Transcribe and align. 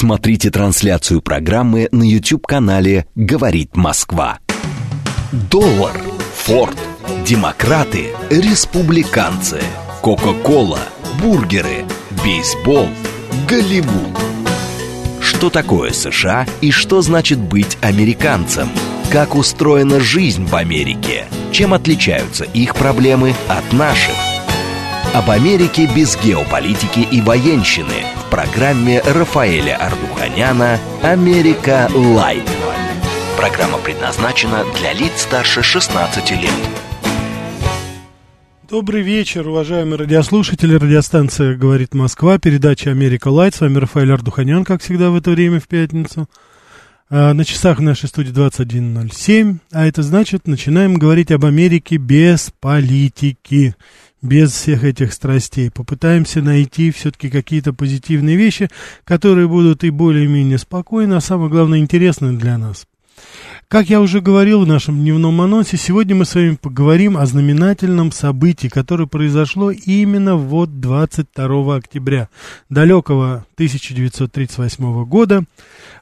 Смотрите 0.00 0.50
трансляцию 0.50 1.20
программы 1.20 1.90
на 1.92 2.04
YouTube-канале 2.04 3.04
«Говорит 3.14 3.76
Москва». 3.76 4.38
Доллар, 5.50 5.92
Форд, 6.36 6.78
демократы, 7.26 8.06
республиканцы, 8.30 9.60
Кока-Кола, 10.00 10.78
бургеры, 11.20 11.84
бейсбол, 12.24 12.88
Голливуд. 13.46 14.18
Что 15.20 15.50
такое 15.50 15.92
США 15.92 16.46
и 16.62 16.70
что 16.70 17.02
значит 17.02 17.38
быть 17.38 17.76
американцем? 17.82 18.70
Как 19.12 19.34
устроена 19.34 20.00
жизнь 20.00 20.46
в 20.46 20.56
Америке? 20.56 21.26
Чем 21.52 21.74
отличаются 21.74 22.44
их 22.44 22.74
проблемы 22.74 23.34
от 23.48 23.70
наших? 23.74 24.29
Об 25.12 25.28
Америке 25.28 25.90
без 25.92 26.16
геополитики 26.16 27.00
и 27.00 27.20
военщины 27.20 28.04
в 28.14 28.30
программе 28.30 29.00
Рафаэля 29.00 29.76
Ардуханяна 29.76 30.78
«Америка 31.02 31.90
Light». 31.92 32.48
Программа 33.36 33.78
предназначена 33.78 34.64
для 34.78 34.92
лиц 34.92 35.22
старше 35.22 35.64
16 35.64 36.30
лет. 36.30 36.52
Добрый 38.68 39.02
вечер, 39.02 39.48
уважаемые 39.48 39.98
радиослушатели. 39.98 40.76
Радиостанция 40.76 41.56
«Говорит 41.56 41.92
Москва», 41.92 42.38
передача 42.38 42.92
«Америка 42.92 43.28
Light». 43.30 43.56
С 43.56 43.62
вами 43.62 43.78
Рафаэль 43.78 44.12
Ардуханян, 44.12 44.64
как 44.64 44.80
всегда 44.80 45.10
в 45.10 45.16
это 45.16 45.32
время 45.32 45.58
в 45.58 45.66
пятницу. 45.66 46.28
А, 47.08 47.34
на 47.34 47.44
часах 47.44 47.78
в 47.78 47.82
нашей 47.82 48.08
студии 48.08 48.32
21.07, 48.32 49.56
а 49.72 49.84
это 49.84 50.04
значит, 50.04 50.46
начинаем 50.46 50.94
говорить 50.94 51.32
об 51.32 51.44
Америке 51.44 51.96
без 51.96 52.52
политики 52.60 53.74
без 54.22 54.52
всех 54.52 54.84
этих 54.84 55.12
страстей. 55.12 55.70
Попытаемся 55.70 56.42
найти 56.42 56.90
все-таки 56.90 57.30
какие-то 57.30 57.72
позитивные 57.72 58.36
вещи, 58.36 58.68
которые 59.04 59.48
будут 59.48 59.84
и 59.84 59.90
более-менее 59.90 60.58
спокойны, 60.58 61.14
а 61.14 61.20
самое 61.20 61.50
главное, 61.50 61.78
интересны 61.78 62.32
для 62.38 62.58
нас. 62.58 62.86
Как 63.68 63.88
я 63.88 64.00
уже 64.00 64.20
говорил 64.20 64.62
в 64.62 64.66
нашем 64.66 64.98
дневном 64.98 65.40
анонсе, 65.40 65.76
сегодня 65.76 66.16
мы 66.16 66.24
с 66.24 66.34
вами 66.34 66.58
поговорим 66.60 67.16
о 67.16 67.24
знаменательном 67.24 68.10
событии, 68.10 68.66
которое 68.66 69.06
произошло 69.06 69.70
именно 69.70 70.34
вот 70.34 70.80
22 70.80 71.76
октября 71.76 72.28
далекого 72.68 73.46
1938 73.54 75.04
года 75.04 75.44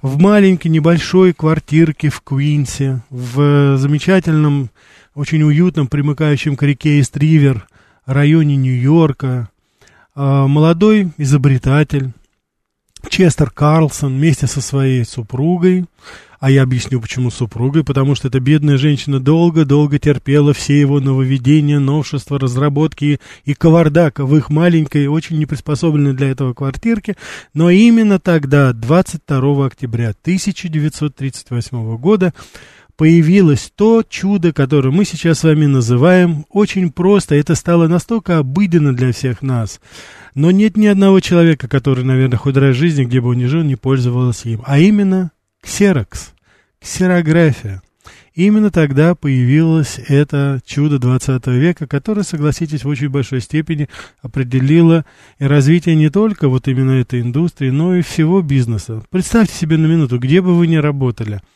в 0.01 0.19
маленькой 0.19 0.69
небольшой 0.69 1.35
квартирке 1.35 2.09
в 2.09 2.23
Квинсе, 2.23 3.03
в 3.11 3.77
замечательном, 3.77 4.71
очень 5.15 5.43
уютном, 5.43 5.89
примыкающем 5.89 6.57
к 6.57 6.63
реке 6.63 7.01
Истривер– 7.01 7.67
районе 8.09 8.57
Нью-Йорка, 8.57 9.51
а, 10.15 10.49
молодой 10.49 11.13
изобретатель 11.19 12.13
Честер 13.09 13.51
Карлсон 13.51 14.17
вместе 14.17 14.47
со 14.47 14.61
своей 14.61 15.05
супругой, 15.05 15.85
а 16.41 16.51
я 16.51 16.63
объясню, 16.63 17.01
почему 17.01 17.31
супругой, 17.31 17.85
потому 17.85 18.15
что 18.15 18.29
эта 18.29 18.41
бедная 18.41 18.79
женщина 18.79 19.21
долго-долго 19.21 19.99
терпела 19.99 20.55
все 20.55 20.81
его 20.81 21.01
нововведения, 21.01 21.81
новшества, 21.81 22.39
разработки 22.39 23.21
и 23.45 23.55
кавардак 23.55 24.21
в 24.21 24.37
их 24.37 24.49
маленькой, 24.49 25.07
очень 25.09 25.39
неприспособленной 25.39 26.15
для 26.15 26.31
этого 26.31 26.55
квартирке. 26.55 27.17
Но 27.55 27.71
именно 27.71 28.19
тогда, 28.19 28.73
22 28.73 29.67
октября 29.67 30.11
1938 30.11 31.97
года, 31.97 32.33
появилось 32.99 33.73
то 33.77 34.03
чудо, 34.07 34.53
которое 34.53 34.91
мы 34.91 35.05
сейчас 35.05 35.39
с 35.39 35.45
вами 35.45 35.67
называем 35.67 36.45
очень 36.51 36.91
просто. 36.91 37.37
Это 37.37 37.55
стало 37.55 37.87
настолько 37.87 38.39
обыденно 38.39 38.95
для 38.95 39.13
всех 39.13 39.41
нас. 39.41 39.81
Но 40.35 40.51
нет 40.51 40.77
ни 40.77 40.87
одного 40.87 41.21
человека, 41.21 41.69
который, 41.69 42.05
наверное, 42.05 42.39
хоть 42.39 42.57
раз 42.57 42.75
в 42.75 42.79
жизни, 42.79 43.05
где 43.05 43.21
бы 43.21 43.29
он 43.29 43.39
ни 43.39 43.47
жил, 43.47 43.63
не 43.63 43.77
пользовался 43.77 44.49
им. 44.49 44.63
А 44.67 44.81
именно 44.81 45.31
ксерокс, 45.63 46.33
ксерография. 46.81 47.83
Именно 48.35 48.73
тогда 48.73 49.15
появилось 49.15 50.01
это 50.09 50.61
чудо 50.67 50.99
20 50.99 51.47
века, 51.49 51.87
которое, 51.87 52.25
согласитесь, 52.25 52.83
в 52.83 52.89
очень 52.89 53.11
большой 53.11 53.41
степени 53.41 53.89
определило 54.23 55.05
развитие 55.39 55.95
не 55.95 56.11
только 56.11 56.49
вот 56.49 56.67
именно 56.67 56.93
этой 56.93 57.21
индустрии, 57.21 57.71
но 57.71 57.95
и 57.95 58.03
всего 58.03 58.43
бизнеса. 58.43 59.05
Представьте 59.11 59.55
себе 59.55 59.77
на 59.77 59.87
минуту, 59.87 60.19
где 60.19 60.41
бы 60.41 60.57
вы 60.57 60.67
ни 60.67 60.77
работали– 60.77 61.41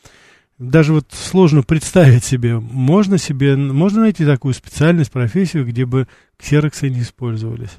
даже 0.59 0.93
вот 0.93 1.07
сложно 1.11 1.63
представить 1.63 2.23
себе, 2.23 2.59
можно 2.59 3.17
себе, 3.17 3.55
можно 3.55 4.01
найти 4.01 4.25
такую 4.25 4.53
специальность, 4.53 5.11
профессию, 5.11 5.65
где 5.65 5.85
бы 5.85 6.07
ксероксы 6.37 6.89
не 6.89 7.01
использовались. 7.01 7.71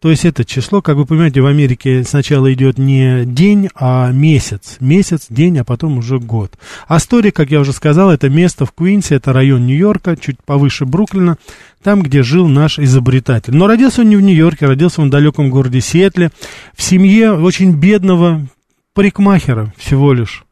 То 0.00 0.10
есть 0.10 0.24
это 0.24 0.44
число, 0.44 0.80
как 0.80 0.96
вы 0.96 1.06
понимаете, 1.06 1.40
в 1.40 1.46
Америке 1.46 2.04
сначала 2.04 2.52
идет 2.52 2.78
не 2.78 3.24
день, 3.24 3.68
а 3.74 4.12
месяц. 4.12 4.76
Месяц, 4.78 5.26
день, 5.28 5.58
а 5.58 5.64
потом 5.64 5.98
уже 5.98 6.20
год. 6.20 6.56
Астория, 6.86 7.32
как 7.32 7.50
я 7.50 7.60
уже 7.60 7.72
сказал, 7.72 8.10
это 8.12 8.28
место 8.28 8.64
в 8.64 8.70
Куинсе, 8.70 9.16
это 9.16 9.32
район 9.32 9.66
Нью-Йорка, 9.66 10.16
чуть 10.16 10.36
повыше 10.44 10.84
Бруклина, 10.84 11.36
там, 11.82 12.02
где 12.02 12.22
жил 12.22 12.46
наш 12.46 12.78
изобретатель. 12.78 13.56
Но 13.56 13.66
родился 13.66 14.02
он 14.02 14.10
не 14.10 14.16
в 14.16 14.20
Нью-Йорке, 14.20 14.66
родился 14.66 15.02
он 15.02 15.08
в 15.08 15.10
далеком 15.10 15.50
городе 15.50 15.80
Сиэтле, 15.80 16.30
в 16.76 16.82
семье 16.82 17.32
очень 17.32 17.72
бедного 17.72 18.46
парикмахера 18.94 19.72
всего 19.76 20.12
лишь 20.12 20.44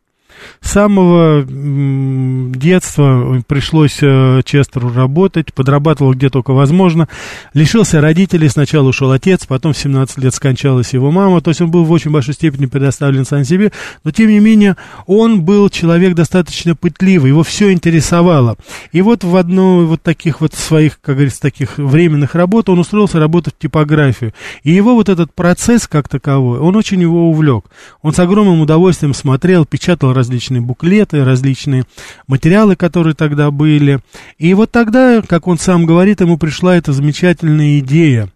самого 0.60 1.44
детства 1.46 3.42
пришлось 3.46 3.98
э, 4.02 4.42
Честеру 4.44 4.92
работать, 4.92 5.52
подрабатывал 5.52 6.14
где 6.14 6.30
только 6.30 6.52
возможно. 6.52 7.08
Лишился 7.54 8.00
родителей, 8.00 8.48
сначала 8.48 8.88
ушел 8.88 9.12
отец, 9.12 9.46
потом 9.46 9.72
в 9.72 9.78
17 9.78 10.18
лет 10.18 10.34
скончалась 10.34 10.92
его 10.92 11.10
мама, 11.10 11.40
то 11.40 11.50
есть 11.50 11.60
он 11.60 11.70
был 11.70 11.84
в 11.84 11.90
очень 11.90 12.10
большой 12.10 12.34
степени 12.34 12.66
предоставлен 12.66 13.24
сам 13.24 13.44
себе, 13.44 13.72
но 14.04 14.10
тем 14.10 14.28
не 14.28 14.40
менее 14.40 14.76
он 15.06 15.42
был 15.42 15.68
человек 15.70 16.14
достаточно 16.14 16.74
пытливый, 16.74 17.30
его 17.30 17.42
все 17.42 17.72
интересовало. 17.72 18.56
И 18.92 19.02
вот 19.02 19.24
в 19.24 19.36
одну 19.36 19.86
вот 19.86 20.02
таких 20.02 20.40
вот 20.40 20.54
своих, 20.54 21.00
как 21.00 21.16
говорится, 21.16 21.40
таких 21.40 21.78
временных 21.78 22.34
работ 22.34 22.68
он 22.68 22.78
устроился 22.78 23.18
работать 23.18 23.54
в 23.54 23.58
типографию. 23.58 24.32
И 24.62 24.72
его 24.72 24.94
вот 24.94 25.08
этот 25.08 25.32
процесс 25.34 25.86
как 25.86 26.08
таковой, 26.08 26.58
он 26.58 26.76
очень 26.76 27.00
его 27.00 27.30
увлек. 27.30 27.66
Он 28.02 28.12
с 28.12 28.18
огромным 28.18 28.60
удовольствием 28.60 29.14
смотрел, 29.14 29.64
печатал 29.64 30.12
различные 30.26 30.60
буклеты, 30.60 31.24
различные 31.24 31.84
материалы, 32.26 32.74
которые 32.74 33.14
тогда 33.14 33.50
были. 33.50 34.00
И 34.38 34.52
вот 34.54 34.72
тогда, 34.72 35.22
как 35.22 35.46
он 35.46 35.58
сам 35.58 35.86
говорит, 35.86 36.20
ему 36.20 36.36
пришла 36.36 36.76
эта 36.76 36.92
замечательная 36.92 37.78
идея. 37.78 38.28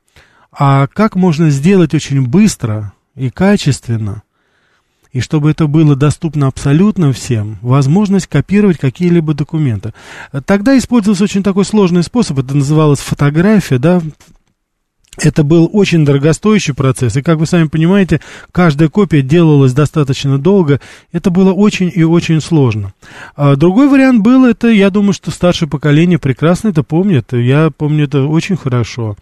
А 0.52 0.86
как 0.86 1.16
можно 1.16 1.50
сделать 1.50 1.94
очень 1.94 2.26
быстро 2.26 2.92
и 3.16 3.30
качественно, 3.30 4.22
и 5.12 5.20
чтобы 5.20 5.50
это 5.50 5.66
было 5.66 5.96
доступно 5.96 6.46
абсолютно 6.46 7.12
всем, 7.12 7.58
возможность 7.60 8.28
копировать 8.28 8.78
какие-либо 8.78 9.34
документы. 9.34 9.92
Тогда 10.44 10.78
использовался 10.78 11.24
очень 11.24 11.42
такой 11.42 11.64
сложный 11.64 12.04
способ, 12.04 12.38
это 12.38 12.56
называлось 12.56 13.00
фотография, 13.00 13.78
да, 13.78 14.00
Это 15.18 15.42
был 15.42 15.68
очень 15.72 16.04
дорогостоящий 16.04 16.72
процесс, 16.72 17.16
и, 17.16 17.22
как 17.22 17.38
вы 17.38 17.46
сами 17.46 17.66
понимаете, 17.66 18.20
каждая 18.52 18.88
копия 18.88 19.22
делалась 19.22 19.72
достаточно 19.72 20.38
долго. 20.38 20.80
Это 21.10 21.30
было 21.30 21.52
очень 21.52 21.90
и 21.92 22.04
очень 22.04 22.40
сложно. 22.40 22.94
А 23.34 23.56
другой 23.56 23.88
вариант 23.88 24.22
был, 24.22 24.44
это, 24.44 24.68
я 24.68 24.88
думаю, 24.88 25.12
что 25.12 25.30
старшее 25.30 25.68
поколение 25.68 26.18
прекрасно 26.18 26.68
это 26.68 26.82
помнит. 26.84 27.32
Я 27.32 27.70
помню 27.76 28.04
это 28.04 28.24
очень 28.24 28.56
хорошо. 28.56 29.16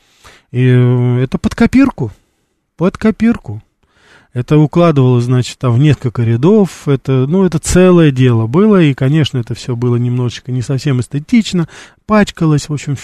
И 0.53 0.63
э, 0.63 1.23
это 1.23 1.39
под 1.39 1.55
копирку. 1.55 2.13
Под 2.77 2.97
копирку. 2.99 3.63
Это 4.35 4.59
укладывалось, 4.59 5.25
значит, 5.25 5.59
там 5.59 5.73
в 5.73 5.79
несколько 5.79 6.23
рядов. 6.23 6.87
Это, 6.87 7.27
ну, 7.27 7.45
это 7.45 7.59
целое 7.59 8.11
дело 8.11 8.47
было. 8.47 8.81
И, 8.83 8.95
конечно, 8.95 9.39
это 9.39 9.55
все 9.55 9.75
было 9.75 9.97
немножечко 9.97 10.53
не 10.53 10.63
совсем 10.63 11.01
эстетично. 11.01 11.67
Пачкалось, 12.07 12.69
в 12.69 12.73
общем, 12.73 12.97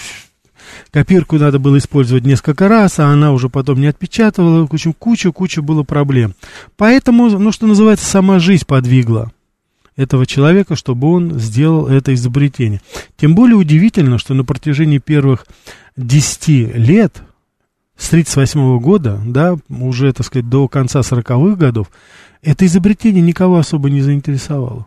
Копирку 0.91 1.37
надо 1.37 1.59
было 1.59 1.79
использовать 1.79 2.25
несколько 2.25 2.69
раз, 2.69 2.99
а 2.99 3.07
она 3.07 3.33
уже 3.33 3.49
потом 3.49 3.81
не 3.81 3.87
отпечатывала. 3.87 4.67
В 4.67 4.73
общем, 4.73 4.93
куча-куча 4.93 5.63
было 5.63 5.83
проблем. 5.83 6.35
Поэтому, 6.77 7.29
ну, 7.31 7.53
что 7.53 7.67
называется, 7.67 8.07
сама 8.07 8.39
жизнь 8.39 8.65
подвигла 8.67 9.33
этого 9.97 10.27
человека, 10.27 10.77
чтобы 10.77 11.09
он 11.13 11.39
сделал 11.39 11.87
это 11.87 12.15
изобретение. 12.15 12.81
Тем 13.17 13.35
более 13.35 13.57
удивительно, 13.57 14.19
что 14.19 14.35
на 14.35 14.45
протяжении 14.45 14.99
первых 14.99 15.47
10 15.97 16.49
лет, 16.77 17.23
с 17.97 18.09
1938 18.09 18.79
года, 18.81 19.21
да, 19.25 19.57
уже, 19.69 20.13
так 20.13 20.27
сказать, 20.27 20.49
до 20.49 20.67
конца 20.67 21.01
40-х 21.01 21.57
годов, 21.57 21.91
это 22.43 22.67
изобретение 22.67 23.23
никого 23.23 23.57
особо 23.57 23.89
не 23.89 24.03
заинтересовало. 24.03 24.87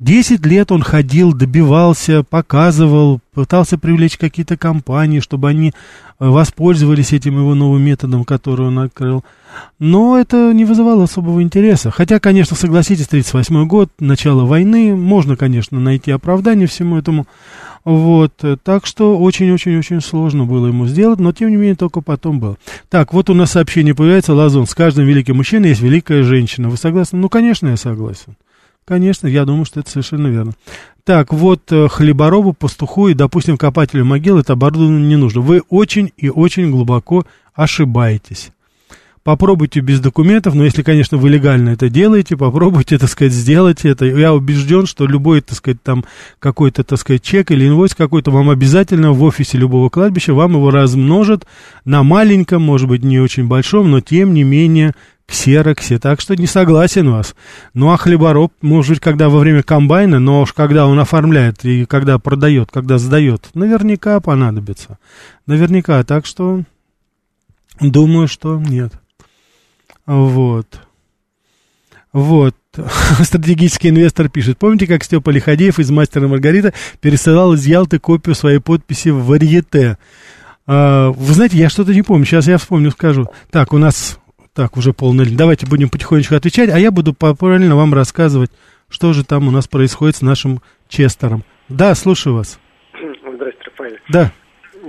Десять 0.00 0.46
лет 0.46 0.72
он 0.72 0.80
ходил, 0.80 1.34
добивался, 1.34 2.24
показывал, 2.24 3.20
пытался 3.34 3.76
привлечь 3.76 4.16
какие-то 4.16 4.56
компании, 4.56 5.20
чтобы 5.20 5.50
они 5.50 5.68
э, 5.68 5.72
воспользовались 6.26 7.12
этим 7.12 7.36
его 7.36 7.54
новым 7.54 7.82
методом, 7.82 8.24
который 8.24 8.68
он 8.68 8.78
открыл. 8.78 9.24
Но 9.78 10.18
это 10.18 10.54
не 10.54 10.64
вызывало 10.64 11.04
особого 11.04 11.42
интереса. 11.42 11.90
Хотя, 11.90 12.18
конечно, 12.18 12.56
согласитесь, 12.56 13.08
1938 13.08 13.68
год, 13.68 13.90
начало 14.00 14.46
войны, 14.46 14.96
можно, 14.96 15.36
конечно, 15.36 15.78
найти 15.78 16.12
оправдание 16.12 16.66
всему 16.66 16.96
этому. 16.96 17.26
Вот, 17.84 18.32
так 18.62 18.86
что 18.86 19.18
очень-очень-очень 19.18 20.00
сложно 20.00 20.46
было 20.46 20.68
ему 20.68 20.86
сделать, 20.86 21.20
но 21.20 21.32
тем 21.32 21.50
не 21.50 21.56
менее 21.56 21.76
только 21.76 22.00
потом 22.00 22.40
было. 22.40 22.56
Так, 22.88 23.12
вот 23.12 23.28
у 23.28 23.34
нас 23.34 23.50
сообщение 23.50 23.94
появляется, 23.94 24.32
Лазон, 24.32 24.66
с 24.66 24.74
каждым 24.74 25.04
великим 25.04 25.36
мужчиной 25.36 25.70
есть 25.70 25.82
великая 25.82 26.22
женщина. 26.22 26.70
Вы 26.70 26.78
согласны? 26.78 27.18
Ну, 27.18 27.28
конечно, 27.28 27.68
я 27.68 27.76
согласен. 27.76 28.36
Конечно, 28.90 29.28
я 29.28 29.44
думаю, 29.44 29.66
что 29.66 29.78
это 29.78 29.88
совершенно 29.88 30.26
верно. 30.26 30.54
Так, 31.04 31.32
вот 31.32 31.70
э, 31.70 31.86
хлеборобу, 31.86 32.52
пастуху 32.52 33.06
и, 33.06 33.14
допустим, 33.14 33.56
копателю 33.56 34.04
могил 34.04 34.36
это 34.36 34.54
оборудование 34.54 35.06
не 35.06 35.14
нужно. 35.14 35.42
Вы 35.42 35.62
очень 35.68 36.10
и 36.16 36.28
очень 36.28 36.72
глубоко 36.72 37.24
ошибаетесь. 37.54 38.50
Попробуйте 39.30 39.78
без 39.78 40.00
документов, 40.00 40.56
но 40.56 40.64
если, 40.64 40.82
конечно, 40.82 41.16
вы 41.16 41.30
легально 41.30 41.68
это 41.68 41.88
делаете, 41.88 42.36
попробуйте, 42.36 42.98
так 42.98 43.08
сказать, 43.08 43.32
сделать 43.32 43.84
это. 43.84 44.04
Я 44.04 44.34
убежден, 44.34 44.86
что 44.86 45.06
любой, 45.06 45.40
так 45.40 45.56
сказать, 45.56 45.80
там 45.84 46.04
какой-то, 46.40 46.82
так 46.82 46.98
сказать, 46.98 47.22
чек 47.22 47.52
или 47.52 47.68
инвойс 47.68 47.94
какой-то 47.94 48.32
вам 48.32 48.50
обязательно 48.50 49.12
в 49.12 49.22
офисе 49.22 49.56
любого 49.56 49.88
кладбища 49.88 50.34
вам 50.34 50.54
его 50.54 50.72
размножат 50.72 51.46
на 51.84 52.02
маленьком, 52.02 52.62
может 52.62 52.88
быть, 52.88 53.04
не 53.04 53.20
очень 53.20 53.46
большом, 53.46 53.92
но 53.92 54.00
тем 54.00 54.34
не 54.34 54.42
менее 54.42 54.94
ксероксе, 55.28 56.00
так 56.00 56.20
что 56.20 56.34
не 56.34 56.48
согласен 56.48 57.08
вас. 57.08 57.36
Ну, 57.72 57.92
а 57.92 57.96
хлебороб, 57.98 58.52
может 58.62 58.94
быть, 58.94 59.00
когда 59.00 59.28
во 59.28 59.38
время 59.38 59.62
комбайна, 59.62 60.18
но 60.18 60.40
уж 60.40 60.52
когда 60.52 60.88
он 60.88 60.98
оформляет 60.98 61.64
и 61.64 61.84
когда 61.84 62.18
продает, 62.18 62.72
когда 62.72 62.98
сдает, 62.98 63.46
наверняка 63.54 64.18
понадобится. 64.18 64.98
Наверняка, 65.46 66.02
так 66.02 66.26
что 66.26 66.64
думаю, 67.80 68.26
что 68.26 68.58
нет. 68.58 68.99
Вот. 70.10 70.66
Вот. 72.12 72.56
Стратегический 73.22 73.90
инвестор 73.90 74.28
пишет. 74.28 74.58
Помните, 74.58 74.88
как 74.88 75.04
Степа 75.04 75.30
Лиходеев 75.30 75.78
из 75.78 75.88
«Мастера 75.92 76.26
Маргарита» 76.26 76.74
пересылал 77.00 77.52
из 77.52 77.64
Ялты 77.64 78.00
копию 78.00 78.34
своей 78.34 78.58
подписи 78.58 79.10
в 79.10 79.24
«Варьете»? 79.26 79.98
А, 80.66 81.10
вы 81.10 81.32
знаете, 81.32 81.58
я 81.58 81.68
что-то 81.68 81.94
не 81.94 82.02
помню. 82.02 82.24
Сейчас 82.24 82.48
я 82.48 82.58
вспомню, 82.58 82.90
скажу. 82.90 83.28
Так, 83.52 83.72
у 83.72 83.78
нас 83.78 84.18
так, 84.52 84.76
уже 84.76 84.92
полный. 84.92 85.26
Давайте 85.26 85.66
будем 85.66 85.88
потихонечку 85.88 86.34
отвечать, 86.34 86.70
а 86.70 86.78
я 86.80 86.90
буду 86.90 87.14
параллельно 87.14 87.76
вам 87.76 87.94
рассказывать, 87.94 88.50
что 88.88 89.12
же 89.12 89.24
там 89.24 89.46
у 89.46 89.52
нас 89.52 89.68
происходит 89.68 90.16
с 90.16 90.22
нашим 90.22 90.60
Честером. 90.88 91.44
Да, 91.68 91.94
слушаю 91.94 92.34
вас. 92.34 92.58
Здравствуйте, 92.92 93.70
Рафаэль. 93.70 94.00
Да. 94.08 94.32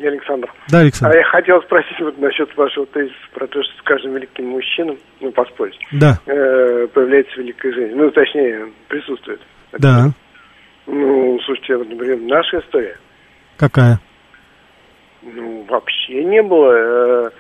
Я 0.01 0.09
Александр. 0.09 0.51
Да, 0.69 0.80
Александр. 0.80 1.15
А 1.15 1.19
я 1.19 1.24
хотел 1.25 1.62
спросить 1.62 2.00
вот 2.00 2.18
насчет 2.18 2.56
вашего 2.57 2.88
тезиса 2.88 3.15
про 3.33 3.45
то, 3.45 3.62
что 3.62 3.71
с 3.77 3.81
каждым 3.83 4.15
великим 4.15 4.48
мужчиной, 4.48 4.98
ну, 5.19 5.31
поспорить, 5.31 5.77
да. 5.92 6.18
э, 6.25 6.88
появляется 6.88 7.39
великая 7.39 7.71
жизнь. 7.71 7.95
Ну, 7.95 8.09
точнее, 8.09 8.71
присутствует. 8.88 9.39
Да. 9.77 10.07
Ну, 10.88 11.39
слушайте, 11.45 11.77
вот, 11.77 11.88
например, 11.88 12.18
наша 12.21 12.59
история. 12.59 12.98
Какая? 13.57 14.00
Ну, 15.21 15.65
вообще 15.69 16.24
не 16.24 16.42
было. 16.42 17.31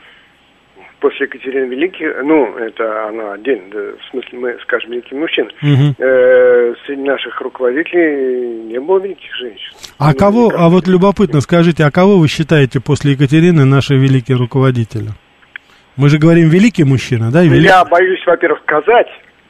После 1.01 1.25
Екатерины 1.25 1.65
Великой, 1.65 2.23
ну, 2.23 2.55
это 2.57 3.07
она 3.07 3.33
отдельно, 3.33 3.69
да, 3.71 3.79
в 3.79 4.11
смысле 4.11 4.37
мы, 4.37 4.57
скажем, 4.61 4.91
великий 4.91 5.15
мужчина, 5.15 5.49
угу. 5.63 5.95
э, 5.97 6.73
среди 6.85 7.01
наших 7.01 7.41
руководителей 7.41 8.71
не 8.71 8.79
было 8.79 8.99
великих 8.99 9.35
женщин. 9.35 9.73
А 9.97 10.11
ну, 10.11 10.15
кого, 10.15 10.45
никак. 10.45 10.59
а 10.59 10.69
вот 10.69 10.87
любопытно, 10.87 11.41
скажите, 11.41 11.85
а 11.85 11.91
кого 11.91 12.19
вы 12.19 12.27
считаете 12.27 12.79
после 12.79 13.13
Екатерины 13.13 13.65
наши 13.65 13.95
великие 13.95 14.37
руководители? 14.37 15.09
Мы 15.97 16.09
же 16.09 16.19
говорим 16.19 16.49
великий 16.49 16.83
мужчина, 16.83 17.31
да? 17.31 17.41
Велик... 17.41 17.63
Я 17.63 17.83
боюсь, 17.83 18.21
во-первых, 18.25 18.61
сказать, 18.61 19.07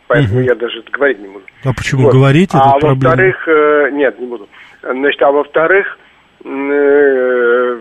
поэтому 0.07 0.39
угу. 0.39 0.47
я 0.47 0.55
даже 0.55 0.79
это 0.79 0.91
говорить 0.91 1.19
не 1.19 1.27
буду. 1.27 1.43
А 1.65 1.73
почему 1.73 2.03
вот. 2.03 2.13
говорите? 2.13 2.57
А 2.57 2.79
во-вторых, 2.79 3.47
э, 3.47 3.89
нет, 3.91 4.17
не 4.19 4.25
буду. 4.25 4.47
Значит, 4.81 5.21
а 5.21 5.31
во-вторых, 5.31 5.97
э, 6.45 7.77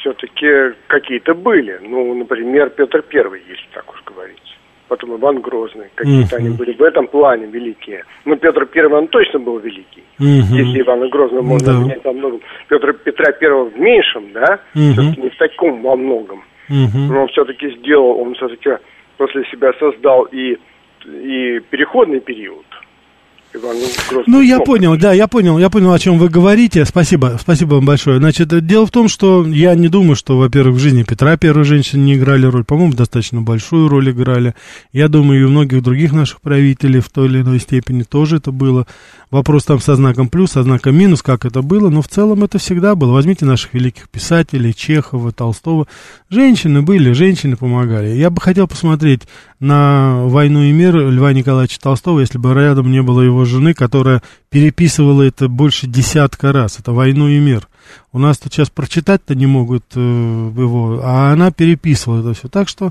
все-таки 0.00 0.76
какие-то 0.86 1.34
были. 1.34 1.78
Ну, 1.82 2.14
например, 2.14 2.70
Петр 2.70 3.02
Первый, 3.02 3.42
если 3.48 3.66
так 3.72 3.90
уж 3.92 4.02
говорить. 4.04 4.38
Потом 4.88 5.16
Иван 5.16 5.40
Грозный. 5.40 5.86
Какие-то 5.94 6.36
mm-hmm. 6.36 6.38
они 6.38 6.56
были 6.56 6.72
в 6.72 6.82
этом 6.82 7.06
плане 7.06 7.46
великие. 7.46 8.04
Но 8.24 8.36
Петр 8.36 8.66
Первый, 8.66 8.98
он 8.98 9.08
точно 9.08 9.38
был 9.38 9.58
великий. 9.58 10.02
Mm-hmm. 10.18 10.56
Если 10.56 10.80
Ивана 10.80 11.08
Грозного 11.08 11.42
можно 11.42 11.72
да. 11.72 11.78
менять 11.78 12.04
во 12.04 12.12
многом. 12.12 12.40
Петр, 12.68 12.92
Петра 12.94 13.32
Первого 13.32 13.70
в 13.70 13.78
меньшем, 13.78 14.32
да? 14.32 14.60
Mm-hmm. 14.74 14.92
Все-таки 14.92 15.20
не 15.20 15.30
в 15.30 15.36
таком 15.36 15.82
во 15.82 15.96
многом. 15.96 16.42
Mm-hmm. 16.68 17.08
Но 17.08 17.22
он 17.22 17.28
все-таки 17.28 17.70
сделал, 17.78 18.20
он 18.20 18.34
все-таки 18.34 18.70
после 19.16 19.44
себя 19.44 19.72
создал 19.78 20.24
и, 20.24 20.58
и 21.04 21.60
переходный 21.70 22.20
период 22.20 22.64
ну, 24.26 24.40
я 24.40 24.60
понял, 24.60 24.96
да, 24.96 25.12
я 25.12 25.26
понял, 25.26 25.58
я 25.58 25.70
понял, 25.70 25.92
о 25.92 25.98
чем 25.98 26.18
вы 26.18 26.28
говорите. 26.28 26.84
Спасибо, 26.84 27.36
спасибо 27.40 27.74
вам 27.74 27.84
большое. 27.84 28.18
Значит, 28.18 28.48
дело 28.64 28.86
в 28.86 28.90
том, 28.90 29.08
что 29.08 29.44
я 29.44 29.74
не 29.74 29.88
думаю, 29.88 30.14
что, 30.14 30.38
во-первых, 30.38 30.76
в 30.76 30.78
жизни 30.78 31.02
Петра 31.02 31.36
первой 31.36 31.64
женщины 31.64 32.02
не 32.02 32.14
играли 32.14 32.46
роль. 32.46 32.64
По-моему, 32.64 32.94
достаточно 32.94 33.42
большую 33.42 33.88
роль 33.88 34.10
играли. 34.10 34.54
Я 34.92 35.08
думаю, 35.08 35.40
и 35.40 35.44
у 35.44 35.48
многих 35.48 35.82
других 35.82 36.12
наших 36.12 36.40
правителей 36.40 37.00
в 37.00 37.08
той 37.10 37.26
или 37.26 37.40
иной 37.40 37.58
степени 37.58 38.02
тоже 38.02 38.36
это 38.36 38.52
было. 38.52 38.86
Вопрос 39.30 39.64
там 39.64 39.78
со 39.78 39.94
знаком 39.94 40.28
плюс, 40.28 40.52
со 40.52 40.64
знаком 40.64 40.96
минус, 40.96 41.22
как 41.22 41.44
это 41.44 41.62
было, 41.62 41.88
но 41.88 42.02
в 42.02 42.08
целом 42.08 42.42
это 42.42 42.58
всегда 42.58 42.96
было. 42.96 43.12
Возьмите 43.12 43.44
наших 43.44 43.74
великих 43.74 44.08
писателей, 44.08 44.74
Чехова, 44.74 45.30
Толстого. 45.30 45.86
Женщины 46.28 46.82
были, 46.82 47.12
женщины 47.12 47.56
помогали. 47.56 48.08
Я 48.08 48.30
бы 48.30 48.40
хотел 48.40 48.66
посмотреть 48.66 49.22
на 49.60 50.26
«Войну 50.26 50.64
и 50.64 50.72
мир» 50.72 50.96
Льва 50.96 51.32
Николаевича 51.32 51.78
Толстого, 51.80 52.18
если 52.18 52.38
бы 52.38 52.52
рядом 52.54 52.90
не 52.90 53.02
было 53.02 53.20
его 53.20 53.44
жены, 53.44 53.72
которая 53.72 54.20
переписывала 54.48 55.22
это 55.22 55.48
больше 55.48 55.86
десятка 55.86 56.52
раз. 56.52 56.80
Это 56.80 56.90
«Войну 56.92 57.28
и 57.28 57.38
мир». 57.38 57.68
У 58.12 58.18
нас 58.18 58.38
тут 58.38 58.52
сейчас 58.52 58.68
прочитать-то 58.70 59.36
не 59.36 59.46
могут 59.46 59.84
э, 59.94 60.00
его, 60.00 61.00
а 61.04 61.32
она 61.32 61.52
переписывала 61.52 62.20
это 62.20 62.34
все. 62.34 62.48
Так 62.48 62.68
что 62.68 62.90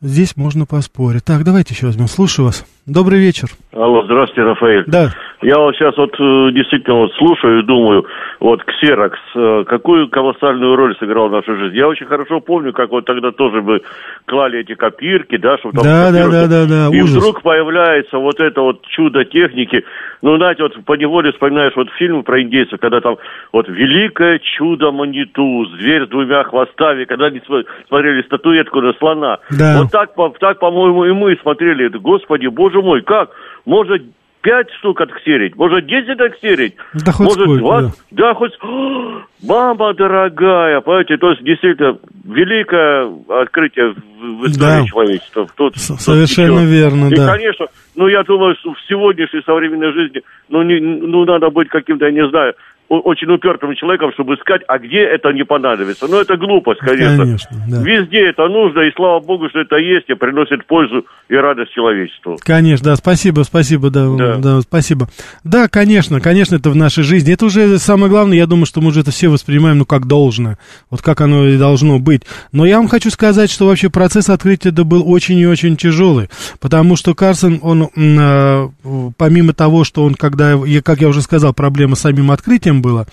здесь 0.00 0.36
можно 0.36 0.66
поспорить. 0.66 1.24
Так, 1.24 1.42
давайте 1.42 1.74
еще 1.74 1.86
возьмем. 1.86 2.08
Слушаю 2.08 2.46
вас. 2.46 2.64
Добрый 2.86 3.20
вечер. 3.20 3.46
Алло, 3.72 4.02
здравствуйте, 4.04 4.42
Рафаэль. 4.42 4.84
Да. 4.88 5.10
Я 5.40 5.58
вот 5.58 5.74
сейчас 5.74 5.96
вот 5.96 6.14
э, 6.18 6.52
действительно 6.52 6.96
вот 6.96 7.12
слушаю 7.14 7.60
и 7.60 7.66
думаю, 7.66 8.04
вот 8.38 8.62
Ксерокс, 8.64 9.18
э, 9.34 9.64
какую 9.68 10.08
колоссальную 10.08 10.76
роль 10.76 10.96
сыграл 10.98 11.28
в 11.28 11.32
нашей 11.32 11.56
жизни. 11.56 11.78
Я 11.78 11.88
очень 11.88 12.06
хорошо 12.06 12.40
помню, 12.40 12.72
как 12.72 12.90
вот 12.90 13.04
тогда 13.04 13.32
тоже 13.32 13.60
бы 13.60 13.82
клали 14.26 14.60
эти 14.60 14.74
копирки, 14.74 15.36
да, 15.36 15.58
чтобы 15.58 15.74
там 15.74 15.84
да, 15.84 16.12
да, 16.12 16.28
да, 16.28 16.46
да, 16.46 16.66
да, 16.66 16.96
И 16.96 17.02
ужас. 17.02 17.16
вдруг 17.16 17.42
появляется 17.42 18.18
вот 18.18 18.38
это 18.38 18.60
вот 18.60 18.86
чудо 18.86 19.24
техники. 19.24 19.84
Ну, 20.22 20.36
знаете, 20.36 20.62
вот 20.62 20.84
по 20.84 20.94
неволе 20.94 21.32
вспоминаешь 21.32 21.74
вот 21.74 21.88
фильмы 21.98 22.22
про 22.22 22.40
индейцев, 22.40 22.78
когда 22.80 23.00
там 23.00 23.16
вот 23.52 23.68
великое 23.68 24.38
чудо 24.56 24.92
Маниту, 24.92 25.66
зверь 25.76 26.06
с 26.06 26.08
двумя 26.08 26.44
хвостами, 26.44 27.04
когда 27.04 27.26
они 27.26 27.40
смотрели 27.88 28.22
статуэтку 28.22 28.80
на 28.80 28.92
слона. 28.94 29.38
Да. 29.50 29.80
Вот 29.82 29.90
так, 29.90 30.10
так, 30.38 30.60
по-моему, 30.60 31.04
и 31.06 31.12
мы 31.12 31.36
смотрели. 31.42 31.88
Господи, 31.88 32.46
боже 32.46 32.71
мой, 32.80 33.02
как? 33.02 33.30
Может 33.66 34.02
пять 34.42 34.70
штук 34.78 35.00
отксерить, 35.00 35.54
может, 35.56 35.86
десять 35.86 36.18
отксерить. 36.20 36.74
Да 37.04 37.12
хоть 37.12 37.36
может, 37.36 37.58
20, 37.58 37.90
да. 38.10 38.26
да, 38.28 38.34
хоть... 38.34 38.52
О, 38.60 39.22
мама 39.46 39.94
дорогая, 39.96 40.80
понимаете, 40.80 41.16
то 41.16 41.30
есть, 41.30 41.44
действительно, 41.44 41.98
великое 42.24 43.08
открытие 43.42 43.92
в 43.94 44.46
истории 44.46 44.80
Да. 44.80 44.86
человечества. 44.86 45.46
Тут, 45.56 45.74
тут 45.74 45.78
совершенно 45.78 46.60
ничего. 46.60 46.72
верно, 46.72 47.06
И, 47.06 47.14
да. 47.14 47.28
конечно, 47.32 47.66
ну, 47.94 48.08
я 48.08 48.22
думаю, 48.24 48.56
что 48.60 48.72
в 48.72 48.80
сегодняшней 48.88 49.42
современной 49.46 49.92
жизни, 49.92 50.22
ну, 50.48 50.62
не, 50.62 50.80
ну, 50.80 51.24
надо 51.24 51.50
быть 51.50 51.68
каким-то, 51.68 52.06
я 52.06 52.12
не 52.12 52.28
знаю, 52.28 52.54
очень 52.88 53.30
упертым 53.32 53.74
человеком, 53.74 54.12
чтобы 54.12 54.34
искать, 54.34 54.62
а 54.68 54.78
где 54.78 54.98
это 54.98 55.32
не 55.32 55.44
понадобится. 55.44 56.06
Ну, 56.08 56.20
это 56.20 56.36
глупость, 56.36 56.80
конечно. 56.80 57.24
Конечно, 57.24 57.56
да. 57.68 57.82
Везде 57.82 58.28
это 58.28 58.46
нужно, 58.48 58.80
и 58.80 58.92
слава 58.94 59.20
богу, 59.20 59.48
что 59.48 59.60
это 59.60 59.76
есть, 59.76 60.08
и 60.08 60.14
приносит 60.14 60.66
пользу 60.66 61.06
и 61.28 61.34
радость 61.34 61.72
человечеству. 61.72 62.36
Конечно, 62.42 62.90
да, 62.90 62.96
спасибо, 62.96 63.42
спасибо, 63.42 63.90
да, 63.90 64.08
Да. 64.16 64.36
да. 64.36 64.60
спасибо. 64.60 65.08
Да, 65.44 65.68
конечно, 65.68 66.20
конечно, 66.20 66.56
это 66.56 66.70
в 66.70 66.76
нашей 66.76 67.04
жизни. 67.04 67.32
Это 67.32 67.46
уже 67.46 67.78
самое 67.78 68.10
главное, 68.10 68.36
я 68.36 68.46
думаю, 68.46 68.66
что 68.66 68.80
мы 68.80 68.88
уже 68.88 69.00
это 69.00 69.10
все 69.10 69.28
воспринимаем, 69.28 69.78
ну, 69.78 69.84
как 69.86 70.06
должное, 70.06 70.58
вот 70.90 71.02
как 71.02 71.20
оно 71.20 71.46
и 71.46 71.56
должно 71.56 71.98
быть. 71.98 72.22
Но 72.52 72.66
я 72.66 72.76
вам 72.78 72.88
хочу 72.88 73.10
сказать, 73.10 73.50
что 73.50 73.66
вообще 73.66 73.90
процесс 73.90 74.28
открытия 74.28 74.70
да, 74.70 74.84
был 74.84 75.10
очень 75.10 75.38
и 75.38 75.46
очень 75.46 75.76
тяжелый, 75.76 76.28
потому 76.60 76.96
что 76.96 77.14
Карсон, 77.14 77.58
он, 77.62 77.88
э, 77.96 78.68
помимо 79.16 79.52
того, 79.54 79.84
что 79.84 80.04
он, 80.04 80.14
когда, 80.14 80.58
как 80.84 81.00
я 81.00 81.08
уже 81.08 81.22
сказал, 81.22 81.54
проблема 81.54 81.96
с 81.96 82.00
самим 82.00 82.30
открытием 82.30 82.71
была, 82.80 83.06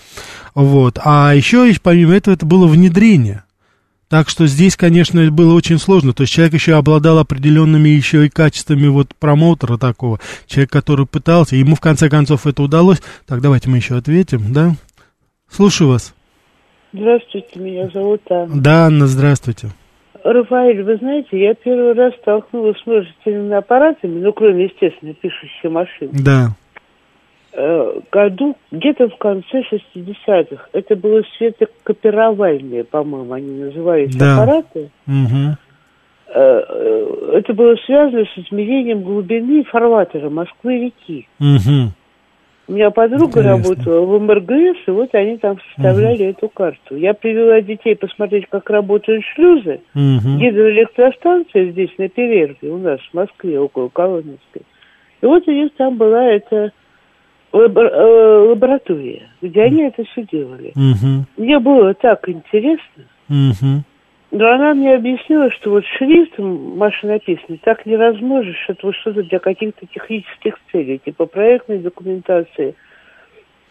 вот, 0.54 0.98
а 1.04 1.34
еще, 1.34 1.70
помимо 1.82 2.14
этого, 2.14 2.34
это 2.34 2.46
было 2.46 2.66
внедрение. 2.66 3.44
Так 4.10 4.28
что 4.28 4.48
здесь, 4.48 4.76
конечно, 4.76 5.30
было 5.30 5.54
очень 5.54 5.78
сложно. 5.78 6.12
То 6.12 6.24
есть 6.24 6.32
человек 6.32 6.54
еще 6.54 6.74
обладал 6.74 7.18
определенными 7.18 7.88
еще 7.88 8.26
и 8.26 8.28
качествами 8.28 8.88
вот 8.88 9.14
промоутера 9.14 9.78
такого. 9.78 10.18
Человек, 10.46 10.70
который 10.70 11.06
пытался, 11.06 11.54
ему 11.54 11.76
в 11.76 11.80
конце 11.80 12.08
концов 12.08 12.44
это 12.44 12.60
удалось. 12.60 13.00
Так, 13.24 13.40
давайте 13.40 13.70
мы 13.70 13.76
еще 13.76 13.96
ответим, 13.96 14.52
да? 14.52 14.72
Слушаю 15.48 15.90
вас. 15.90 16.12
Здравствуйте, 16.92 17.60
меня 17.60 17.88
зовут 17.94 18.22
Анна. 18.28 18.60
Да, 18.60 18.86
Анна, 18.86 19.06
здравствуйте. 19.06 19.68
Рафаэль, 20.24 20.82
вы 20.82 20.96
знаете, 20.96 21.40
я 21.40 21.54
первый 21.54 21.94
раз 21.94 22.12
столкнулась 22.20 22.76
с 22.82 22.86
множественными 22.86 23.54
аппаратами, 23.54 24.20
ну, 24.20 24.32
кроме, 24.32 24.64
естественно, 24.64 25.14
пишущей 25.14 25.70
машины, 25.70 26.10
Да, 26.12 26.50
году 27.52 28.56
где-то 28.70 29.08
в 29.08 29.16
конце 29.16 29.62
60-х. 29.70 30.68
Это 30.72 30.96
было 30.96 31.22
светокопировальные, 31.36 32.84
по-моему, 32.84 33.32
они 33.32 33.60
назывались 33.60 34.14
Да. 34.16 34.42
аппараты. 34.42 34.90
угу. 35.06 35.56
Э, 36.32 36.62
э, 36.68 37.32
Это 37.38 37.54
было 37.54 37.74
связано 37.86 38.24
с 38.24 38.38
измерением 38.38 39.02
глубины 39.02 39.64
фарватера 39.64 40.30
Москвы-реки. 40.30 41.26
Угу. 41.40 41.92
У 42.68 42.72
меня 42.72 42.90
подруга 42.90 43.40
Интересно. 43.40 43.50
работала 43.50 44.00
в 44.06 44.20
МРГС, 44.20 44.78
и 44.86 44.90
вот 44.92 45.12
они 45.14 45.38
там 45.38 45.58
составляли 45.74 46.26
эту 46.26 46.48
карту. 46.48 46.94
Я 46.94 47.14
привела 47.14 47.60
детей 47.62 47.96
посмотреть, 47.96 48.46
как 48.48 48.70
работают 48.70 49.24
шлюзы. 49.34 49.80
Угу. 49.96 50.38
гидроэлектростанция 50.38 51.72
здесь 51.72 51.90
на 51.98 52.08
Перерве, 52.08 52.70
у 52.70 52.78
нас 52.78 53.00
в 53.00 53.14
Москве, 53.14 53.58
около 53.58 53.88
Коломенской. 53.88 54.62
И 55.20 55.26
вот 55.26 55.48
у 55.48 55.50
них 55.50 55.72
там 55.76 55.96
была 55.96 56.24
эта 56.26 56.70
лабор- 57.52 57.92
э, 57.92 58.48
лаборатория, 58.50 59.28
где 59.42 59.62
они 59.62 59.82
это 59.82 60.04
все 60.04 60.24
делали. 60.24 60.72
Угу. 60.76 61.24
Мне 61.36 61.58
было 61.58 61.94
так 61.94 62.28
интересно, 62.28 63.04
Угу. 63.28 63.82
но 64.32 64.48
она 64.52 64.74
мне 64.74 64.94
объяснила, 64.94 65.50
что 65.52 65.70
вот 65.70 65.84
шрифтом 65.98 66.76
машинописный 66.76 67.60
так 67.62 67.86
не 67.86 67.96
размножишь, 67.96 68.66
это 68.68 68.86
вот 68.86 68.96
что-то 68.96 69.22
для 69.22 69.38
каких-то 69.38 69.86
технических 69.86 70.56
целей, 70.72 70.98
типа 70.98 71.26
проектной 71.26 71.78
документации, 71.78 72.74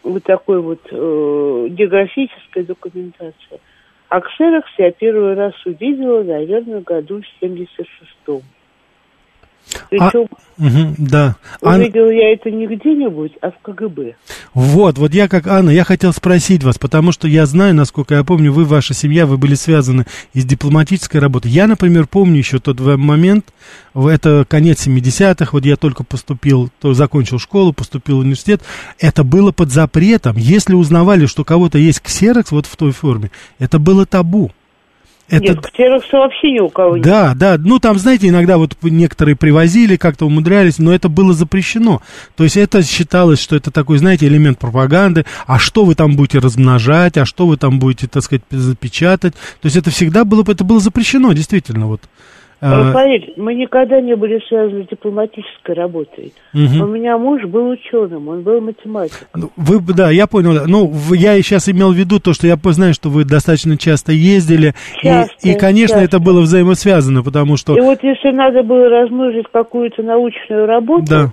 вот 0.02 0.22
такой 0.24 0.60
вот 0.60 0.80
э, 0.90 1.66
географической 1.70 2.64
документации. 2.64 3.60
А 4.08 4.20
ксерокс 4.20 4.70
я 4.78 4.90
первый 4.90 5.34
раз 5.34 5.54
увидела, 5.64 6.22
наверное, 6.24 6.80
году 6.80 7.20
в 7.20 7.44
76-м. 7.44 8.42
Причем 9.88 10.26
Угу. 10.60 10.94
Да. 10.98 11.36
Ан- 11.62 11.80
увидела 11.80 12.10
я 12.10 12.34
это 12.34 12.50
не 12.50 12.66
где-нибудь, 12.66 13.32
а 13.40 13.50
в 13.50 13.58
КГБ. 13.62 14.14
Вот, 14.52 14.98
вот 14.98 15.14
я 15.14 15.26
как 15.26 15.46
Анна, 15.46 15.70
я 15.70 15.84
хотел 15.84 16.12
спросить 16.12 16.62
вас, 16.62 16.76
потому 16.76 17.12
что 17.12 17.26
я 17.26 17.46
знаю, 17.46 17.74
насколько 17.74 18.14
я 18.14 18.24
помню, 18.24 18.52
вы, 18.52 18.66
ваша 18.66 18.92
семья, 18.92 19.24
вы 19.24 19.38
были 19.38 19.54
связаны 19.54 20.04
и 20.34 20.40
с 20.40 20.44
дипломатической 20.44 21.18
работой. 21.18 21.50
Я, 21.50 21.66
например, 21.66 22.06
помню 22.06 22.36
еще 22.36 22.58
тот 22.58 22.78
момент, 22.78 23.46
это 23.94 24.44
конец 24.46 24.86
70-х, 24.86 25.48
вот 25.52 25.64
я 25.64 25.76
только 25.76 26.04
поступил, 26.04 26.68
то 26.78 26.92
закончил 26.92 27.38
школу, 27.38 27.72
поступил 27.72 28.18
в 28.18 28.20
университет, 28.20 28.60
это 28.98 29.24
было 29.24 29.52
под 29.52 29.70
запретом. 29.70 30.36
Если 30.36 30.74
узнавали, 30.74 31.24
что 31.24 31.40
у 31.40 31.46
кого-то 31.46 31.78
есть 31.78 32.02
ксерокс 32.02 32.52
вот 32.52 32.66
в 32.66 32.76
той 32.76 32.92
форме, 32.92 33.30
это 33.58 33.78
было 33.78 34.04
табу. 34.04 34.50
Это... 35.30 35.44
Нет, 35.44 35.60
ксерокса 35.60 36.16
вообще 36.16 36.50
ни 36.50 36.58
у 36.58 36.68
кого 36.68 36.96
нет. 36.96 37.06
Да, 37.06 37.34
да, 37.36 37.56
ну 37.56 37.78
там, 37.78 37.98
знаете, 37.98 38.28
иногда 38.28 38.58
вот 38.58 38.76
некоторые 38.82 39.36
привозили, 39.36 39.96
как-то 39.96 40.26
умудрялись, 40.26 40.78
но 40.78 40.92
это 40.92 41.08
было 41.08 41.32
запрещено. 41.32 42.02
То 42.36 42.42
есть 42.42 42.56
это 42.56 42.82
считалось, 42.82 43.40
что 43.40 43.54
это 43.54 43.70
такой, 43.70 43.98
знаете, 43.98 44.26
элемент 44.26 44.58
пропаганды. 44.58 45.24
А 45.46 45.60
что 45.60 45.84
вы 45.84 45.94
там 45.94 46.16
будете 46.16 46.40
размножать, 46.40 47.16
а 47.16 47.24
что 47.24 47.46
вы 47.46 47.56
там 47.56 47.78
будете, 47.78 48.08
так 48.08 48.24
сказать, 48.24 48.42
запечатать. 48.50 49.34
То 49.34 49.66
есть 49.66 49.76
это 49.76 49.90
всегда 49.90 50.24
было, 50.24 50.42
это 50.42 50.64
было 50.64 50.80
запрещено, 50.80 51.32
действительно, 51.32 51.86
вот. 51.86 52.02
А, 52.62 52.88
Рафаэль, 52.88 53.32
мы 53.38 53.54
никогда 53.54 54.00
не 54.02 54.14
были 54.14 54.38
связаны 54.46 54.84
с 54.84 54.88
дипломатической 54.88 55.74
работой. 55.74 56.34
мгм. 56.52 56.82
У 56.82 56.86
меня 56.88 57.16
муж 57.16 57.42
был 57.44 57.70
ученым, 57.70 58.28
он 58.28 58.42
был 58.42 58.60
математиком. 58.60 59.26
Ну, 59.34 59.50
Вы, 59.56 59.80
да, 59.94 60.10
я 60.10 60.26
понял. 60.26 60.66
Ну, 60.66 60.92
я 61.14 61.34
сейчас 61.42 61.68
имел 61.70 61.92
в 61.92 61.96
виду 61.96 62.20
то, 62.20 62.34
что 62.34 62.46
я 62.46 62.56
знаю, 62.62 62.92
что 62.92 63.08
вы 63.08 63.24
достаточно 63.24 63.78
часто 63.78 64.12
ездили. 64.12 64.74
и- 65.00 65.04
Часто, 65.06 65.48
и, 65.48 65.54
конечно, 65.54 66.00
часто. 66.00 66.04
это 66.16 66.18
было 66.20 66.42
взаимосвязано, 66.42 67.22
потому 67.22 67.56
что... 67.56 67.74
И 67.76 67.80
вот 67.80 68.02
если 68.02 68.30
надо 68.30 68.62
было 68.62 68.88
размножить 68.90 69.46
какую-то 69.50 70.02
научную 70.02 70.66
работу, 70.66 71.06
Да. 71.08 71.32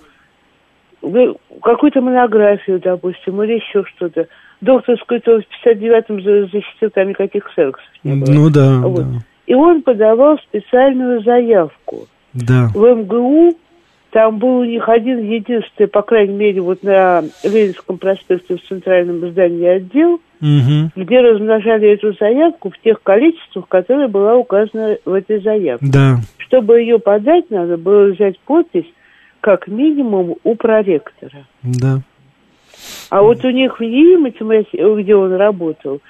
какую-то 1.61 2.01
монографию, 2.01 2.79
допустим, 2.79 3.41
или 3.43 3.55
еще 3.55 3.83
что-то, 3.95 4.27
докторскую, 4.61 5.21
то 5.21 5.39
в 5.39 5.43
59-м 5.65 6.21
за- 6.23 6.41
защитил, 6.51 6.89
там 6.93 7.09
никаких 7.09 7.43
сексов 7.55 7.83
не 8.03 8.15
было. 8.15 8.33
Ну 8.33 8.49
да, 8.49 8.79
Вот. 8.79 8.95
да, 9.03 9.19
И 9.47 9.55
он 9.55 9.81
подавал 9.81 10.37
специальную 10.39 11.23
заявку 11.23 12.07
да. 12.33 12.69
в 12.73 12.85
МГУ. 12.85 13.57
Там 14.11 14.37
был 14.39 14.59
у 14.59 14.65
них 14.65 14.87
один 14.87 15.19
единственный, 15.19 15.87
по 15.87 16.01
крайней 16.01 16.33
мере, 16.35 16.61
вот 16.61 16.83
на 16.83 17.23
Ленинском 17.43 17.97
проспекте 17.97 18.55
в 18.55 18.61
центральном 18.67 19.29
здании 19.31 19.65
отдел, 19.67 20.21
Мгм. 20.39 20.91
где 20.95 21.19
размножали 21.19 21.89
эту 21.89 22.13
заявку 22.13 22.69
в 22.69 22.77
тех 22.79 23.01
количествах, 23.01 23.67
которые 23.67 24.07
была 24.07 24.35
указана 24.35 24.97
в 25.03 25.13
этой 25.13 25.39
заявке. 25.41 25.85
Да. 25.91 26.17
Чтобы 26.37 26.79
ее 26.81 26.99
подать, 26.99 27.49
надо 27.49 27.77
было 27.77 28.11
взять 28.11 28.39
подпись 28.39 28.85
как 29.41 29.67
минимум 29.67 30.35
у 30.43 30.55
проректора. 30.55 31.45
Да. 31.63 32.01
А 33.09 33.21
вот 33.21 33.43
у 33.45 33.49
них 33.49 33.79
в 33.79 33.83
математи- 33.83 35.01
где 35.01 35.15
он 35.15 35.33
работал, 35.33 36.01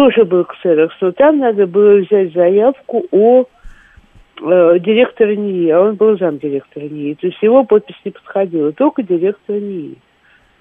тоже 0.00 0.24
был 0.24 0.44
ксерокс, 0.44 0.94
но 1.02 1.12
там 1.12 1.38
надо 1.38 1.66
было 1.66 1.96
взять 1.96 2.32
заявку 2.32 3.04
о 3.10 3.42
э, 3.42 4.78
директора 4.78 5.36
НИИ, 5.36 5.68
а 5.68 5.80
он 5.80 5.96
был 5.96 6.16
замдиректора 6.16 6.84
НИИ. 6.84 7.18
То 7.20 7.26
есть 7.26 7.42
его 7.42 7.64
подпись 7.64 8.00
не 8.06 8.10
подходила, 8.10 8.72
только 8.72 9.02
директора 9.02 9.58
НИИ. 9.58 9.98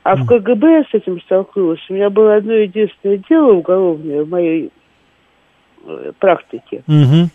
А 0.04 0.18
в 0.18 0.26
КГБ 0.28 0.68
я 0.70 0.84
с 0.84 0.94
этим 0.94 1.22
столкнулась. 1.22 1.80
У 1.90 1.94
меня 1.94 2.10
было 2.10 2.36
одно 2.36 2.52
единственное 2.52 3.22
дело 3.30 3.54
уголовное 3.54 4.26
в 4.26 4.30
моей 4.30 4.72
э, 5.86 6.12
практике. 6.20 6.84
Мгм. 6.88 7.30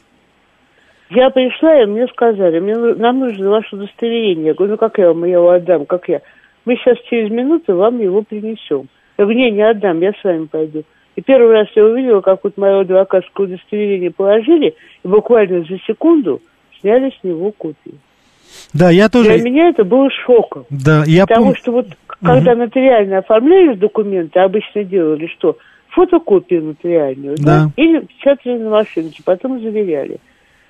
Я 1.09 1.31
пришла, 1.31 1.81
и 1.81 1.87
мне 1.87 2.07
сказали, 2.09 2.61
мне, 2.61 2.75
нам 2.75 3.21
нужно 3.21 3.49
ваше 3.49 3.77
удостоверение. 3.77 4.49
Я 4.49 4.55
говорю, 4.55 4.73
ну 4.73 4.77
как 4.77 4.99
я 4.99 5.09
вам 5.09 5.25
его 5.25 5.49
отдам, 5.49 5.87
как 5.87 6.07
я? 6.11 6.21
Мы 6.67 6.77
сейчас 6.77 6.99
через 7.09 7.31
минуту 7.31 7.77
вам 7.77 7.99
его 7.99 8.21
принесем. 8.21 8.89
Я 9.17 9.25
говорю, 9.25 9.39
не, 9.39 9.51
не 9.53 9.63
отдам, 9.63 10.01
я 10.03 10.13
с 10.13 10.23
вами 10.23 10.45
пойду. 10.45 10.85
И 11.17 11.23
первый 11.23 11.53
раз 11.53 11.69
я 11.75 11.85
увидела, 11.85 12.21
как 12.21 12.41
вот 12.43 12.57
мое 12.57 12.81
адвокатское 12.81 13.47
удостоверение 13.47 14.11
положили, 14.11 14.75
и 15.05 15.09
буквально 15.09 15.65
за 15.65 15.79
секунду 15.87 16.43
сняли 16.81 17.11
с 17.11 17.25
него 17.25 17.53
копию. 17.53 17.97
Да, 18.73 18.91
я 18.91 19.09
тоже... 19.09 19.33
Для 19.35 19.43
меня 19.43 19.69
это 19.69 19.85
было 19.85 20.09
шоком. 20.27 20.65
Да, 20.71 21.05
я 21.07 21.27
Потому 21.27 21.47
помню. 21.47 21.59
что 21.59 21.73
вот 21.73 21.87
когда 22.21 22.55
нотариально 22.55 23.19
оформляли 23.19 23.75
документы, 23.75 24.41
обычно 24.41 24.85
делали 24.85 25.27
что? 25.39 25.57
Фотокопию 25.89 26.65
нотариальную, 26.65 27.37
да? 27.39 27.67
Да. 27.67 27.83
Или 27.83 28.01
печатали 28.01 28.59
на 28.59 28.71
машинке, 28.71 29.23
потом 29.25 29.61
заверяли. 29.61 30.19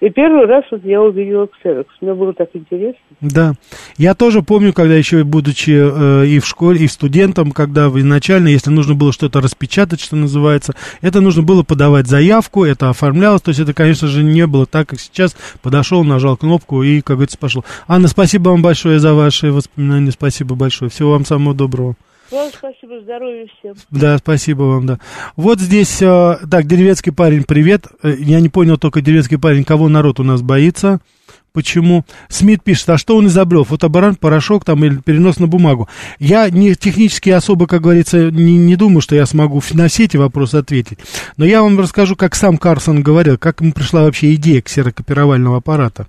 И 0.05 0.11
первый 0.11 0.45
раз 0.45 0.65
вот 0.71 0.85
я 0.85 1.01
увидела 1.01 1.49
ксерокс. 1.49 1.89
Мне 2.03 2.13
было 2.13 2.35
так 2.35 2.51
интересно. 2.53 3.01
Да. 3.23 3.55
Я 3.97 4.15
тоже 4.15 4.43
помню, 4.43 4.75
когда 4.75 4.95
еще 4.95 5.25
будучи 5.25 5.71
э, 5.71 6.27
и 6.27 6.41
в 6.41 6.47
школе, 6.47 6.85
и 6.85 6.89
студентом, 6.89 7.53
когда 7.53 7.87
изначально, 7.87 8.49
если 8.49 8.69
нужно 8.69 8.95
было 8.95 9.15
что-то 9.15 9.41
распечатать, 9.41 10.03
что 10.03 10.15
называется, 10.15 10.75
это 11.01 11.23
нужно 11.23 11.43
было 11.43 11.63
подавать 11.63 12.07
заявку, 12.07 12.65
это 12.65 12.91
оформлялось. 12.91 13.41
То 13.41 13.49
есть 13.49 13.61
это, 13.61 13.73
конечно 13.73 14.07
же, 14.07 14.23
не 14.23 14.47
было 14.47 14.67
так, 14.67 14.91
как 14.91 15.01
сейчас. 15.01 15.35
Подошел, 15.63 16.05
нажал 16.05 16.37
кнопку 16.37 16.83
и, 16.83 17.01
как 17.01 17.17
говорится, 17.17 17.39
пошел. 17.39 17.65
Анна, 17.89 18.09
спасибо 18.09 18.51
вам 18.51 18.61
большое 18.61 18.99
за 18.99 19.15
ваши 19.15 19.53
воспоминания. 19.53 20.11
Спасибо 20.11 20.55
большое. 20.55 20.91
Всего 20.91 21.13
вам 21.13 21.25
самого 21.25 21.55
доброго. 21.55 21.97
Вам 22.35 22.51
спасибо, 22.53 23.01
здоровья 23.01 23.47
всем. 23.59 23.75
Да, 23.93 24.19
спасибо 24.19 24.63
вам, 24.63 24.87
да. 24.87 24.99
Вот 25.37 25.61
здесь, 25.61 26.03
э, 26.03 26.39
так, 26.51 26.67
деревенский 26.67 27.13
парень, 27.13 27.45
привет. 27.45 27.87
Э, 28.03 28.13
я 28.19 28.41
не 28.41 28.49
понял 28.49 28.77
только, 28.77 29.01
деревенский 29.01 29.39
парень, 29.39 29.63
кого 29.63 29.89
народ 29.89 30.19
у 30.19 30.25
нас 30.25 30.43
боится. 30.43 30.99
Почему? 31.55 32.05
Смит 32.29 32.65
пишет, 32.65 32.91
а 32.91 32.99
что 32.99 33.17
он 33.17 33.29
изобрел? 33.29 33.63
Фотобаран, 33.63 34.17
порошок 34.17 34.65
там 34.65 34.85
или 34.85 34.97
перенос 34.97 35.39
на 35.39 35.47
бумагу? 35.47 35.89
Я 36.19 36.51
не 36.51 36.75
технически 36.75 37.31
особо, 37.31 37.69
как 37.69 37.83
говорится, 37.83 38.29
не, 38.33 38.57
не 38.57 38.75
думаю, 38.75 39.01
что 39.01 39.15
я 39.15 39.25
смогу 39.25 39.63
на 39.73 39.87
все 39.87 40.07
эти 40.07 40.17
вопросы 40.17 40.57
ответить. 40.57 40.99
Но 41.37 41.45
я 41.45 41.63
вам 41.63 41.79
расскажу, 41.79 42.17
как 42.17 42.35
сам 42.35 42.59
Карсон 42.59 43.05
говорил, 43.05 43.39
как 43.39 43.61
ему 43.61 43.73
пришла 43.73 44.03
вообще 44.03 44.35
идея 44.35 44.63
ксерокопировального 44.63 45.59
аппарата. 45.59 46.09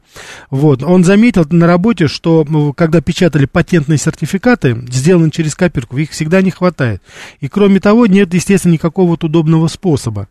Вот. 0.50 0.82
Он 0.82 1.04
заметил 1.04 1.46
на 1.52 1.68
работе, 1.68 2.08
что 2.08 2.74
когда 2.76 3.00
печатали 3.02 3.46
патентные 3.46 4.00
сертификаты, 4.00 4.84
сделанные 4.90 5.30
через 5.30 5.54
копирку, 5.54 6.00
их 6.00 6.10
всегда 6.10 6.42
не 6.42 6.50
хватает. 6.50 7.04
И 7.40 7.50
кроме 7.50 7.80
того, 7.80 8.08
нет, 8.08 8.34
естественно, 8.34 8.74
никакого 8.74 9.10
вот 9.10 9.24
удобного 9.24 9.68
способа. 9.68 10.28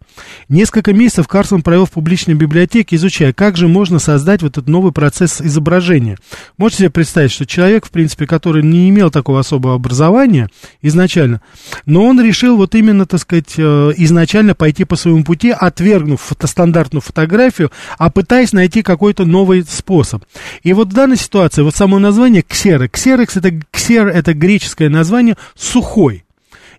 Несколько 0.48 0.92
месяцев 0.92 1.28
Карсон 1.28 1.62
провел 1.62 1.86
в 1.86 1.92
публичной 1.92 2.34
библиотеке, 2.34 2.96
изучая, 2.96 3.32
как 3.32 3.56
же 3.56 3.68
можно 3.68 4.00
создать 4.00 4.42
вот 4.42 4.58
этот 4.58 4.66
новый 4.74 4.90
процесс 4.90 5.40
изображения. 5.40 6.18
Можете 6.58 6.78
себе 6.78 6.90
представить, 6.90 7.30
что 7.30 7.46
человек, 7.46 7.86
в 7.86 7.90
принципе, 7.90 8.26
который 8.26 8.64
не 8.64 8.88
имел 8.90 9.08
такого 9.08 9.38
особого 9.38 9.76
образования 9.76 10.48
изначально, 10.82 11.40
но 11.86 12.04
он 12.04 12.20
решил 12.20 12.56
вот 12.56 12.74
именно, 12.74 13.06
так 13.06 13.20
сказать, 13.20 13.54
э, 13.56 13.92
изначально 13.98 14.56
пойти 14.56 14.84
по 14.84 14.96
своему 14.96 15.22
пути, 15.22 15.50
отвергнув 15.50 16.20
фотостандартную 16.20 17.02
фотографию, 17.02 17.70
а 17.98 18.10
пытаясь 18.10 18.52
найти 18.52 18.82
какой-то 18.82 19.24
новый 19.24 19.62
способ. 19.62 20.24
И 20.64 20.72
вот 20.72 20.88
в 20.88 20.92
данной 20.92 21.18
ситуации, 21.18 21.62
вот 21.62 21.76
само 21.76 22.00
название 22.00 22.42
ксера, 22.42 22.88
ксерекс 22.88 23.36
это 23.36 23.52
ксер, 23.70 24.08
это 24.08 24.34
греческое 24.34 24.88
название 24.88 25.36
сухой. 25.54 26.23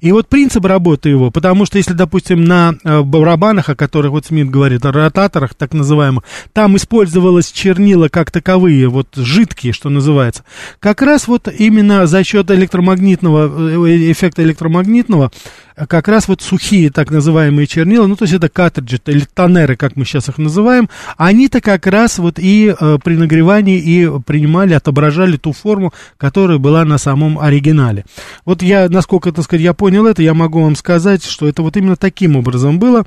И 0.06 0.12
вот 0.12 0.28
принцип 0.28 0.64
работы 0.66 1.10
его, 1.10 1.32
потому 1.32 1.66
что 1.66 1.80
если, 1.80 1.94
допустим, 1.94 2.44
на 2.44 2.76
э, 2.84 3.02
барабанах, 3.02 3.70
о 3.70 3.76
которых 3.76 4.12
вот 4.12 4.28
Смит 4.28 4.52
говорит, 4.52 4.86
о 4.86 4.92
ротаторах 4.92 5.56
так 5.56 5.74
называемых, 5.74 6.24
там 6.54 6.78
использовалось 6.78 7.52
чернила 7.52 8.08
как 8.08 8.30
таковые, 8.30 8.88
вот 8.88 9.08
жидкие, 9.16 9.74
что 9.74 9.90
называется, 9.90 10.44
как 10.78 11.02
раз 11.02 11.28
вот 11.28 11.48
именно 11.48 12.06
за 12.06 12.24
счет 12.24 12.52
электромагнитного, 12.52 13.88
э, 13.88 14.12
эффекта 14.12 14.44
электромагнитного 14.44 15.32
как 15.76 16.08
раз 16.08 16.28
вот 16.28 16.42
сухие 16.42 16.90
так 16.90 17.12
называемые 17.12 17.68
чернила, 17.68 18.08
ну, 18.08 18.16
то 18.16 18.24
есть 18.24 18.34
это 18.34 18.50
картриджи 18.50 19.00
или 19.08 19.26
тонеры, 19.34 19.76
как 19.76 19.96
мы 19.96 20.06
сейчас 20.06 20.30
их 20.30 20.38
называем, 20.38 20.90
они-то 21.18 21.62
как 21.62 21.86
раз 21.88 22.18
вот 22.18 22.40
и 22.40 22.74
э, 22.78 22.98
при 23.04 23.16
нагревании 23.16 23.80
и 23.80 24.10
принимали, 24.26 24.74
отображали 24.74 25.38
ту 25.38 25.52
форму, 25.52 25.94
которая 26.18 26.58
была 26.58 26.86
на 26.86 26.98
самом 26.98 27.40
оригинале. 27.40 28.06
Вот 28.46 28.62
я, 28.62 28.88
насколько, 28.90 29.32
так 29.32 29.44
сказать, 29.44 29.64
я 29.64 29.74
понял 29.74 30.06
это, 30.06 30.22
я 30.22 30.34
могу 30.34 30.62
вам 30.62 30.76
сказать, 30.76 31.24
что 31.24 31.48
это 31.48 31.62
вот 31.62 31.76
именно 31.78 31.96
таким 31.96 32.36
образом 32.36 32.80
было. 32.80 33.06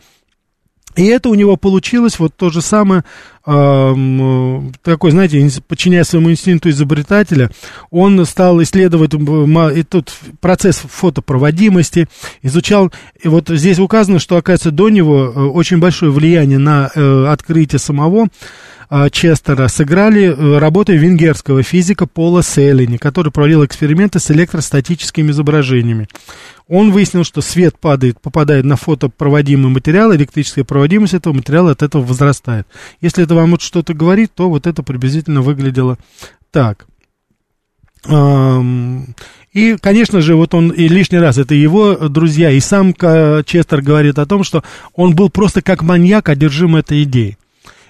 И 0.98 1.04
это 1.04 1.28
у 1.28 1.34
него 1.34 1.56
получилось 1.56 2.18
вот 2.18 2.34
то 2.34 2.50
же 2.50 2.60
самое, 2.60 3.04
такой, 3.44 5.10
знаете, 5.12 5.48
подчиняя 5.68 6.02
своему 6.02 6.32
инстинкту 6.32 6.70
изобретателя, 6.70 7.52
он 7.90 8.26
стал 8.26 8.60
исследовать 8.64 9.14
и 9.14 9.82
тут 9.84 10.12
процесс 10.40 10.78
фотопроводимости, 10.78 12.08
изучал, 12.42 12.92
и 13.22 13.28
вот 13.28 13.48
здесь 13.48 13.78
указано, 13.78 14.18
что, 14.18 14.38
оказывается, 14.38 14.72
до 14.72 14.88
него 14.88 15.26
э, 15.26 15.40
очень 15.44 15.78
большое 15.78 16.10
влияние 16.10 16.58
на 16.58 16.90
э, 16.92 17.26
открытие 17.26 17.78
самого 17.78 18.26
Честера 19.11 19.68
сыграли 19.68 20.25
э, 20.25 20.59
работы 20.59 20.97
венгерского 20.97 21.62
физика 21.62 22.07
Пола 22.07 22.42
Селлини, 22.42 22.97
который 22.97 23.30
проводил 23.30 23.64
эксперименты 23.64 24.18
с 24.18 24.30
электростатическими 24.30 25.30
изображениями. 25.30 26.09
Он 26.68 26.90
выяснил, 26.90 27.25
что 27.25 27.42
свет 27.42 27.78
падает, 27.78 28.21
попадает 28.21 28.64
на 28.64 28.76
фотопроводимый 28.76 29.71
материал, 29.71 30.14
электрическая 30.14 30.64
проводимость 30.64 31.14
этого 31.14 31.35
материала 31.35 31.73
от 31.73 31.83
этого 31.83 32.02
возрастает. 32.02 32.66
Если 33.00 33.25
это 33.25 33.35
вам 33.35 33.50
вот 33.50 33.61
что-то 33.61 33.92
говорит, 33.92 34.33
то 34.35 34.49
вот 34.49 34.66
это 34.66 34.83
приблизительно 34.83 35.42
выглядело 35.42 35.99
так. 36.50 36.87
И, 39.52 39.76
конечно 39.80 40.21
же, 40.21 40.35
вот 40.37 40.54
он 40.54 40.71
и 40.71 40.88
лишний 40.88 41.18
раз, 41.18 41.37
это 41.37 41.54
его 41.54 42.09
друзья, 42.09 42.50
и 42.50 42.61
сам 42.61 42.95
Честер 42.95 43.83
говорит 43.83 44.18
о 44.18 44.27
том, 44.27 44.44
что 44.44 44.62
он 44.94 45.14
был 45.14 45.31
просто 45.31 45.62
как 45.62 45.83
маньяк, 45.83 46.29
одержим 46.29 46.77
этой 46.77 47.03
идеей. 47.03 47.38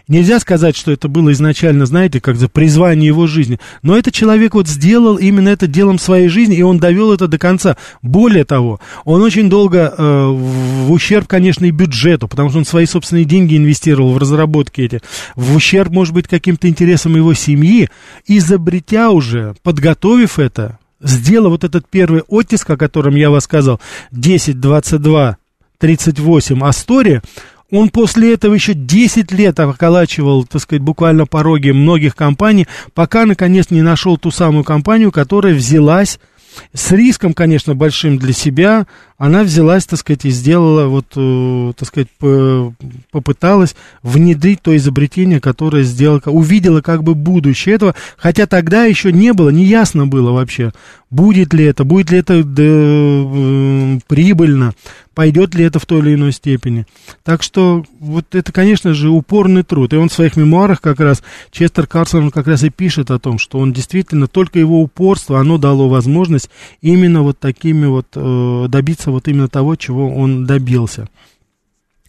Нельзя 0.09 0.41
сказать, 0.41 0.75
что 0.75 0.91
это 0.91 1.07
было 1.07 1.33
изначально, 1.33 1.85
знаете, 1.85 2.19
как 2.19 2.37
за 2.37 2.49
призвание 2.49 3.09
его 3.09 3.27
жизни. 3.27 3.61
Но 3.83 3.97
этот 3.97 4.15
человек 4.15 4.55
вот 4.55 4.67
сделал 4.67 5.17
именно 5.17 5.51
это 5.51 5.67
делом 5.67 5.99
своей 5.99 6.29
жизни, 6.29 6.57
и 6.57 6.63
он 6.63 6.79
довел 6.79 7.13
это 7.13 7.29
до 7.29 7.39
конца. 7.39 7.77
Более 8.01 8.47
того, 8.47 8.81
он 9.05 9.21
очень 9.21 9.51
долго, 9.51 9.95
э, 9.97 10.27
в 10.31 10.91
ущерб, 10.91 11.27
конечно, 11.27 11.67
и 11.67 11.71
бюджету, 11.71 12.27
потому 12.27 12.49
что 12.49 12.59
он 12.59 12.65
свои 12.65 12.87
собственные 12.87 13.27
деньги 13.27 13.59
инвестировал 13.59 14.15
в 14.15 14.19
разработки 14.19 14.81
эти, 14.81 15.03
в 15.37 15.55
ущерб, 15.55 15.93
может 15.93 16.15
быть, 16.15 16.27
каким-то 16.27 16.69
интересам 16.69 17.15
его 17.15 17.35
семьи, 17.35 17.91
изобретя 18.27 19.11
уже, 19.11 19.57
подготовив 19.63 20.39
это, 20.39 20.79
сделав 21.03 21.51
вот 21.51 21.65
этот 21.65 21.87
первый 21.87 22.23
оттиск, 22.29 22.71
о 22.71 22.79
котором 22.79 23.15
я 23.15 23.29
вас 23.29 23.45
сказал, 23.45 23.79
10, 24.13 24.59
22, 24.59 25.37
38 25.79 26.65
Астория, 26.65 27.23
он 27.71 27.91
после 27.91 28.35
этого 28.35 28.55
еще 28.55 28.75
10 28.75 29.33
лет 29.33 29.61
околачивал, 29.61 30.45
так 30.45 30.63
сказать, 30.63 30.83
буквально 30.83 31.27
пороги 31.27 31.71
многих 31.71 32.17
компаний, 32.17 32.67
пока, 32.95 33.27
наконец, 33.27 33.71
не 33.71 33.83
нашел 33.83 34.17
ту 34.17 34.31
самую 34.31 34.65
компанию, 34.65 35.13
которая 35.13 35.55
взялась 35.55 36.19
с 36.73 36.93
риском, 36.93 37.35
конечно, 37.35 37.75
большим 37.75 38.19
для 38.19 38.33
себя, 38.33 38.87
она 39.17 39.43
взялась, 39.43 39.85
так 39.85 39.99
сказать, 39.99 40.25
и 40.25 40.31
сделала, 40.31 40.87
вот, 40.87 41.07
э, 41.17 41.73
так 41.77 41.89
сказать, 41.89 42.09
попыталась 43.11 43.75
внедрить 44.03 44.63
то 44.63 44.77
изобретение, 44.77 45.41
которое 45.41 45.83
сделала, 45.83 46.21
увидела 46.27 46.81
как 46.81 47.03
бы 47.03 47.15
будущее 47.15 47.75
этого, 47.75 47.95
хотя 48.17 48.47
тогда 48.47 48.85
еще 48.85 49.13
не 49.13 49.33
было, 49.33 49.51
не 49.51 49.65
ясно 49.65 50.07
было 50.07 50.33
вообще, 50.33 50.73
будет 51.11 51.53
ли 51.53 51.65
это, 51.65 51.85
будет 51.85 52.11
ли 52.11 52.19
это 52.19 52.45
да, 52.45 52.63
э, 52.65 53.99
прибыльно, 54.07 54.73
пойдет 55.19 55.53
ли 55.57 55.65
это 55.65 55.81
в 55.81 55.85
той 55.85 55.99
или 55.99 56.15
иной 56.15 56.31
степени. 56.31 56.87
Так 57.25 57.43
что 57.43 57.85
вот 57.99 58.37
это, 58.37 58.53
конечно 58.53 58.95
же, 58.95 59.09
упорный 59.11 59.65
труд. 59.65 59.93
И 59.93 59.97
он 59.97 60.11
в 60.11 60.13
своих 60.13 60.37
мемуарах 60.37 60.81
как 60.81 61.01
раз, 61.01 61.25
Честер 61.51 61.89
Карсон 61.89 62.31
как 62.31 62.47
раз 62.47 62.63
и 62.63 62.71
пишет 62.71 63.11
о 63.11 63.19
том, 63.19 63.41
что 63.41 63.59
он 63.59 63.73
действительно, 63.73 64.29
только 64.29 64.61
его 64.61 64.81
упорство, 64.81 65.41
оно 65.41 65.59
дало 65.59 65.89
возможность 65.89 66.51
именно 66.83 67.23
вот 67.23 67.41
такими 67.41 67.87
вот 67.87 68.07
э, 68.15 68.67
добиться 68.69 69.11
вот 69.11 69.27
именно 69.27 69.49
того, 69.49 69.75
чего 69.75 70.09
он 70.09 70.47
добился. 70.47 71.09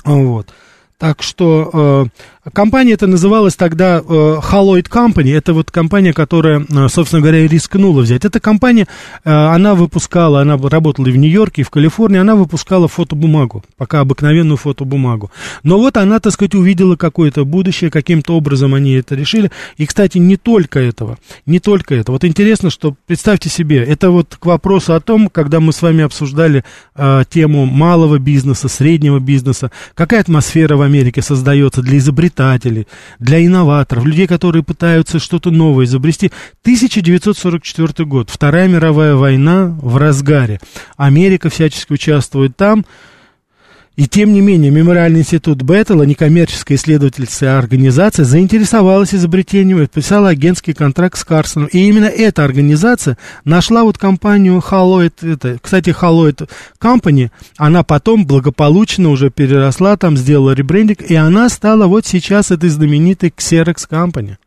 Вот. 0.06 0.54
Так 1.00 1.24
что 1.24 2.10
э, 2.44 2.50
компания 2.52 2.92
это 2.92 3.08
называлась 3.08 3.56
тогда 3.56 4.00
э, 4.00 4.02
Haloid 4.04 4.90
Company. 4.90 5.34
Это 5.34 5.54
вот 5.54 5.72
компания, 5.72 6.12
которая, 6.12 6.66
э, 6.70 6.90
собственно 6.90 7.22
говоря, 7.22 7.48
рискнула 7.48 8.02
взять. 8.02 8.26
Эта 8.26 8.42
компания, 8.42 8.86
э, 9.24 9.30
она 9.32 9.76
выпускала, 9.76 10.42
она 10.42 10.58
работала 10.58 11.08
и 11.08 11.12
в 11.12 11.16
Нью-Йорке, 11.16 11.62
и 11.62 11.64
в 11.64 11.70
Калифорнии, 11.70 12.20
она 12.20 12.36
выпускала 12.36 12.90
фотобумагу, 12.90 13.64
пока 13.78 14.02
обыкновенную 14.02 14.58
фотобумагу. 14.58 15.32
Но 15.64 15.78
вот 15.80 15.96
она, 15.96 16.20
так 16.20 16.34
сказать, 16.34 16.54
увидела 16.54 16.98
какое-то 16.98 17.46
будущее, 17.46 17.90
каким-то 17.92 18.36
образом 18.36 18.74
они 18.74 18.92
это 18.92 19.16
решили. 19.16 19.52
И, 19.78 19.86
кстати, 19.86 20.18
не 20.18 20.36
только 20.36 20.82
этого, 20.82 21.18
не 21.46 21.62
только 21.62 21.96
это. 21.96 22.12
Вот 22.12 22.26
интересно, 22.26 22.70
что, 22.70 22.94
представьте 23.08 23.48
себе, 23.48 23.78
это 23.86 24.12
вот 24.12 24.36
к 24.38 24.46
вопросу 24.46 24.96
о 24.96 25.00
том, 25.00 25.30
когда 25.30 25.62
мы 25.62 25.72
с 25.72 25.82
вами 25.82 26.04
обсуждали 26.04 26.66
э, 26.96 27.24
тему 27.30 27.66
малого 27.66 28.20
бизнеса, 28.20 28.68
среднего 28.68 29.20
бизнеса, 29.20 29.72
какая 29.96 30.20
атмосфера 30.20 30.76
в 30.76 30.89
Америке 30.90 31.22
создается 31.22 31.82
для 31.82 32.00
изобретателей, 32.00 32.88
для 33.20 33.46
инноваторов, 33.46 34.06
людей, 34.06 34.28
которые 34.28 34.64
пытаются 34.64 35.20
что-то 35.20 35.52
новое 35.52 35.86
изобрести. 35.86 36.32
1944 36.64 38.06
год, 38.06 38.30
Вторая 38.30 38.68
мировая 38.68 39.16
война 39.16 39.78
в 39.82 39.98
разгаре. 39.98 40.60
Америка 40.98 41.50
всячески 41.50 41.94
участвует 41.94 42.58
там. 42.58 42.86
И 44.00 44.08
тем 44.08 44.32
не 44.32 44.40
менее, 44.40 44.72
Мемориальный 44.72 45.20
институт 45.20 45.62
Беттела, 45.62 46.04
некоммерческая 46.04 46.78
исследовательская 46.78 47.58
организация, 47.58 48.24
заинтересовалась 48.24 49.14
изобретением 49.14 49.80
и 49.80 49.88
подписала 49.88 50.30
агентский 50.30 50.74
контракт 50.74 51.18
с 51.18 51.26
Карсоном. 51.26 51.68
И 51.74 51.80
именно 51.80 52.06
эта 52.06 52.46
организация 52.46 53.18
нашла 53.44 53.84
вот 53.84 53.98
компанию 53.98 54.64
Haloid, 54.66 55.34
это, 55.34 55.58
кстати, 55.62 55.90
Haloid 55.90 56.50
Company, 56.80 57.30
она 57.58 57.84
потом 57.84 58.26
благополучно 58.26 59.10
уже 59.10 59.32
переросла, 59.32 59.98
там 59.98 60.16
сделала 60.16 60.52
ребрендинг, 60.52 61.02
и 61.02 61.16
она 61.16 61.50
стала 61.50 61.86
вот 61.88 62.06
сейчас 62.06 62.52
этой 62.52 62.70
знаменитой 62.70 63.34
Xerox 63.36 63.80
Company 63.92 64.38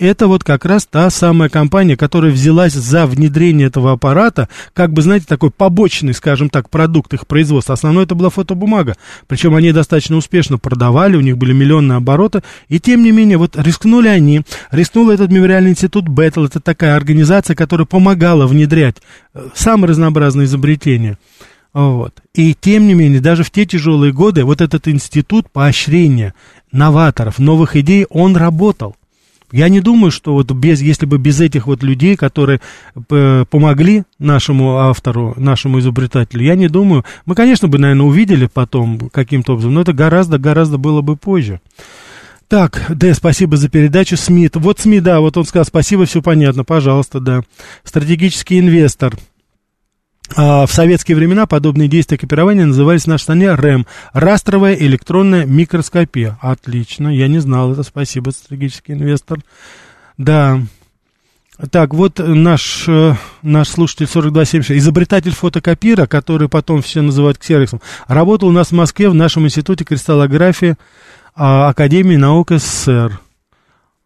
это 0.00 0.26
вот 0.26 0.42
как 0.44 0.64
раз 0.64 0.86
та 0.86 1.10
самая 1.10 1.48
компания, 1.48 1.96
которая 1.96 2.32
взялась 2.32 2.72
за 2.72 3.06
внедрение 3.06 3.66
этого 3.66 3.92
аппарата, 3.92 4.48
как 4.72 4.92
бы, 4.92 5.02
знаете, 5.02 5.26
такой 5.28 5.50
побочный, 5.50 6.14
скажем 6.14 6.48
так, 6.48 6.70
продукт 6.70 7.12
их 7.12 7.26
производства. 7.26 7.74
Основной 7.74 8.04
это 8.04 8.14
была 8.14 8.30
фотобумага. 8.30 8.96
Причем 9.28 9.54
они 9.54 9.72
достаточно 9.72 10.16
успешно 10.16 10.58
продавали, 10.58 11.16
у 11.16 11.20
них 11.20 11.36
были 11.36 11.52
миллионные 11.52 11.96
обороты. 11.96 12.42
И 12.68 12.80
тем 12.80 13.02
не 13.02 13.12
менее, 13.12 13.36
вот 13.36 13.56
рискнули 13.56 14.08
они, 14.08 14.42
рискнул 14.70 15.10
этот 15.10 15.30
мемориальный 15.30 15.70
институт 15.70 16.08
Беттл, 16.08 16.44
это 16.44 16.60
такая 16.60 16.96
организация, 16.96 17.54
которая 17.54 17.86
помогала 17.86 18.46
внедрять 18.46 18.96
э, 19.34 19.48
самые 19.54 19.90
разнообразные 19.90 20.46
изобретения. 20.46 21.18
Вот. 21.72 22.14
И 22.34 22.54
тем 22.58 22.86
не 22.86 22.94
менее, 22.94 23.20
даже 23.20 23.44
в 23.44 23.50
те 23.50 23.64
тяжелые 23.66 24.12
годы 24.12 24.44
вот 24.44 24.60
этот 24.60 24.88
институт 24.88 25.50
поощрения 25.50 26.34
новаторов, 26.72 27.38
новых 27.38 27.76
идей, 27.76 28.06
он 28.08 28.36
работал. 28.36 28.96
Я 29.52 29.68
не 29.68 29.80
думаю, 29.80 30.10
что 30.10 30.34
вот 30.34 30.50
без, 30.52 30.80
если 30.80 31.06
бы 31.06 31.18
без 31.18 31.40
этих 31.40 31.66
вот 31.66 31.82
людей, 31.82 32.16
которые 32.16 32.60
помогли 33.08 34.04
нашему 34.18 34.78
автору, 34.78 35.34
нашему 35.36 35.80
изобретателю, 35.80 36.44
я 36.44 36.54
не 36.54 36.68
думаю, 36.68 37.04
мы, 37.26 37.34
конечно, 37.34 37.68
бы, 37.68 37.78
наверное, 37.78 38.06
увидели 38.06 38.46
потом 38.46 39.10
каким-то 39.10 39.54
образом, 39.54 39.74
но 39.74 39.80
это 39.80 39.92
гораздо-гораздо 39.92 40.78
было 40.78 41.00
бы 41.00 41.16
позже. 41.16 41.60
Так, 42.48 42.86
Д, 42.88 43.14
спасибо 43.14 43.56
за 43.56 43.68
передачу, 43.68 44.16
Смит. 44.16 44.56
Вот 44.56 44.80
Смит, 44.80 45.04
да, 45.04 45.20
вот 45.20 45.36
он 45.36 45.44
сказал, 45.44 45.64
спасибо, 45.64 46.04
все 46.04 46.20
понятно, 46.20 46.64
пожалуйста, 46.64 47.20
да. 47.20 47.42
Стратегический 47.84 48.58
инвестор. 48.58 49.16
А, 50.36 50.66
в 50.66 50.72
советские 50.72 51.16
времена 51.16 51.46
подобные 51.46 51.88
действия 51.88 52.18
копирования 52.18 52.66
назывались 52.66 53.04
в 53.04 53.08
нашей 53.08 53.22
стране 53.24 53.54
РЭМ– 53.54 53.86
растровая 54.12 54.74
электронная 54.74 55.44
микроскопия. 55.44 56.38
Отлично, 56.40 57.08
я 57.08 57.28
не 57.28 57.38
знал 57.38 57.72
это, 57.72 57.82
спасибо, 57.82 58.30
стратегический 58.30 58.92
инвестор. 58.92 59.40
Да, 60.18 60.60
так, 61.70 61.92
вот 61.92 62.18
наш, 62.18 62.84
э, 62.88 63.14
наш 63.42 63.68
слушатель 63.68 64.06
4276, 64.06 64.78
изобретатель 64.78 65.32
фотокопира, 65.32 66.06
который 66.06 66.48
потом 66.48 66.80
все 66.80 67.02
называют 67.02 67.38
ксероксом, 67.38 67.80
работал 68.06 68.48
у 68.48 68.52
нас 68.52 68.68
в 68.68 68.72
Москве 68.72 69.10
в 69.10 69.14
нашем 69.14 69.44
институте 69.44 69.84
кристаллографии 69.84 70.76
а, 71.34 71.68
Академии 71.68 72.16
наук 72.16 72.50
СССР. 72.52 73.20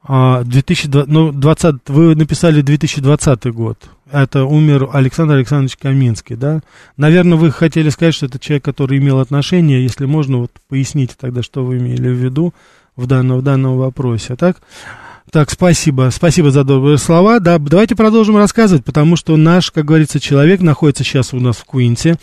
2020, 0.07 1.09
ну, 1.09 1.33
20, 1.33 1.89
вы 1.89 2.15
написали 2.15 2.61
2020 2.61 3.47
год. 3.47 3.79
Это 4.13 4.45
умер 4.45 4.91
Александр 4.93 5.35
Александрович 5.35 5.77
Каминский, 5.77 6.37
да? 6.37 6.61
Наверное, 6.97 7.39
вы 7.39 7.51
хотели 7.51 7.89
сказать, 7.89 8.15
что 8.15 8.27
это 8.27 8.39
человек, 8.39 8.65
который 8.65 8.99
имел 8.99 9.19
отношение. 9.19 9.83
Если 9.83 10.05
можно, 10.05 10.39
вот 10.39 10.51
поясните 10.69 11.15
тогда, 11.19 11.43
что 11.43 11.65
вы 11.65 11.79
имели 11.79 12.09
в 12.09 12.23
виду 12.23 12.53
в 12.97 13.07
данном, 13.07 13.39
в 13.39 13.43
данном 13.43 13.79
вопросе, 13.79 14.37
так? 14.37 14.59
Так, 15.31 15.51
спасибо. 15.51 16.11
Спасибо 16.13 16.51
за 16.51 16.65
добрые 16.65 16.99
слова. 16.99 17.41
Да, 17.41 17.59
давайте 17.59 17.97
продолжим 17.97 18.37
рассказывать, 18.37 18.85
потому 18.85 19.17
что 19.17 19.37
наш, 19.37 19.71
как 19.71 19.85
говорится, 19.85 20.21
человек 20.21 20.61
находится 20.61 21.03
сейчас 21.03 21.33
у 21.35 21.41
нас 21.41 21.57
в 21.57 21.65
Куинте. 21.65 22.17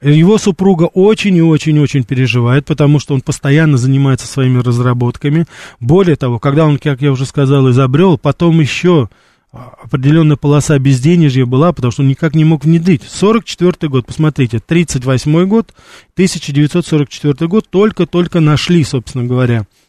Его 0.00 0.38
супруга 0.38 0.84
очень 0.84 1.36
и 1.36 1.42
очень-очень 1.42 2.04
переживает, 2.04 2.64
потому 2.64 2.98
что 2.98 3.14
он 3.14 3.20
постоянно 3.20 3.76
занимается 3.76 4.26
своими 4.26 4.58
разработками. 4.58 5.46
Более 5.80 6.16
того, 6.16 6.38
когда 6.38 6.64
он, 6.64 6.78
как 6.78 7.02
я 7.02 7.12
уже 7.12 7.26
сказал, 7.26 7.70
изобрел, 7.70 8.18
потом 8.18 8.58
еще 8.58 9.08
определенная 9.52 10.36
полоса 10.36 10.78
безденежья 10.78 11.46
была, 11.46 11.72
потому 11.72 11.92
что 11.92 12.02
он 12.02 12.08
никак 12.08 12.34
не 12.34 12.44
мог 12.44 12.64
внедрить. 12.64 13.02
44 13.08 13.88
год, 13.88 14.06
посмотрите, 14.06 14.58
38 14.58 15.46
год, 15.46 15.72
1944 16.14 17.48
год, 17.48 17.68
только-только 17.68 18.40
нашли, 18.40 18.82
собственно 18.84 19.24
говоря, 19.24 19.60
а, 19.60 19.85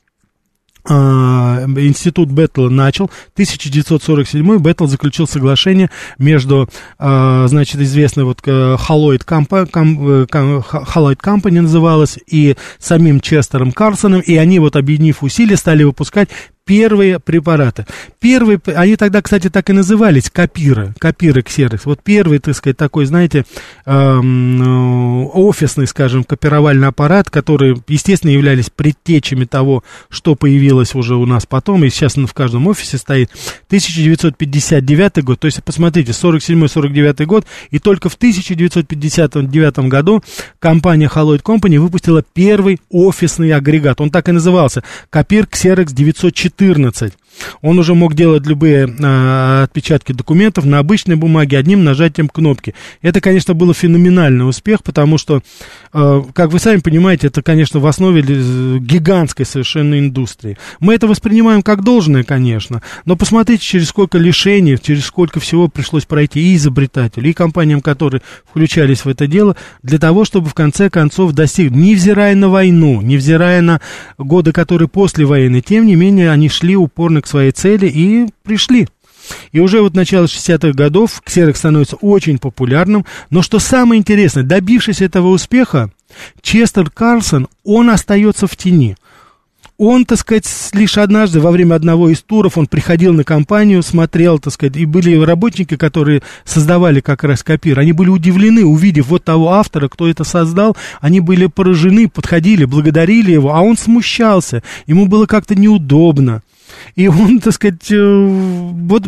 институт 0.90 2.30
Беттла 2.30 2.70
начал. 2.70 3.06
1947 3.34 4.58
Беттл 4.58 4.86
заключил 4.86 5.28
соглашение 5.28 5.90
между, 6.18 6.70
а, 6.98 7.48
значит, 7.48 7.82
известной 7.82 8.24
вот 8.24 8.42
Халлойд 8.42 9.24
Халлойд 9.24 11.20
Company 11.20 11.62
называлась, 11.62 12.18
и 12.28 12.56
самим 12.80 13.20
Честером 13.20 13.72
Карсоном, 13.72 14.22
и 14.22 14.36
они 14.36 14.60
вот, 14.60 14.76
объединив 14.76 15.24
усилия, 15.24 15.58
стали 15.58 15.84
выпускать 15.84 16.30
первые 16.68 17.20
препараты. 17.20 17.86
Первые, 18.20 18.60
они 18.76 18.98
тогда, 18.98 19.22
кстати, 19.22 19.50
так 19.50 19.70
и 19.70 19.74
назывались, 19.74 20.30
копиры, 20.30 20.94
копиры 21.00 21.42
ксерокс. 21.42 21.86
Вот 21.86 22.02
первый, 22.04 22.40
так 22.40 22.56
сказать, 22.56 22.76
такой, 22.76 23.06
знаете, 23.06 23.46
эм, 23.86 24.62
э, 24.62 25.26
офисный, 25.34 25.88
скажем, 25.88 26.26
копировальный 26.26 26.90
аппарат, 26.90 27.30
который, 27.30 27.82
естественно, 27.88 28.32
являлись 28.32 28.70
предтечами 28.70 29.46
того, 29.46 29.84
что 30.10 30.36
появилось 30.36 30.94
уже 30.94 31.16
у 31.16 31.26
нас 31.26 31.46
потом, 31.46 31.86
и 31.86 31.90
сейчас 31.90 32.18
он 32.18 32.28
в 32.28 32.34
каждом 32.34 32.68
офисе 32.68 32.98
стоит. 32.98 33.32
1959 33.68 35.24
год, 35.24 35.40
то 35.40 35.46
есть, 35.46 35.64
посмотрите, 35.64 36.12
47-49 36.12 37.26
год, 37.26 37.46
и 37.72 37.80
только 37.80 38.10
в 38.10 38.16
1959 38.16 39.80
году 39.88 40.22
компания 40.60 41.10
Haloid 41.14 41.44
Company 41.44 41.80
выпустила 41.80 42.22
первый 42.34 42.82
офисный 42.90 43.54
агрегат. 43.54 44.02
Он 44.02 44.10
так 44.10 44.28
и 44.28 44.34
назывался, 44.34 44.84
Копир 45.10 45.46
Xerox 45.46 45.94
904 45.94 46.57
14. 46.58 47.12
Он 47.62 47.80
уже 47.80 47.94
мог 47.94 48.14
делать 48.14 48.46
любые 48.46 48.88
э, 48.88 49.64
отпечатки 49.64 50.12
документов 50.12 50.66
на 50.66 50.80
обычной 50.80 51.16
бумаге 51.16 51.58
одним 51.58 51.84
нажатием 51.84 52.30
кнопки. 52.30 52.74
Это, 53.02 53.22
конечно, 53.22 53.54
был 53.54 53.74
феноменальный 53.74 54.48
успех, 54.48 54.84
потому 54.84 55.18
что, 55.18 55.42
э, 55.94 56.24
как 56.34 56.52
вы 56.52 56.60
сами 56.60 56.80
понимаете, 56.80 57.28
это, 57.28 57.42
конечно, 57.42 57.80
в 57.80 57.88
основе 57.88 58.22
гигантской 58.22 59.46
совершенно 59.46 60.00
индустрии. 60.00 60.58
Мы 60.80 60.94
это 60.94 61.08
воспринимаем 61.08 61.62
как 61.62 61.84
должное, 61.84 62.24
конечно, 62.24 62.82
но 63.06 63.16
посмотрите, 63.16 63.64
через 63.64 63.90
сколько 63.90 64.18
лишений, 64.18 64.78
через 64.82 65.06
сколько 65.06 65.40
всего 65.40 65.68
пришлось 65.68 66.06
пройти 66.06 66.40
и 66.40 66.56
изобретателю, 66.56 67.30
и 67.30 67.34
компаниям, 67.34 67.82
которые 67.82 68.22
включались 68.50 69.06
в 69.06 69.08
это 69.08 69.28
дело, 69.28 69.56
для 69.84 70.00
того, 70.00 70.26
чтобы 70.26 70.50
в 70.50 70.54
конце 70.54 70.90
концов 70.90 71.34
достигнуть, 71.34 71.84
невзирая 71.84 72.36
на 72.36 72.50
войну, 72.50 73.02
невзирая 73.02 73.62
на 73.62 73.82
годы, 74.18 74.52
которые 74.52 74.88
после 74.88 75.26
войны, 75.26 75.62
тем 75.62 75.86
не 75.86 75.96
менее, 75.96 76.32
они 76.32 76.50
шли 76.50 76.76
упорно 76.76 77.22
к 77.22 77.27
своей 77.28 77.52
цели 77.52 77.88
и 77.88 78.28
пришли. 78.44 78.88
И 79.52 79.60
уже 79.60 79.82
вот 79.82 79.94
начало 79.94 80.26
60-х 80.26 80.72
годов 80.72 81.22
ксерокс 81.24 81.60
становится 81.60 81.96
очень 81.98 82.38
популярным. 82.38 83.06
Но 83.30 83.42
что 83.42 83.60
самое 83.60 84.00
интересное, 84.00 84.44
добившись 84.44 85.02
этого 85.02 85.28
успеха, 85.28 85.92
Честер 86.42 86.90
Карлсон, 86.90 87.48
он 87.64 87.90
остается 87.90 88.48
в 88.48 88.56
тени. 88.56 88.96
Он, 89.80 90.06
так 90.06 90.18
сказать, 90.18 90.48
лишь 90.74 90.98
однажды 90.98 91.40
во 91.40 91.52
время 91.52 91.76
одного 91.76 92.10
из 92.10 92.24
туров 92.24 92.58
он 92.58 92.66
приходил 92.66 93.14
на 93.14 93.24
компанию, 93.24 93.84
смотрел, 93.84 94.40
так 94.40 94.52
сказать, 94.52 94.76
и 94.76 94.86
были 94.86 95.16
работники, 95.24 95.76
которые 95.76 96.24
создавали 96.46 97.00
как 97.00 97.24
раз 97.24 97.44
копир. 97.44 97.78
Они 97.78 97.92
были 97.92 98.10
удивлены, 98.10 98.66
увидев 98.66 99.08
вот 99.08 99.24
того 99.24 99.52
автора, 99.52 99.88
кто 99.88 100.08
это 100.08 100.24
создал, 100.24 100.76
они 101.00 101.20
были 101.20 101.46
поражены, 101.46 102.10
подходили, 102.10 102.66
благодарили 102.66 103.34
его, 103.34 103.54
а 103.54 103.62
он 103.62 103.78
смущался, 103.78 104.64
ему 104.88 105.06
было 105.06 105.28
как-то 105.28 105.54
неудобно. 105.54 106.42
И 106.96 107.08
он, 107.08 107.40
так 107.40 107.54
сказать, 107.54 107.92
э, 107.92 108.28
вот 108.88 109.04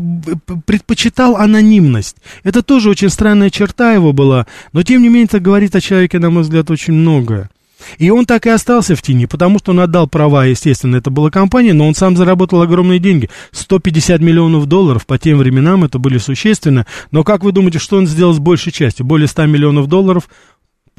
предпочитал 0.66 1.38
анонимность. 1.38 2.18
Это 2.44 2.62
тоже 2.62 2.90
очень 2.90 3.10
странная 3.10 3.50
черта 3.50 3.94
его 3.94 4.14
была, 4.14 4.48
но 4.74 4.84
тем 4.84 5.02
не 5.02 5.10
менее 5.10 5.26
это 5.26 5.40
говорит 5.40 5.76
о 5.76 5.82
человеке, 5.82 6.20
на 6.20 6.30
мой 6.30 6.44
взгляд, 6.44 6.70
очень 6.72 6.94
многое. 6.94 7.50
И 7.98 8.10
он 8.10 8.26
так 8.26 8.46
и 8.46 8.50
остался 8.50 8.96
в 8.96 9.02
тени, 9.02 9.26
потому 9.26 9.60
что 9.60 9.72
он 9.72 9.80
отдал 9.80 10.08
права, 10.08 10.46
естественно, 10.46 10.98
это 10.98 11.10
была 11.10 11.30
компания, 11.30 11.74
но 11.74 11.88
он 11.88 11.96
сам 11.96 12.18
заработал 12.18 12.62
огромные 12.62 13.00
деньги. 13.00 13.30
150 13.52 14.20
миллионов 14.22 14.66
долларов, 14.66 15.06
по 15.06 15.18
тем 15.18 15.38
временам 15.38 15.84
это 15.84 16.00
были 16.00 16.18
существенно. 16.18 16.86
Но 17.12 17.24
как 17.24 17.44
вы 17.44 17.52
думаете, 17.52 17.80
что 17.80 17.98
он 17.98 18.08
сделал 18.08 18.34
с 18.34 18.40
большей 18.40 18.72
частью? 18.72 19.06
Более 19.06 19.28
100 19.28 19.46
миллионов 19.46 19.88
долларов 19.88 20.30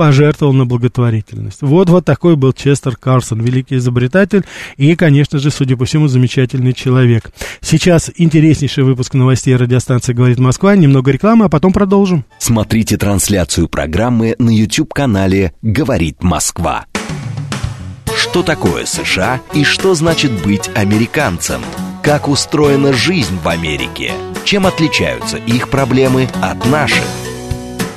пожертвовал 0.00 0.54
на 0.54 0.64
благотворительность. 0.64 1.60
Вот, 1.60 1.90
вот 1.90 2.06
такой 2.06 2.34
был 2.34 2.54
Честер 2.54 2.96
Карсон, 2.96 3.42
великий 3.42 3.76
изобретатель 3.76 4.46
и, 4.78 4.96
конечно 4.96 5.38
же, 5.38 5.50
судя 5.50 5.76
по 5.76 5.84
всему, 5.84 6.08
замечательный 6.08 6.72
человек. 6.72 7.30
Сейчас 7.60 8.10
интереснейший 8.16 8.84
выпуск 8.84 9.12
новостей 9.12 9.54
радиостанции 9.54 10.14
«Говорит 10.14 10.38
Москва», 10.38 10.74
немного 10.74 11.10
рекламы, 11.10 11.44
а 11.44 11.48
потом 11.50 11.74
продолжим. 11.74 12.24
Смотрите 12.38 12.96
трансляцию 12.96 13.68
программы 13.68 14.36
на 14.38 14.48
YouTube-канале 14.48 15.52
«Говорит 15.60 16.22
Москва». 16.22 16.86
Что 18.16 18.42
такое 18.42 18.86
США 18.86 19.42
и 19.52 19.64
что 19.64 19.94
значит 19.94 20.32
быть 20.42 20.70
американцем? 20.74 21.60
Как 22.02 22.26
устроена 22.26 22.94
жизнь 22.94 23.38
в 23.44 23.46
Америке? 23.46 24.12
Чем 24.46 24.64
отличаются 24.64 25.36
их 25.36 25.68
проблемы 25.68 26.26
от 26.40 26.64
наших? 26.64 27.04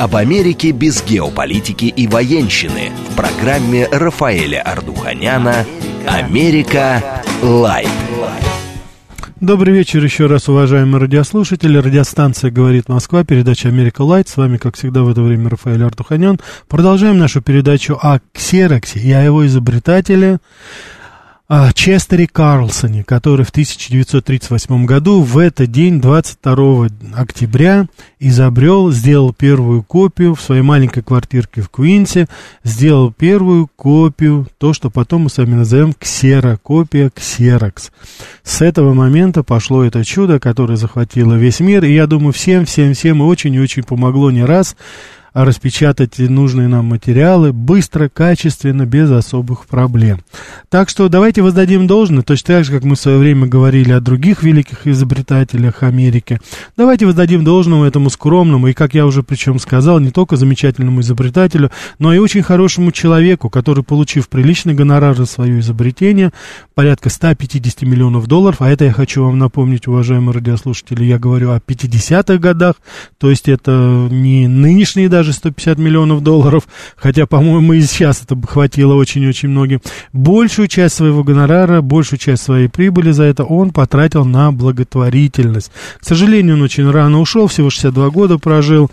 Об 0.03 0.17
Америке 0.17 0.71
без 0.71 1.01
геополитики 1.01 1.85
и 1.85 2.07
военщины 2.07 2.91
в 3.09 3.15
программе 3.15 3.87
Рафаэля 3.89 4.61
Ардуханяна 4.61 5.65
«Америка. 6.05 7.01
Light». 7.41 7.87
Добрый 9.39 9.73
вечер 9.73 10.03
еще 10.03 10.25
раз, 10.25 10.49
уважаемые 10.49 10.99
радиослушатели. 10.99 11.77
Радиостанция 11.77 12.51
«Говорит 12.51 12.89
Москва», 12.89 13.23
передача 13.23 13.69
«Америка 13.69 14.01
Light». 14.01 14.27
С 14.27 14.35
вами, 14.35 14.57
как 14.57 14.75
всегда, 14.75 15.03
в 15.03 15.09
это 15.09 15.21
время 15.21 15.49
Рафаэль 15.49 15.83
Артуханян. 15.83 16.37
Продолжаем 16.67 17.17
нашу 17.17 17.41
передачу 17.41 17.97
о 18.01 18.19
ксероксе 18.33 18.99
и 18.99 19.11
о 19.13 19.23
его 19.23 19.45
изобретателе 19.45 20.39
Честере 21.75 22.25
Карлсоне, 22.25 23.03
который 23.03 23.45
в 23.45 23.51
1938 23.51 24.85
году 24.87 25.21
в 25.21 25.37
этот 25.37 25.69
день, 25.71 26.01
22 26.01 26.87
октября, 27.15 27.85
изобрел, 28.19 28.91
сделал 28.91 29.33
первую 29.33 29.83
копию 29.83 30.33
в 30.33 30.41
своей 30.41 30.63
маленькой 30.63 31.03
квартирке 31.03 31.61
в 31.61 31.69
Куинсе, 31.69 32.27
сделал 32.63 33.11
первую 33.11 33.69
копию, 33.75 34.47
то, 34.57 34.73
что 34.73 34.89
потом 34.89 35.23
мы 35.23 35.29
с 35.29 35.37
вами 35.37 35.53
назовем 35.53 35.93
ксерокопия, 35.93 37.11
ксерокс. 37.13 37.91
С 38.41 38.63
этого 38.63 38.95
момента 38.95 39.43
пошло 39.43 39.83
это 39.83 40.03
чудо, 40.03 40.39
которое 40.39 40.75
захватило 40.77 41.35
весь 41.35 41.59
мир, 41.59 41.83
и 41.83 41.93
я 41.93 42.07
думаю, 42.07 42.33
всем, 42.33 42.65
всем, 42.65 42.93
всем 42.95 43.21
очень 43.21 43.53
и 43.53 43.59
очень 43.59 43.83
помогло 43.83 44.31
не 44.31 44.43
раз 44.43 44.75
распечатать 45.33 46.19
нужные 46.19 46.67
нам 46.67 46.85
материалы 46.85 47.53
быстро, 47.53 48.09
качественно, 48.09 48.85
без 48.85 49.09
особых 49.11 49.65
проблем. 49.65 50.21
Так 50.69 50.89
что 50.89 51.09
давайте 51.09 51.41
воздадим 51.41 51.87
должное, 51.87 52.23
точно 52.23 52.55
так 52.55 52.65
же, 52.65 52.71
как 52.71 52.83
мы 52.83 52.95
в 52.95 52.99
свое 52.99 53.17
время 53.17 53.47
говорили 53.47 53.91
о 53.91 53.99
других 53.99 54.43
великих 54.43 54.87
изобретателях 54.87 55.83
Америки. 55.83 56.39
Давайте 56.77 57.05
воздадим 57.05 57.43
должному 57.43 57.83
этому 57.83 58.09
скромному 58.09 58.67
и, 58.67 58.73
как 58.73 58.93
я 58.93 59.05
уже 59.05 59.23
причем 59.23 59.59
сказал, 59.59 59.99
не 59.99 60.11
только 60.11 60.35
замечательному 60.35 61.01
изобретателю, 61.01 61.71
но 61.99 62.13
и 62.13 62.19
очень 62.19 62.43
хорошему 62.43 62.91
человеку, 62.91 63.49
который, 63.49 63.83
получив 63.83 64.29
приличный 64.29 64.73
гонорар 64.73 65.15
за 65.15 65.25
свое 65.25 65.59
изобретение, 65.59 66.31
порядка 66.75 67.09
150 67.09 67.81
миллионов 67.83 68.27
долларов, 68.27 68.57
а 68.59 68.69
это 68.69 68.85
я 68.85 68.91
хочу 68.91 69.23
вам 69.23 69.39
напомнить, 69.39 69.87
уважаемые 69.87 70.33
радиослушатели, 70.33 71.03
я 71.03 71.17
говорю 71.17 71.51
о 71.51 71.57
50-х 71.57 72.37
годах, 72.37 72.75
то 73.17 73.29
есть 73.29 73.49
это 73.49 74.07
не 74.11 74.47
нынешние 74.47 75.09
даже 75.09 75.22
даже 75.23 75.33
150 75.33 75.77
миллионов 75.77 76.21
долларов, 76.21 76.67
хотя, 76.97 77.25
по-моему, 77.25 77.73
и 77.73 77.81
сейчас 77.81 78.21
это 78.21 78.35
бы 78.35 78.45
хватило 78.45 78.93
очень-очень 78.95 79.47
многим. 79.47 79.79
Большую 80.11 80.67
часть 80.67 80.95
своего 80.95 81.23
гонорара, 81.23 81.81
большую 81.81 82.19
часть 82.19 82.43
своей 82.43 82.67
прибыли 82.67 83.11
за 83.11 83.23
это 83.23 83.45
он 83.45 83.71
потратил 83.71 84.25
на 84.25 84.51
благотворительность. 84.51 85.71
К 85.99 86.05
сожалению, 86.05 86.55
он 86.55 86.61
очень 86.61 86.89
рано 86.91 87.21
ушел, 87.21 87.47
всего 87.47 87.69
62 87.69 88.09
года 88.09 88.37
прожил, 88.37 88.91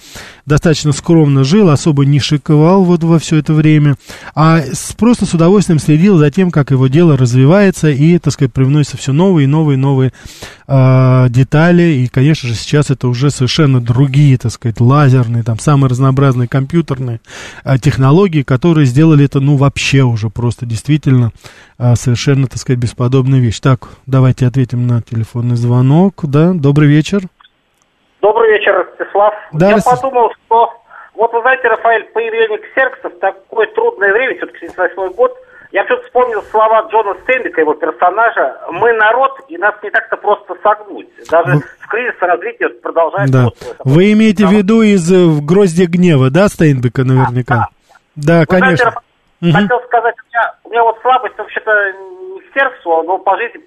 достаточно 0.50 0.92
скромно 0.92 1.44
жил, 1.44 1.70
особо 1.70 2.04
не 2.04 2.18
шиковал 2.18 2.82
вот 2.82 3.04
во 3.04 3.18
все 3.18 3.36
это 3.36 3.54
время, 3.54 3.94
а 4.34 4.60
просто 4.98 5.24
с 5.24 5.32
удовольствием 5.32 5.78
следил 5.78 6.18
за 6.18 6.30
тем, 6.30 6.50
как 6.50 6.72
его 6.72 6.88
дело 6.88 7.16
развивается 7.16 7.88
и, 7.88 8.18
так 8.18 8.32
сказать, 8.32 8.52
привносятся 8.52 8.96
все 8.96 9.12
новые 9.12 9.44
и 9.44 9.46
новые 9.46 9.78
новые 9.78 10.12
э, 10.66 11.26
детали. 11.30 11.82
И, 11.82 12.08
конечно 12.08 12.48
же, 12.48 12.54
сейчас 12.56 12.90
это 12.90 13.06
уже 13.06 13.30
совершенно 13.30 13.80
другие, 13.80 14.36
так 14.38 14.52
сказать, 14.52 14.80
лазерные, 14.80 15.44
там, 15.44 15.58
самые 15.58 15.88
разнообразные 15.88 16.48
компьютерные 16.48 17.20
э, 17.64 17.78
технологии, 17.78 18.42
которые 18.42 18.86
сделали 18.86 19.24
это, 19.24 19.38
ну, 19.38 19.56
вообще 19.56 20.02
уже 20.02 20.30
просто 20.30 20.66
действительно 20.66 21.30
э, 21.78 21.94
совершенно, 21.94 22.48
так 22.48 22.58
сказать, 22.58 22.80
бесподобная 22.80 23.38
вещь. 23.38 23.60
Так, 23.60 23.88
давайте 24.06 24.48
ответим 24.48 24.88
на 24.88 25.00
телефонный 25.00 25.56
звонок. 25.56 26.24
Да, 26.24 26.52
добрый 26.52 26.88
вечер. 26.88 27.22
Добрый 28.20 28.52
вечер, 28.52 28.74
Ростислав. 28.74 29.34
Да, 29.52 29.68
Я 29.68 29.74
Ростислав. 29.74 30.00
подумал, 30.00 30.32
что 30.46 30.72
вот 31.14 31.32
вы 31.32 31.40
знаете, 31.42 31.68
Рафаэль, 31.68 32.04
появление 32.12 32.58
ксеркса 32.58 33.08
в 33.08 33.18
такое 33.18 33.66
трудное 33.68 34.12
время, 34.12 34.36
все-таки 34.36 34.58
78 34.60 35.14
год, 35.14 35.36
я 35.72 35.84
тут 35.84 36.02
вспомнил 36.04 36.42
слова 36.50 36.88
Джона 36.90 37.14
Стэнбика, 37.22 37.60
его 37.60 37.74
персонажа. 37.74 38.60
Мы 38.70 38.92
народ, 38.94 39.38
и 39.48 39.56
нас 39.56 39.74
не 39.82 39.90
так-то 39.90 40.16
просто 40.16 40.56
согнуть. 40.62 41.08
Даже 41.30 41.56
Вы... 41.56 41.60
в 41.60 41.88
кризис 41.88 42.16
развития 42.20 42.68
продолжает... 42.70 43.30
Да. 43.30 43.48
Вы 43.84 44.12
имеете 44.12 44.46
в 44.46 44.50
виду 44.50 44.82
из 44.82 45.10
э, 45.12 45.40
«Грозди 45.42 45.84
гнева», 45.84 46.30
да, 46.30 46.48
Стейнбека 46.48 47.04
наверняка? 47.04 47.54
Да, 47.54 47.68
да. 48.16 48.40
да 48.40 48.46
конечно. 48.46 48.92
Знаете, 49.40 49.58
угу. 49.58 49.62
Хотел 49.62 49.86
сказать, 49.86 50.14
у 50.18 50.28
меня, 50.28 50.54
у 50.64 50.70
меня 50.70 50.82
вот 50.82 50.98
слабость 51.02 51.38
вообще-то 51.38 51.70
не 52.34 52.40
к 52.40 52.54
сердцу, 52.54 53.02
но 53.04 53.18
по 53.18 53.36
жизни 53.36 53.60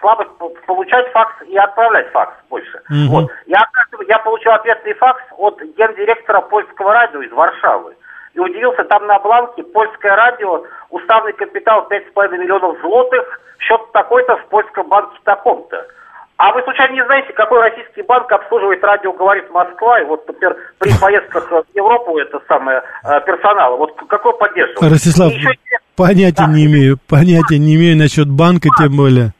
слабость 0.00 0.30
получать 0.66 1.10
факс 1.12 1.34
и 1.46 1.56
отправлять 1.56 2.10
факс 2.12 2.34
больше. 2.48 2.80
Угу. 2.90 3.10
Вот. 3.10 3.30
Я, 3.46 3.66
я 4.08 4.18
получил 4.20 4.52
ответный 4.52 4.94
факс 4.94 5.22
от 5.36 5.60
гендиректора 5.60 6.40
польского 6.42 6.92
радио 6.92 7.22
из 7.22 7.32
Варшавы 7.32 7.94
и 8.34 8.40
удивился, 8.40 8.84
там 8.84 9.06
на 9.06 9.18
бланке 9.18 9.62
польское 9.62 10.14
радио, 10.14 10.62
уставный 10.90 11.32
капитал 11.32 11.86
5,5 11.90 12.38
миллионов 12.38 12.78
злотых, 12.80 13.40
счет 13.58 13.80
такой-то 13.92 14.36
в 14.36 14.46
польском 14.46 14.88
банке 14.88 15.16
таком-то. 15.24 15.86
А 16.36 16.52
вы 16.52 16.62
случайно 16.64 16.92
не 16.92 17.04
знаете, 17.06 17.32
какой 17.32 17.60
российский 17.60 18.02
банк 18.02 18.30
обслуживает 18.30 18.84
радио 18.84 19.10
«Говорит 19.12 19.50
Москва» 19.50 20.00
и 20.00 20.04
вот, 20.04 20.28
например, 20.28 20.54
при 20.78 20.92
поездках 21.00 21.50
в 21.50 21.64
Европу 21.74 22.18
это 22.18 22.38
самое 22.46 22.82
э, 23.04 23.20
персонал, 23.22 23.78
вот 23.78 23.94
какой 24.08 24.36
поддерживает? 24.36 24.92
Ростислав, 24.92 25.32
еще... 25.32 25.48
понятия 25.96 26.44
да. 26.46 26.52
не 26.52 26.66
имею, 26.66 26.98
понятия 27.08 27.58
не 27.58 27.76
имею 27.76 27.96
насчет 27.96 28.28
банка, 28.28 28.68
тем 28.78 28.96
более. 28.96 29.32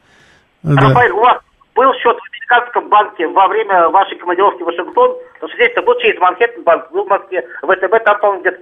Рафаэль, 0.75 1.11
да. 1.11 1.15
у 1.15 1.21
вас 1.21 1.37
был 1.75 1.93
счет 1.95 2.17
в 2.17 2.27
американском 2.31 2.89
банке 2.89 3.27
во 3.27 3.47
время 3.47 3.89
вашей 3.89 4.17
командировки 4.17 4.63
в 4.63 4.65
Вашингтон, 4.65 5.15
потому 5.39 5.49
что 5.49 5.63
здесь 5.63 5.85
был 5.85 5.93
через 5.99 6.19
Манхэттен 6.19 6.63
банк, 6.63 6.91
был 6.91 7.05
в 7.05 7.09
Москве, 7.09 7.43
ВТБ, 7.61 8.03
там, 8.03 8.19
по-моему, 8.19 8.41
где-то 8.41 8.57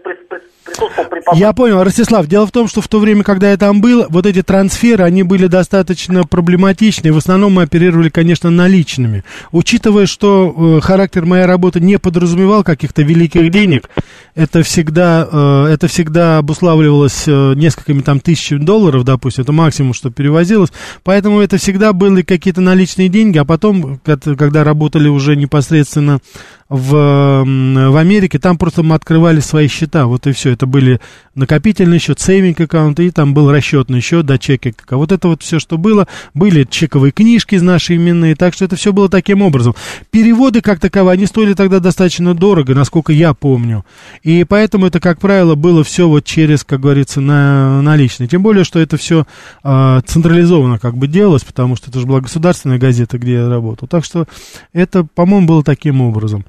присутствовал 0.66 1.10
при 1.10 1.38
Я 1.38 1.54
понял, 1.54 1.84
Ростислав, 1.84 2.28
дело 2.28 2.46
в 2.46 2.52
том, 2.52 2.68
что 2.68 2.82
в 2.82 2.88
то 2.88 3.00
время, 3.00 3.24
когда 3.24 3.52
я 3.52 3.58
там 3.58 3.82
был, 3.82 4.06
вот 4.10 4.26
эти 4.26 4.42
трансферы, 4.42 5.04
они 5.04 5.24
были 5.24 5.48
достаточно 5.48 6.24
проблематичны, 6.24 7.14
в 7.14 7.18
основном 7.18 7.54
мы 7.54 7.64
оперировали, 7.64 8.10
конечно, 8.10 8.50
наличными. 8.50 9.24
Учитывая, 9.52 10.06
что 10.06 10.78
э, 10.78 10.82
характер 10.82 11.26
моей 11.26 11.46
работы 11.46 11.80
не 11.80 11.98
подразумевал 11.98 12.64
каких-то 12.64 13.02
великих 13.04 13.52
денег, 13.52 13.90
это 14.36 14.64
всегда, 14.64 15.28
э, 15.32 15.66
это 15.74 15.88
всегда 15.88 16.40
обуславливалось 16.40 17.28
э, 17.28 17.54
несколькими 17.56 18.02
там 18.02 18.20
тысячами 18.20 18.60
долларов, 18.60 19.04
допустим, 19.04 19.44
это 19.44 19.54
максимум, 19.54 19.94
что 19.94 20.10
перевозилось, 20.10 20.72
поэтому 21.04 21.40
это 21.40 21.58
всегда 21.58 21.94
были 21.94 22.22
какие-то 22.22 22.62
наличные 22.62 23.10
деньги, 23.10 23.38
а 23.38 23.46
потом, 23.46 24.00
когда 24.04 24.64
работали 24.64 25.08
уже 25.08 25.36
непосредственно 25.36 26.20
в, 26.68 27.44
в 27.44 27.98
Америке, 27.98 28.40
там 28.40 28.58
просто 28.58 28.82
мы 28.82 28.96
открывали 28.96 29.40
свои 29.40 29.68
счета, 29.68 30.08
вот 30.08 30.26
и 30.26 30.32
все, 30.32 30.52
это 30.52 30.66
были 30.66 31.00
накопительный 31.36 32.00
счет, 32.00 32.20
сейвинг 32.20 32.60
аккаунт, 32.60 33.00
и 33.00 33.12
там 33.12 33.36
был 33.36 33.52
расчетный 33.52 34.02
счет, 34.02 34.26
да, 34.26 34.40
чеки, 34.40 34.74
а 34.90 34.98
вот 34.98 35.12
это 35.12 35.28
вот 35.28 35.44
все, 35.44 35.60
что 35.60 35.78
было, 35.78 36.08
были 36.34 36.64
чековые 36.64 37.12
книжки 37.12 37.56
нашей 37.56 37.98
именные, 37.98 38.36
так 38.36 38.56
что 38.56 38.66
это 38.66 38.76
все 38.76 38.94
было 38.94 39.10
таким 39.10 39.44
образом. 39.44 39.76
Переводы, 40.10 40.62
как 40.62 40.80
таковые, 40.80 41.14
они 41.14 41.28
стоили 41.28 41.54
тогда 41.54 41.80
достаточно 41.80 42.34
дорого, 42.34 42.74
насколько 42.74 43.14
я 43.14 43.36
помню, 43.36 43.86
и 44.24 44.44
поэтому 44.44 44.88
это, 44.88 45.00
как 45.00 45.20
правило, 45.20 45.54
было 45.54 45.84
все 45.84 46.08
вот 46.08 46.26
через, 46.26 46.64
как 46.64 46.80
говорится, 46.80 47.22
на 47.22 47.84
наличные, 47.84 48.28
тем 48.28 48.42
более, 48.42 48.64
что 48.64 48.80
это 48.80 48.98
все 48.98 49.28
а, 49.64 50.02
централизованно 50.02 50.80
как 50.80 50.98
бы 50.98 51.08
делалось, 51.08 51.44
потому 51.44 51.76
что 51.76 51.92
это 51.92 52.00
же 52.00 52.08
была 52.08 52.22
государственная 52.22 52.80
газета, 52.80 53.20
где 53.20 53.34
я 53.34 53.50
работал, 53.50 53.88
так 53.88 54.04
что 54.04 54.26
это, 54.74 55.04
по-моему, 55.04 55.46
было 55.46 55.64
таким 55.64 56.02
образом. 56.02 56.44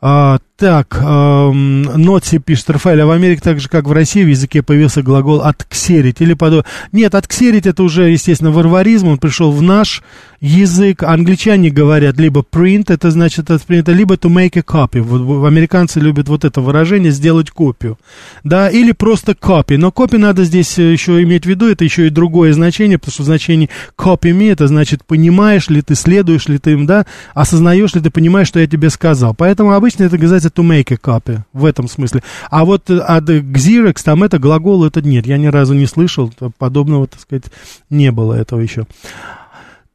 А, 0.00 0.38
так, 0.56 0.96
эм, 1.00 1.82
Ноти 1.82 2.38
пишет, 2.38 2.70
Рафаэль, 2.70 3.00
а 3.00 3.06
в 3.06 3.10
Америке 3.10 3.40
так 3.42 3.58
же, 3.58 3.68
как 3.68 3.86
в 3.86 3.92
России, 3.92 4.22
в 4.22 4.28
языке 4.28 4.62
появился 4.62 5.02
глагол 5.02 5.40
«отксерить» 5.40 6.20
или 6.20 6.34
подобное. 6.34 6.70
Нет, 6.92 7.16
«отксерить» 7.16 7.66
это 7.66 7.82
уже, 7.82 8.10
естественно, 8.10 8.52
варваризм, 8.52 9.08
он 9.08 9.18
пришел 9.18 9.50
в 9.50 9.62
наш 9.62 10.02
язык. 10.40 11.02
Англичане 11.02 11.70
говорят 11.70 12.18
либо 12.18 12.44
«print», 12.48 12.84
это 12.88 13.10
значит 13.10 13.50
это 13.50 13.58
принято, 13.66 13.90
либо 13.90 14.14
«to 14.14 14.30
make 14.30 14.56
a 14.56 14.60
copy». 14.60 15.00
Вот, 15.00 15.44
американцы 15.44 15.98
любят 15.98 16.28
вот 16.28 16.44
это 16.44 16.60
выражение 16.60 17.10
«сделать 17.10 17.50
копию». 17.50 17.98
Да, 18.44 18.68
или 18.68 18.92
просто 18.92 19.32
«copy». 19.32 19.76
Но 19.76 19.88
«copy» 19.88 20.18
надо 20.18 20.44
здесь 20.44 20.78
еще 20.78 21.20
иметь 21.24 21.46
в 21.46 21.48
виду, 21.48 21.66
это 21.66 21.82
еще 21.82 22.06
и 22.06 22.10
другое 22.10 22.52
значение, 22.52 22.98
потому 22.98 23.12
что 23.12 23.22
в 23.24 23.26
значении 23.26 23.70
«copy 23.98 24.30
me» 24.30 24.52
это 24.52 24.68
значит 24.68 25.04
«понимаешь 25.04 25.68
ли 25.68 25.82
ты, 25.82 25.96
следуешь 25.96 26.46
ли 26.46 26.58
ты 26.58 26.72
им, 26.72 26.86
да, 26.86 27.06
осознаешь 27.34 27.94
ли 27.94 28.00
ты, 28.00 28.10
понимаешь, 28.10 28.46
что 28.46 28.60
я 28.60 28.68
тебе 28.68 28.88
сказал». 28.90 29.34
Поэтому 29.34 29.72
обычно 29.72 30.04
это 30.04 30.16
называется 30.44 30.48
to 30.48 30.62
make 30.62 30.92
a 30.92 30.96
copy, 30.96 31.40
в 31.52 31.64
этом 31.64 31.88
смысле. 31.88 32.22
А 32.50 32.64
вот 32.64 32.90
от 32.90 33.28
Xerox, 33.28 33.96
там 34.04 34.22
это 34.22 34.38
глагол, 34.38 34.84
это 34.84 35.02
нет, 35.02 35.26
я 35.26 35.38
ни 35.38 35.46
разу 35.46 35.74
не 35.74 35.86
слышал, 35.86 36.32
подобного, 36.58 37.06
так 37.06 37.20
сказать, 37.20 37.44
не 37.90 38.10
было 38.10 38.34
этого 38.34 38.60
еще. 38.60 38.86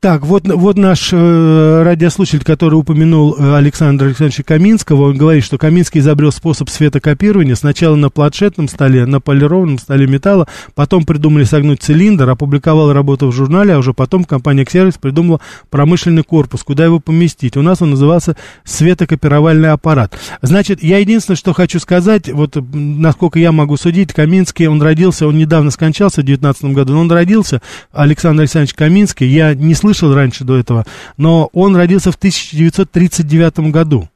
Так, 0.02 0.22
вот, 0.26 0.48
вот 0.48 0.78
наш 0.78 1.10
э, 1.12 1.84
радиослушатель, 1.84 2.46
который 2.46 2.76
упомянул 2.76 3.36
э, 3.38 3.58
Александра 3.58 4.06
Александровича 4.06 4.44
Каминского, 4.44 5.10
он 5.10 5.18
говорит, 5.18 5.44
что 5.44 5.58
Каминский 5.58 6.00
изобрел 6.00 6.32
способ 6.32 6.70
светокопирования 6.70 7.56
сначала 7.56 7.98
на 7.98 8.10
планшетном 8.10 8.70
столе, 8.70 9.06
на 9.06 9.20
полированном 9.20 9.78
столе 9.78 10.08
металла, 10.08 10.48
потом 10.74 11.04
придумали 11.04 11.44
согнуть 11.44 11.84
цилиндр, 11.84 12.30
опубликовал 12.30 12.94
работу 12.94 13.28
в 13.28 13.34
журнале, 13.34 13.74
а 13.74 13.78
уже 13.78 13.94
потом 13.94 14.24
компания 14.24 14.64
Xerox 14.64 14.98
придумала 15.02 15.42
промышленный 15.70 16.24
корпус, 16.24 16.64
куда 16.64 16.86
его 16.86 17.02
поместить. 17.02 17.58
У 17.58 17.62
нас 17.62 17.82
он 17.82 17.90
назывался 17.90 18.38
светокопировальный 18.64 19.72
аппарат. 19.72 20.18
Значит, 20.42 20.82
я 20.82 21.00
единственное, 21.00 21.36
что 21.36 21.52
хочу 21.52 21.78
сказать, 21.82 22.32
вот 22.32 22.56
насколько 22.72 23.38
я 23.38 23.52
могу 23.52 23.76
судить, 23.76 24.14
Каминский, 24.14 24.68
он 24.68 24.82
родился, 24.82 25.28
он 25.28 25.38
недавно 25.38 25.72
скончался 25.72 26.22
в 26.22 26.24
19 26.24 26.64
году, 26.68 26.94
но 26.94 27.02
он 27.02 27.12
родился, 27.12 27.62
Александр 27.92 28.44
Александрович 28.44 28.76
Каминский, 28.76 29.28
я 29.28 29.54
не 29.54 29.76
слышал 29.76 29.89
слышал 29.90 30.14
раньше 30.14 30.44
до 30.44 30.58
этого, 30.58 30.86
но 31.18 31.50
он 31.54 31.76
родился 31.76 32.12
в 32.12 32.16
1939 32.16 33.72
году 33.72 34.08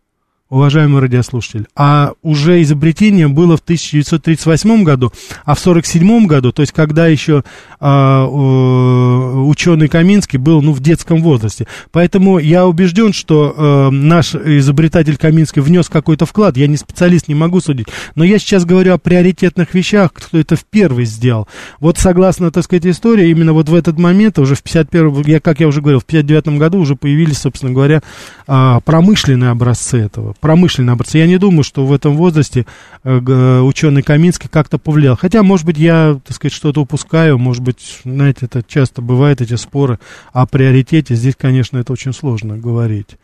уважаемый 0.53 1.01
радиослушатель. 1.01 1.65
А 1.75 2.13
уже 2.21 2.61
изобретение 2.61 3.27
было 3.27 3.57
в 3.57 3.61
1938 3.61 4.83
году, 4.83 5.11
а 5.45 5.55
в 5.55 5.59
1947 5.59 6.27
году, 6.27 6.51
то 6.51 6.61
есть 6.61 6.71
когда 6.71 7.07
еще 7.07 7.43
а, 7.79 8.25
ученый 8.27 9.87
Каминский 9.87 10.37
был 10.37 10.61
ну, 10.61 10.73
в 10.73 10.79
детском 10.79 11.21
возрасте. 11.23 11.67
Поэтому 11.91 12.37
я 12.37 12.67
убежден, 12.67 13.13
что 13.13 13.53
а, 13.57 13.89
наш 13.89 14.35
изобретатель 14.35 15.17
Каминский 15.17 15.61
внес 15.61 15.89
какой-то 15.89 16.25
вклад. 16.25 16.55
Я 16.55 16.67
не 16.67 16.77
специалист, 16.77 17.27
не 17.27 17.35
могу 17.35 17.59
судить. 17.59 17.87
Но 18.15 18.23
я 18.23 18.37
сейчас 18.37 18.63
говорю 18.63 18.93
о 18.93 18.97
приоритетных 18.99 19.73
вещах, 19.73 20.13
кто 20.13 20.37
это 20.37 20.55
в 20.55 20.65
первый 20.65 21.05
сделал. 21.05 21.47
Вот 21.79 21.97
согласно, 21.97 22.51
так 22.51 22.63
сказать, 22.63 22.85
истории, 22.85 23.29
именно 23.29 23.53
вот 23.53 23.69
в 23.69 23.75
этот 23.75 23.97
момент, 23.97 24.37
уже 24.37 24.55
в 24.55 24.61
51 24.61 25.23
я, 25.25 25.39
как 25.39 25.59
я 25.59 25.67
уже 25.67 25.81
говорил, 25.81 25.99
в 25.99 26.05
59 26.05 26.59
году 26.59 26.77
уже 26.79 26.95
появились, 26.95 27.39
собственно 27.39 27.73
говоря, 27.73 28.03
а, 28.45 28.79
промышленные 28.81 29.49
образцы 29.49 29.97
этого 29.97 30.35
промышленные 30.43 30.91
образцы. 30.91 31.19
Я 31.19 31.25
не 31.25 31.37
думаю, 31.37 31.63
что 31.63 31.85
в 31.85 31.93
этом 31.93 32.17
возрасте 32.17 32.65
э, 33.05 33.59
ученый 33.61 34.03
Каминский 34.03 34.49
как-то 34.49 34.77
повлиял. 34.77 35.15
Хотя, 35.15 35.41
может 35.41 35.65
быть, 35.65 35.77
я, 35.77 36.19
так 36.21 36.35
сказать, 36.35 36.51
что-то 36.51 36.81
упускаю, 36.81 37.37
может 37.37 37.63
быть, 37.63 38.01
знаете, 38.03 38.47
это 38.47 38.61
часто 38.61 39.01
бывает, 39.01 39.39
эти 39.39 39.55
споры 39.55 39.99
о 40.33 40.45
приоритете. 40.45 41.15
Здесь, 41.15 41.35
конечно, 41.37 41.77
это 41.77 41.93
очень 41.93 42.11
сложно 42.11 42.57
говорить. 42.57 43.15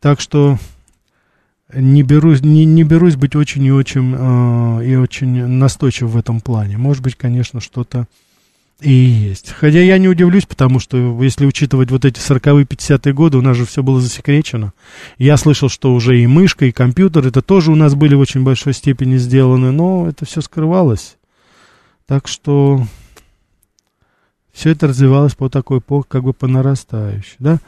Так 0.00 0.22
что 0.22 0.58
не 1.74 2.02
берусь, 2.02 2.40
не, 2.40 2.64
не 2.64 2.82
берусь 2.82 3.16
быть 3.16 3.36
очень 3.36 3.62
и 3.64 3.70
очень, 3.70 4.14
э, 4.16 4.86
и 4.86 4.96
очень 4.96 5.46
настойчив 5.46 6.08
в 6.08 6.16
этом 6.16 6.40
плане. 6.40 6.78
Может 6.78 7.02
быть, 7.02 7.14
конечно, 7.14 7.60
что-то 7.60 8.06
и 8.80 8.90
есть. 8.90 9.50
Хотя 9.50 9.80
я 9.80 9.98
не 9.98 10.08
удивлюсь, 10.08 10.46
потому 10.46 10.78
что, 10.78 11.22
если 11.22 11.46
учитывать 11.46 11.90
вот 11.90 12.04
эти 12.04 12.18
40-е, 12.18 12.64
50-е 12.64 13.12
годы, 13.12 13.38
у 13.38 13.42
нас 13.42 13.56
же 13.56 13.66
все 13.66 13.82
было 13.82 14.00
засекречено. 14.00 14.72
Я 15.16 15.36
слышал, 15.36 15.68
что 15.68 15.94
уже 15.94 16.20
и 16.20 16.26
мышка, 16.26 16.66
и 16.66 16.72
компьютер, 16.72 17.26
это 17.26 17.40
тоже 17.40 17.70
у 17.70 17.76
нас 17.76 17.94
были 17.94 18.14
в 18.14 18.20
очень 18.20 18.42
большой 18.42 18.74
степени 18.74 19.16
сделаны, 19.16 19.70
но 19.72 20.08
это 20.08 20.24
все 20.26 20.40
скрывалось. 20.40 21.16
Так 22.06 22.28
что 22.28 22.86
все 24.52 24.70
это 24.70 24.88
развивалось 24.88 25.34
по 25.34 25.48
такой, 25.48 25.80
по, 25.80 26.02
как 26.02 26.22
бы 26.22 26.32
по 26.32 26.46
нарастающей, 26.46 27.36
да. 27.38 27.60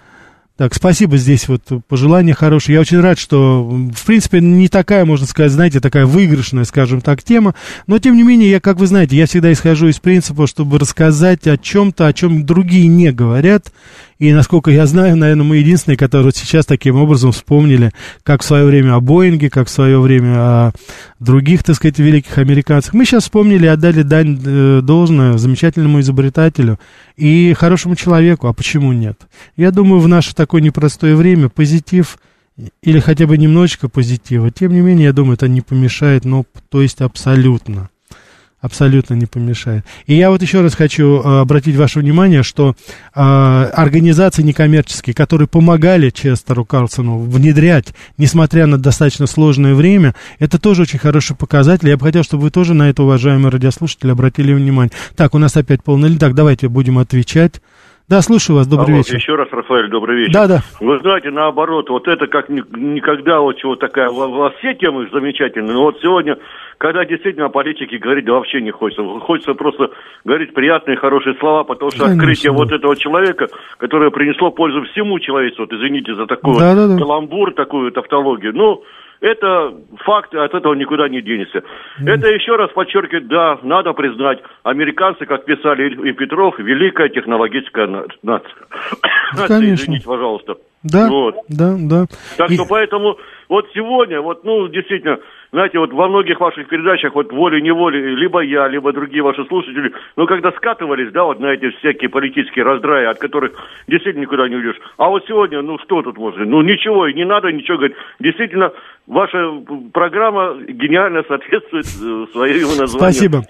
Так, 0.57 0.73
спасибо 0.75 1.19
здесь 1.19 1.49
вот 1.49 1.61
пожелания 1.87 2.33
хорошие. 2.33 2.75
Я 2.75 2.81
очень 2.81 3.01
рад, 3.01 3.19
что, 3.19 3.63
в 3.63 4.07
принципе, 4.07 4.41
не 4.41 4.69
такая, 4.69 5.05
можно 5.05 5.27
сказать, 5.27 5.53
знаете, 5.53 5.81
такая 5.81 6.07
выигрышная, 6.07 6.65
скажем 6.65 7.03
так, 7.03 7.23
тема. 7.23 7.55
Но, 7.87 7.99
тем 7.99 8.17
не 8.17 8.23
менее, 8.23 8.51
я, 8.51 8.61
как 8.61 8.79
вы 8.79 8.87
знаете, 8.87 9.17
я 9.17 9.27
всегда 9.27 9.53
исхожу 9.53 9.89
из 9.89 9.99
принципа, 9.99 10.47
чтобы 10.47 10.79
рассказать 10.79 11.47
о 11.47 11.59
чем-то, 11.59 12.07
о 12.07 12.13
чем 12.15 12.47
другие 12.47 12.87
не 12.87 13.13
говорят. 13.13 13.71
И, 14.19 14.33
насколько 14.33 14.71
я 14.71 14.87
знаю, 14.87 15.17
наверное, 15.17 15.45
мы 15.45 15.57
единственные, 15.59 15.99
которые 15.99 16.33
сейчас 16.35 16.65
таким 16.65 16.97
образом 16.97 17.33
вспомнили, 17.33 17.93
как 18.23 18.43
в 18.43 18.45
свое 18.47 18.65
время 18.65 18.95
о 18.95 19.01
Боинге, 19.01 19.51
как 19.51 19.69
в 19.69 19.71
свое 19.71 20.01
время 20.01 20.35
о 20.37 20.73
других, 21.21 21.63
так 21.63 21.77
сказать, 21.77 21.99
великих 21.99 22.39
американцах. 22.39 22.95
Мы 22.95 23.05
сейчас 23.05 23.25
вспомнили, 23.25 23.67
отдали 23.67 24.03
дань 24.03 24.41
э, 24.45 24.81
должное 24.83 25.37
замечательному 25.37 26.01
изобретателю 26.01 26.79
и 27.17 27.55
хорошему 27.59 27.95
человеку. 27.95 28.47
А 28.47 28.55
почему 28.55 28.93
нет? 28.93 29.21
Я 29.57 29.71
думаю, 29.71 30.01
в 30.01 30.09
наше 30.09 30.35
такое 30.35 30.63
непростое 30.63 31.15
время 31.15 31.51
позитив 31.51 32.19
или 32.83 33.01
хотя 33.01 33.27
бы 33.27 33.37
немножечко 33.37 33.91
позитива, 33.91 34.51
тем 34.51 34.73
не 34.73 34.81
менее, 34.81 35.07
я 35.07 35.13
думаю, 35.13 35.35
это 35.35 35.47
не 35.47 35.61
помешает, 35.61 36.25
ну, 36.25 36.47
то 36.71 36.81
есть 36.81 37.03
абсолютно 37.03 37.91
абсолютно 38.61 39.15
не 39.15 39.27
помешает. 39.27 39.85
И 40.07 40.15
я 40.15 40.31
вот 40.31 40.43
еще 40.43 40.61
раз 40.61 40.75
хочу 40.75 41.21
э, 41.21 41.41
обратить 41.41 41.77
ваше 41.77 42.01
внимание, 42.01 42.43
что 42.43 42.75
э, 43.15 43.21
организации 43.21 44.43
некоммерческие, 44.43 45.15
которые 45.15 45.47
помогали 45.47 46.11
Честеру 46.11 46.65
Карлсону 46.65 47.19
внедрять, 47.19 47.95
несмотря 48.19 48.67
на 48.67 48.79
достаточно 48.79 49.27
сложное 49.27 49.75
время, 49.75 50.15
это 50.39 50.59
тоже 50.59 50.83
очень 50.83 50.99
хороший 50.99 51.37
показатель. 51.37 51.89
Я 51.89 51.97
бы 51.97 52.07
хотел, 52.07 52.23
чтобы 52.23 52.45
вы 52.45 52.51
тоже 52.51 52.75
на 52.75 52.89
это, 52.89 53.03
уважаемые 53.03 53.51
радиослушатели, 53.51 54.11
обратили 54.11 54.53
внимание. 54.53 54.93
Так, 55.15 55.35
у 55.35 55.39
нас 55.39 55.57
опять 55.57 55.83
полный 55.83 56.17
Так, 56.17 56.35
давайте 56.35 56.69
будем 56.69 56.99
отвечать. 56.99 57.61
Да, 58.09 58.23
слушаю 58.23 58.57
вас, 58.57 58.69
добрый 58.69 58.95
Алло, 58.95 58.99
вечер. 58.99 59.17
Еще 59.17 59.35
раз, 59.35 59.49
Рафаэль, 59.51 59.89
добрый 59.91 60.19
вечер. 60.19 60.33
Да, 60.33 60.47
да. 60.47 60.61
Вы 60.79 61.01
знаете, 61.01 61.31
наоборот, 61.31 61.91
вот 61.91 62.07
это 62.07 62.29
как 62.29 62.49
никогда 62.49 63.41
вот 63.41 63.59
чего 63.59 63.75
такая, 63.75 64.11
во 64.11 64.51
все 64.59 64.75
темы 64.75 65.09
замечательные, 65.13 65.75
но 65.75 65.83
вот 65.83 65.99
сегодня 66.01 66.39
когда 66.79 67.05
действительно 67.05 67.47
о 67.47 67.49
политике 67.49 67.99
говорить 67.99 68.27
да 68.27 68.35
вообще 68.35 68.61
не 68.61 68.71
хочется. 68.71 69.03
Хочется 69.21 69.55
просто 69.55 69.91
говорить 70.25 70.53
приятные, 70.53 70.97
хорошие 70.97 71.35
слова, 71.37 71.65
потому 71.65 71.91
что 71.91 72.05
Конечно. 72.05 72.23
открытие 72.23 72.53
вот 72.53 72.71
этого 72.71 72.97
человека, 72.97 73.49
которое 73.79 74.11
принесло 74.11 74.51
пользу 74.51 74.83
всему 74.91 75.19
человечеству, 75.19 75.65
вот 75.65 75.73
извините 75.73 76.15
за 76.15 76.27
такой 76.27 76.59
да, 76.59 76.75
вот 76.75 76.77
да, 76.77 76.89
да. 76.89 76.99
каламбур, 76.99 77.55
такую 77.55 77.93
тавтологию, 77.93 78.55
ну, 78.55 78.83
это 79.21 79.75
факт, 80.05 80.35
от 80.35 80.55
этого 80.55 80.75
никуда 80.75 81.09
не 81.09 81.23
денешься. 81.23 81.63
Mm. 82.01 82.11
Это 82.11 82.29
еще 82.29 82.57
раз 82.57 82.71
подчеркивает, 82.73 83.29
да, 83.29 83.59
надо 83.63 83.93
признать, 83.93 84.39
американцы, 84.63 85.27
как 85.27 85.45
писали 85.45 86.09
и 86.09 86.13
Петров, 86.13 86.59
великая 86.59 87.09
технологическая 87.09 87.87
нация. 88.23 88.53
Конечно. 89.47 89.75
Извините, 89.75 90.07
пожалуйста. 90.07 90.57
Да, 90.83 91.09
вот. 91.09 91.35
да, 91.49 91.75
да. 91.79 92.07
Так 92.37 92.51
и... 92.51 92.55
что 92.55 92.65
поэтому 92.69 93.17
вот 93.49 93.67
сегодня, 93.75 94.21
вот, 94.21 94.45
ну, 94.45 94.69
действительно, 94.69 95.19
знаете, 95.53 95.79
вот 95.79 95.93
во 95.93 96.09
многих 96.09 96.41
ваших 96.41 96.69
передачах, 96.69 97.15
вот 97.15 97.33
волей-неволей, 97.33 98.15
либо 98.17 98.41
я, 98.41 98.69
либо 98.69 98.93
другие 98.93 99.23
ваши 99.23 99.45
слушатели, 99.47 99.93
ну, 100.17 100.27
когда 100.27 100.53
скатывались, 100.53 101.13
да, 101.13 101.25
вот 101.25 101.41
на 101.41 101.53
эти 101.53 101.71
всякие 101.79 102.09
политические 102.09 102.65
раздраи, 102.65 103.07
от 103.07 103.19
которых 103.19 103.53
действительно 103.89 104.23
никуда 104.23 104.49
не 104.49 104.57
уйдешь. 104.57 104.77
А 104.97 105.09
вот 105.09 105.25
сегодня, 105.27 105.63
ну, 105.63 105.79
что 105.79 106.03
тут 106.03 106.17
можно? 106.19 106.45
Ну, 106.45 106.63
ничего, 106.63 107.07
и 107.07 107.15
не 107.15 107.25
надо 107.25 107.53
ничего 107.53 107.79
говорить. 107.79 107.97
Действительно, 108.19 108.73
ваша 109.07 109.39
программа 109.93 110.57
гениально 110.69 111.23
соответствует 111.29 111.87
э, 111.87 112.27
своему 112.33 112.75
названию. 112.75 112.89
Спасибо. 112.99 113.43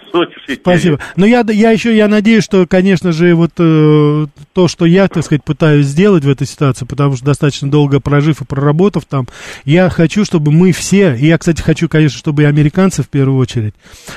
Спасибо. 0.48 0.98
Но 1.16 1.26
я, 1.26 1.44
я 1.48 1.70
еще, 1.70 1.96
я 1.96 2.08
надеюсь, 2.08 2.44
что, 2.44 2.66
конечно 2.66 3.12
же, 3.12 3.34
вот 3.34 3.52
э, 3.58 4.26
то, 4.54 4.68
что 4.68 4.84
я, 4.84 5.08
так 5.08 5.22
сказать, 5.22 5.44
пытаюсь 5.44 5.86
сделать 5.86 6.24
в 6.24 6.30
этой 6.30 6.46
ситуации, 6.46 6.84
потому 6.84 7.16
что 7.16 7.26
достаточно 7.26 7.70
долго 7.70 8.00
прожив 8.00 8.42
и 8.42 8.44
проработав 8.44 9.04
там, 9.06 9.26
я 9.64 9.88
хочу, 9.88 10.24
чтобы 10.24 10.52
мы 10.52 10.72
все, 10.72 11.14
и 11.14 11.26
я, 11.26 11.38
кстати, 11.38 11.62
хочу, 11.62 11.85
конечно, 11.88 12.18
чтобы 12.18 12.42
и 12.42 12.46
американцы 12.46 13.02
в 13.02 13.08
первую 13.08 13.38
очередь, 13.38 13.74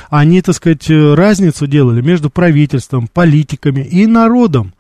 они, 0.10 0.42
так 0.42 0.56
сказать, 0.56 0.90
э, 0.90 1.14
разницу 1.14 1.68
делали 1.68 2.02
между 2.02 2.30
правительством, 2.30 3.08
политиками 3.08 3.82
и 3.82 4.08
народом. 4.08 4.74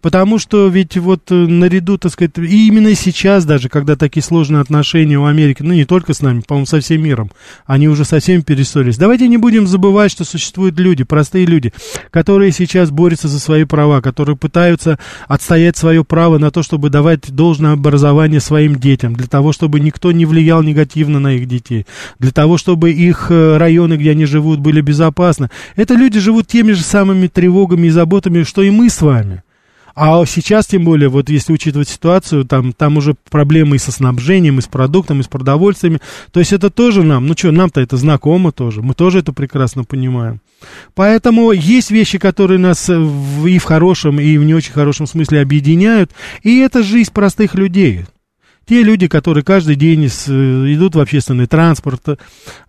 Потому 0.00 0.38
что 0.38 0.68
ведь 0.68 0.96
вот 0.96 1.30
э, 1.30 1.34
наряду, 1.34 1.98
так 1.98 2.12
сказать, 2.12 2.38
и 2.38 2.68
именно 2.68 2.94
сейчас 2.94 3.44
даже, 3.44 3.68
когда 3.68 3.96
такие 3.96 4.22
сложные 4.22 4.60
отношения 4.60 5.18
у 5.18 5.24
Америки, 5.24 5.62
ну 5.62 5.72
не 5.72 5.84
только 5.84 6.14
с 6.14 6.20
нами, 6.20 6.42
по-моему, 6.46 6.66
со 6.66 6.80
всем 6.80 7.02
миром, 7.02 7.30
они 7.66 7.88
уже 7.88 8.04
совсем 8.04 8.42
перессорились. 8.42 8.98
Давайте 8.98 9.28
не 9.28 9.36
будем 9.36 9.66
забывать, 9.66 10.10
что 10.10 10.24
существуют 10.24 10.78
люди, 10.78 11.04
простые 11.04 11.46
люди, 11.46 11.72
которые 12.10 12.52
сейчас 12.52 12.90
борются 12.90 13.28
за 13.28 13.38
свои 13.40 13.64
права, 13.64 14.00
которые 14.00 14.36
пытаются 14.36 14.98
отстоять 15.28 15.76
свое 15.76 16.04
право 16.04 16.38
на 16.38 16.50
то, 16.50 16.62
чтобы 16.62 16.90
давать 16.90 17.32
должное 17.32 17.72
образование 17.72 18.40
своим 18.40 18.76
детям, 18.76 19.14
для 19.14 19.26
того, 19.26 19.52
чтобы 19.52 19.80
никто 19.80 20.12
не 20.12 20.26
влиял 20.26 20.62
негативно 20.62 21.20
на 21.20 21.34
их 21.34 21.46
детей, 21.46 21.86
для 22.18 22.32
того, 22.32 22.58
чтобы 22.58 22.92
их 22.92 23.26
э, 23.30 23.56
районы, 23.56 23.94
где 23.94 24.12
они 24.12 24.26
живут, 24.26 24.60
были 24.60 24.80
безопасны. 24.80 25.50
Это 25.76 25.94
люди 25.94 26.20
живут 26.20 26.46
теми 26.46 26.72
же 26.72 26.82
самыми 26.82 27.26
тревогами 27.28 27.88
и 27.88 27.90
заботами, 27.90 28.42
что 28.42 28.62
и 28.62 28.70
мы 28.70 28.90
с 28.90 29.00
вами. 29.02 29.42
А 29.96 30.22
сейчас, 30.26 30.66
тем 30.66 30.84
более, 30.84 31.08
вот 31.08 31.30
если 31.30 31.54
учитывать 31.54 31.88
ситуацию, 31.88 32.44
там, 32.44 32.74
там 32.74 32.98
уже 32.98 33.14
проблемы 33.30 33.76
и 33.76 33.78
со 33.78 33.90
снабжением, 33.90 34.58
и 34.58 34.62
с 34.62 34.66
продуктами, 34.66 35.20
и 35.20 35.22
с 35.22 35.26
продовольствиями. 35.26 36.00
То 36.32 36.40
есть 36.40 36.52
это 36.52 36.68
тоже 36.68 37.02
нам, 37.02 37.26
ну 37.26 37.34
что, 37.34 37.50
нам-то 37.50 37.80
это 37.80 37.96
знакомо 37.96 38.52
тоже, 38.52 38.82
мы 38.82 38.92
тоже 38.92 39.20
это 39.20 39.32
прекрасно 39.32 39.84
понимаем. 39.84 40.42
Поэтому 40.94 41.50
есть 41.50 41.90
вещи, 41.90 42.18
которые 42.18 42.58
нас 42.58 42.90
и 42.90 43.58
в 43.58 43.64
хорошем, 43.64 44.20
и 44.20 44.36
в 44.36 44.44
не 44.44 44.54
очень 44.54 44.74
хорошем 44.74 45.06
смысле 45.06 45.40
объединяют, 45.40 46.12
и 46.42 46.58
это 46.58 46.82
жизнь 46.82 47.10
простых 47.10 47.54
людей. 47.54 48.04
Те 48.68 48.82
люди, 48.82 49.06
которые 49.06 49.44
каждый 49.44 49.76
день 49.76 50.08
с, 50.08 50.28
идут 50.28 50.96
в 50.96 50.98
общественный 50.98 51.46
транспорт, 51.46 52.18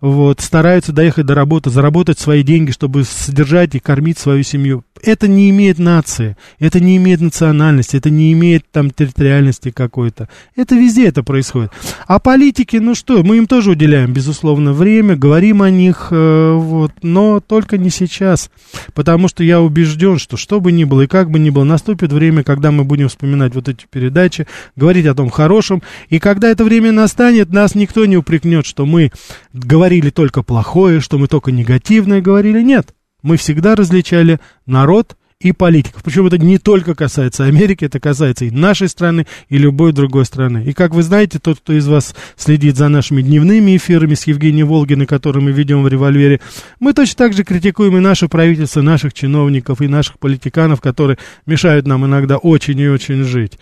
вот, 0.00 0.40
стараются 0.40 0.92
доехать 0.92 1.26
до 1.26 1.34
работы, 1.34 1.70
заработать 1.70 2.20
свои 2.20 2.44
деньги, 2.44 2.70
чтобы 2.70 3.02
содержать 3.02 3.74
и 3.74 3.80
кормить 3.80 4.16
свою 4.16 4.44
семью. 4.44 4.84
Это 5.02 5.26
не 5.26 5.50
имеет 5.50 5.78
нации, 5.78 6.36
это 6.60 6.78
не 6.78 6.96
имеет 6.96 7.20
национальности, 7.20 7.96
это 7.96 8.10
не 8.10 8.32
имеет 8.32 8.64
там 8.70 8.90
территориальности 8.90 9.70
какой-то. 9.70 10.28
Это 10.54 10.76
везде 10.76 11.08
это 11.08 11.24
происходит. 11.24 11.72
А 12.06 12.20
политики, 12.20 12.76
ну 12.76 12.94
что, 12.94 13.24
мы 13.24 13.38
им 13.38 13.46
тоже 13.46 13.72
уделяем, 13.72 14.12
безусловно, 14.12 14.72
время, 14.72 15.16
говорим 15.16 15.62
о 15.62 15.70
них, 15.70 16.08
э, 16.10 16.52
вот, 16.52 16.92
но 17.02 17.40
только 17.40 17.76
не 17.76 17.90
сейчас. 17.90 18.50
Потому 18.94 19.26
что 19.26 19.42
я 19.42 19.60
убежден, 19.60 20.18
что 20.18 20.36
что 20.36 20.60
бы 20.60 20.70
ни 20.70 20.84
было 20.84 21.02
и 21.02 21.06
как 21.08 21.30
бы 21.30 21.40
ни 21.40 21.50
было, 21.50 21.64
наступит 21.64 22.12
время, 22.12 22.44
когда 22.44 22.70
мы 22.70 22.84
будем 22.84 23.08
вспоминать 23.08 23.54
вот 23.56 23.68
эти 23.68 23.86
передачи, 23.90 24.46
говорить 24.76 25.06
о 25.06 25.14
том 25.14 25.28
хорошем. 25.30 25.82
И 26.08 26.18
когда 26.18 26.48
это 26.48 26.64
время 26.64 26.92
настанет, 26.92 27.52
нас 27.52 27.74
никто 27.74 28.04
не 28.06 28.16
упрекнет, 28.16 28.66
что 28.66 28.86
мы 28.86 29.12
говорили 29.52 30.10
только 30.10 30.42
плохое, 30.42 31.00
что 31.00 31.18
мы 31.18 31.28
только 31.28 31.52
негативное 31.52 32.20
говорили. 32.20 32.62
Нет. 32.62 32.94
Мы 33.22 33.36
всегда 33.36 33.74
различали 33.74 34.40
народ 34.66 35.16
и 35.40 35.52
политиков. 35.52 36.02
Причем 36.02 36.26
это 36.26 36.36
не 36.36 36.58
только 36.58 36.96
касается 36.96 37.44
Америки, 37.44 37.84
это 37.84 38.00
касается 38.00 38.44
и 38.44 38.50
нашей 38.50 38.88
страны, 38.88 39.24
и 39.48 39.56
любой 39.56 39.92
другой 39.92 40.24
страны. 40.24 40.64
И 40.66 40.72
как 40.72 40.92
вы 40.92 41.04
знаете, 41.04 41.38
тот, 41.38 41.60
кто 41.60 41.74
из 41.74 41.86
вас 41.86 42.16
следит 42.36 42.76
за 42.76 42.88
нашими 42.88 43.22
дневными 43.22 43.76
эфирами 43.76 44.14
с 44.14 44.26
Евгением 44.26 44.66
Волгиной, 44.66 45.06
которые 45.06 45.44
мы 45.44 45.52
ведем 45.52 45.84
в 45.84 45.88
«Револьвере», 45.88 46.40
мы 46.80 46.92
точно 46.92 47.16
так 47.16 47.34
же 47.34 47.44
критикуем 47.44 47.96
и 47.96 48.00
наше 48.00 48.26
правительство, 48.26 48.82
наших 48.82 49.14
чиновников, 49.14 49.80
и 49.80 49.86
наших 49.86 50.18
политиканов, 50.18 50.80
которые 50.80 51.18
мешают 51.46 51.86
нам 51.86 52.04
иногда 52.04 52.36
очень 52.36 52.78
и 52.80 52.88
очень 52.88 53.22
жить. 53.22 53.60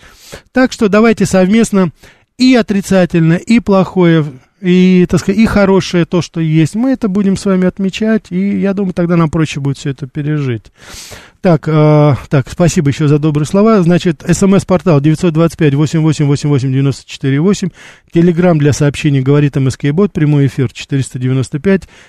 Так 0.53 0.73
что 0.73 0.89
давайте 0.89 1.27
совместно 1.27 1.91
и 2.39 2.55
отрицательное, 2.55 3.37
и 3.37 3.61
плохое 3.61 4.25
и, 4.61 5.07
так 5.09 5.21
сказать, 5.21 5.39
и 5.39 5.47
хорошее 5.47 6.07
то, 6.07 6.23
что 6.23 6.41
есть, 6.41 6.75
мы 6.75 6.91
это 6.91 7.09
будем 7.09 7.37
с 7.37 7.45
вами 7.45 7.67
отмечать, 7.67 8.27
и 8.31 8.59
я 8.59 8.73
думаю, 8.73 8.95
тогда 8.95 9.17
нам 9.17 9.31
проще 9.31 9.61
будет 9.61 9.77
все 9.77 9.91
это 9.91 10.07
пережить. 10.07 10.73
Так, 11.47 11.69
э, 11.69 12.15
так, 12.29 12.51
спасибо 12.51 12.89
еще 12.89 13.07
за 13.07 13.21
добрые 13.21 13.47
слова. 13.47 13.81
Значит, 13.81 14.25
смс-портал 14.29 15.01
925-88-88-94-8. 15.01 17.73
Телеграмм 18.11 18.59
для 18.59 18.73
сообщений 18.73 19.21
говорит 19.21 19.55
МСК-бот. 19.55 20.13
Прямой 20.13 20.49
эфир 20.49 20.69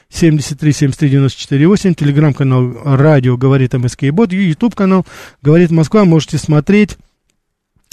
495-73-73-94-8. 0.09 1.93
Телеграмм-канал 1.93 2.77
радио 2.83 3.37
говорит 3.37 3.75
МСК-бот. 3.75 4.33
Ютуб-канал 4.33 5.05
говорит 5.43 5.69
Москва. 5.69 6.05
Можете 6.05 6.39
смотреть 6.39 6.97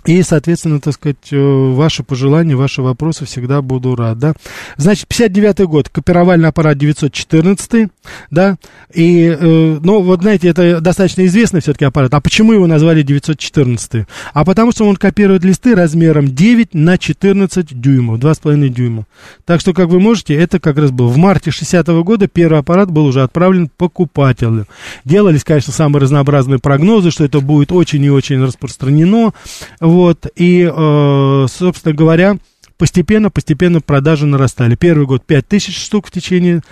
и, 0.04 0.22
соответственно, 0.22 0.80
так 0.80 0.94
сказать, 0.94 1.32
э, 1.32 1.38
ваши 1.38 2.02
пожелания, 2.02 2.54
ваши 2.54 2.82
вопросы 2.82 3.24
всегда 3.24 3.62
буду 3.62 3.96
рад, 3.96 4.18
да. 4.18 4.34
Значит, 4.76 5.06
59-й 5.08 5.66
год, 5.66 5.88
копировальный 5.88 6.48
аппарат 6.48 6.76
914, 6.76 7.90
да, 8.30 8.56
и, 8.92 9.26
э, 9.26 9.78
ну, 9.82 10.02
вот, 10.02 10.22
знаете, 10.22 10.48
это 10.48 10.80
достаточно 10.80 11.24
известный 11.26 11.60
все-таки 11.60 11.84
аппарат. 11.84 12.12
А 12.14 12.20
почему 12.20 12.52
его 12.52 12.66
назвали 12.66 13.02
914? 13.02 14.06
А 14.32 14.44
потому 14.44 14.72
что 14.72 14.84
он 14.84 14.96
копирует 14.96 15.44
листы 15.44 15.74
размером 15.74 16.34
9 16.34 16.74
на 16.74 16.98
14 16.98 17.80
дюймов, 17.80 18.18
2,5 18.18 18.68
дюйма. 18.68 19.06
Так 19.44 19.60
что, 19.60 19.72
как 19.72 19.88
вы 19.88 20.00
можете, 20.00 20.34
это 20.34 20.60
как 20.60 20.78
раз 20.78 20.90
был 20.90 21.08
в 21.08 21.16
марте 21.16 21.50
60-го 21.50 22.04
года 22.04 22.28
первый 22.28 22.58
аппарат 22.58 22.90
был 22.90 23.06
уже 23.06 23.22
отправлен 23.22 23.70
покупателю. 23.76 24.66
Делались, 25.04 25.44
конечно, 25.44 25.72
самые 25.72 26.02
разнообразные 26.02 26.58
прогнозы, 26.58 27.10
что 27.10 27.24
это 27.24 27.40
будет 27.40 27.72
очень 27.72 28.02
и 28.04 28.10
очень 28.10 28.42
распространено, 28.42 29.32
вот, 29.80 30.26
и, 30.36 30.70
э, 30.70 31.46
собственно 31.50 31.94
говоря, 31.94 32.36
постепенно, 32.78 33.30
постепенно 33.30 33.80
продажи 33.80 34.26
нарастали. 34.26 34.74
Первый 34.74 35.06
год 35.06 35.24
5 35.24 35.46
тысяч 35.46 35.78
штук 35.78 36.08
в 36.08 36.10
течение, 36.10 36.62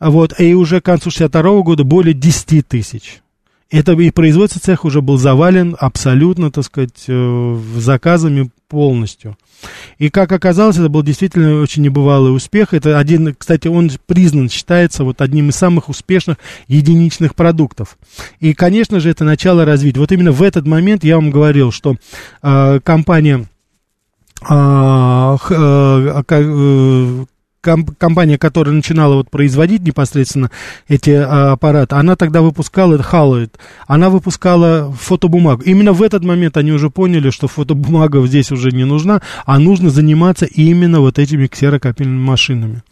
вот, 0.00 0.38
и 0.40 0.54
уже 0.54 0.80
к 0.80 0.84
концу 0.84 1.10
62 1.10 1.62
года 1.62 1.84
более 1.84 2.14
10 2.14 2.66
тысяч. 2.66 3.20
Это 3.70 3.92
и 3.92 4.10
производственный 4.10 4.62
цех 4.62 4.84
уже 4.84 5.02
был 5.02 5.18
завален 5.18 5.76
абсолютно, 5.78 6.50
так 6.50 6.64
сказать, 6.64 7.04
э, 7.06 7.60
заказами 7.76 8.50
полностью. 8.68 9.36
И 9.98 10.08
как 10.08 10.32
оказалось, 10.32 10.76
это 10.76 10.88
был 10.88 11.02
действительно 11.02 11.60
очень 11.60 11.82
небывалый 11.82 12.34
успех. 12.34 12.72
Это 12.72 12.98
один, 12.98 13.34
кстати, 13.34 13.68
он 13.68 13.90
признан, 14.06 14.48
считается 14.48 15.04
вот 15.04 15.20
одним 15.20 15.50
из 15.50 15.56
самых 15.56 15.88
успешных 15.88 16.38
единичных 16.66 17.34
продуктов. 17.34 17.98
И, 18.40 18.54
конечно 18.54 19.00
же, 19.00 19.10
это 19.10 19.24
начало 19.24 19.64
развития. 19.64 20.00
Вот 20.00 20.12
именно 20.12 20.32
в 20.32 20.42
этот 20.42 20.66
момент 20.66 21.04
я 21.04 21.16
вам 21.16 21.30
говорил, 21.30 21.72
что 21.72 21.96
э, 22.42 22.80
компания 22.82 23.46
э, 24.48 25.36
э, 25.50 26.22
компания, 27.60 28.38
которая 28.38 28.74
начинала 28.74 29.14
вот 29.14 29.30
производить 29.30 29.82
непосредственно 29.82 30.50
эти 30.88 31.10
а, 31.10 31.52
аппараты, 31.52 31.96
она 31.96 32.16
тогда 32.16 32.42
выпускала 32.42 32.96
Haloid, 32.96 33.50
она 33.86 34.10
выпускала 34.10 34.92
фотобумагу. 34.92 35.62
Именно 35.62 35.92
в 35.92 36.02
этот 36.02 36.24
момент 36.24 36.56
они 36.56 36.72
уже 36.72 36.90
поняли, 36.90 37.30
что 37.30 37.48
фотобумага 37.48 38.24
здесь 38.26 38.52
уже 38.52 38.70
не 38.70 38.84
нужна, 38.84 39.22
а 39.44 39.58
нужно 39.58 39.90
заниматься 39.90 40.46
именно 40.46 41.00
вот 41.00 41.18
этими 41.18 41.46
ксерокопильными 41.46 42.20
машинами. 42.20 42.82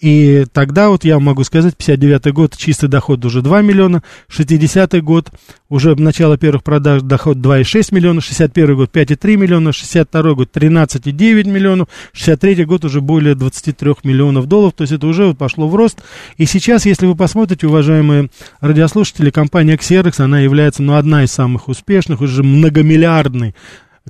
И 0.00 0.44
тогда 0.52 0.90
вот 0.90 1.04
я 1.04 1.18
могу 1.18 1.42
сказать, 1.44 1.74
59-й 1.78 2.32
год 2.32 2.56
чистый 2.56 2.88
доход 2.88 3.24
уже 3.24 3.40
2 3.40 3.62
миллиона, 3.62 4.02
60-й 4.28 5.00
год 5.00 5.30
уже 5.68 5.94
начало 5.94 6.36
первых 6.36 6.62
продаж 6.62 7.02
доход 7.02 7.38
2,6 7.38 7.94
миллиона, 7.94 8.18
61-й 8.20 8.74
год 8.74 8.90
5,3 8.92 9.36
миллиона, 9.36 9.70
62-й 9.70 10.34
год 10.34 10.50
13,9 10.52 11.48
миллионов, 11.48 11.88
63-й 12.14 12.64
год 12.64 12.84
уже 12.84 13.00
более 13.00 13.34
23 13.34 13.94
миллионов 14.04 14.46
долларов, 14.46 14.74
то 14.76 14.82
есть 14.82 14.92
это 14.92 15.06
уже 15.06 15.32
пошло 15.34 15.66
в 15.66 15.74
рост. 15.74 16.02
И 16.36 16.44
сейчас, 16.44 16.84
если 16.84 17.06
вы 17.06 17.14
посмотрите, 17.14 17.66
уважаемые 17.66 18.28
радиослушатели, 18.60 19.30
компания 19.30 19.76
Xerox, 19.76 20.22
она 20.22 20.40
является, 20.40 20.82
ну, 20.82 20.96
одна 20.96 21.24
из 21.24 21.32
самых 21.32 21.68
успешных, 21.68 22.20
уже 22.20 22.42
многомиллиардный 22.42 23.54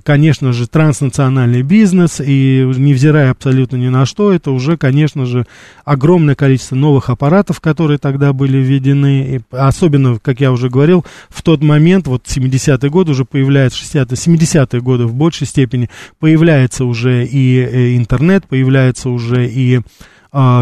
конечно 0.03 0.53
же, 0.53 0.67
транснациональный 0.67 1.63
бизнес, 1.63 2.21
и 2.25 2.71
невзирая 2.77 3.31
абсолютно 3.31 3.77
ни 3.77 3.89
на 3.89 4.07
что, 4.07 4.33
это 4.33 4.51
уже, 4.51 4.77
конечно 4.77 5.27
же, 5.27 5.47
огромное 5.85 6.35
количество 6.35 6.77
новых 6.77 7.11
аппаратов, 7.11 7.61
которые 7.61 7.99
тогда 7.99 8.33
были 8.33 8.59
введены, 8.59 9.37
и 9.37 9.41
особенно, 9.51 10.19
как 10.19 10.41
я 10.41 10.53
уже 10.53 10.69
говорил, 10.69 11.05
в 11.29 11.43
тот 11.43 11.63
момент, 11.63 12.07
вот 12.07 12.25
70-й 12.25 12.89
год 12.89 13.09
уже 13.09 13.25
появляется, 13.25 13.79
60 13.79 14.13
70-е 14.13 14.81
годы 14.81 15.07
в 15.07 15.15
большей 15.15 15.47
степени, 15.47 15.91
появляется 16.19 16.85
уже 16.85 17.25
и 17.25 17.59
э, 17.59 17.97
интернет, 17.97 18.47
появляется 18.47 19.11
уже 19.11 19.49
и 19.49 19.81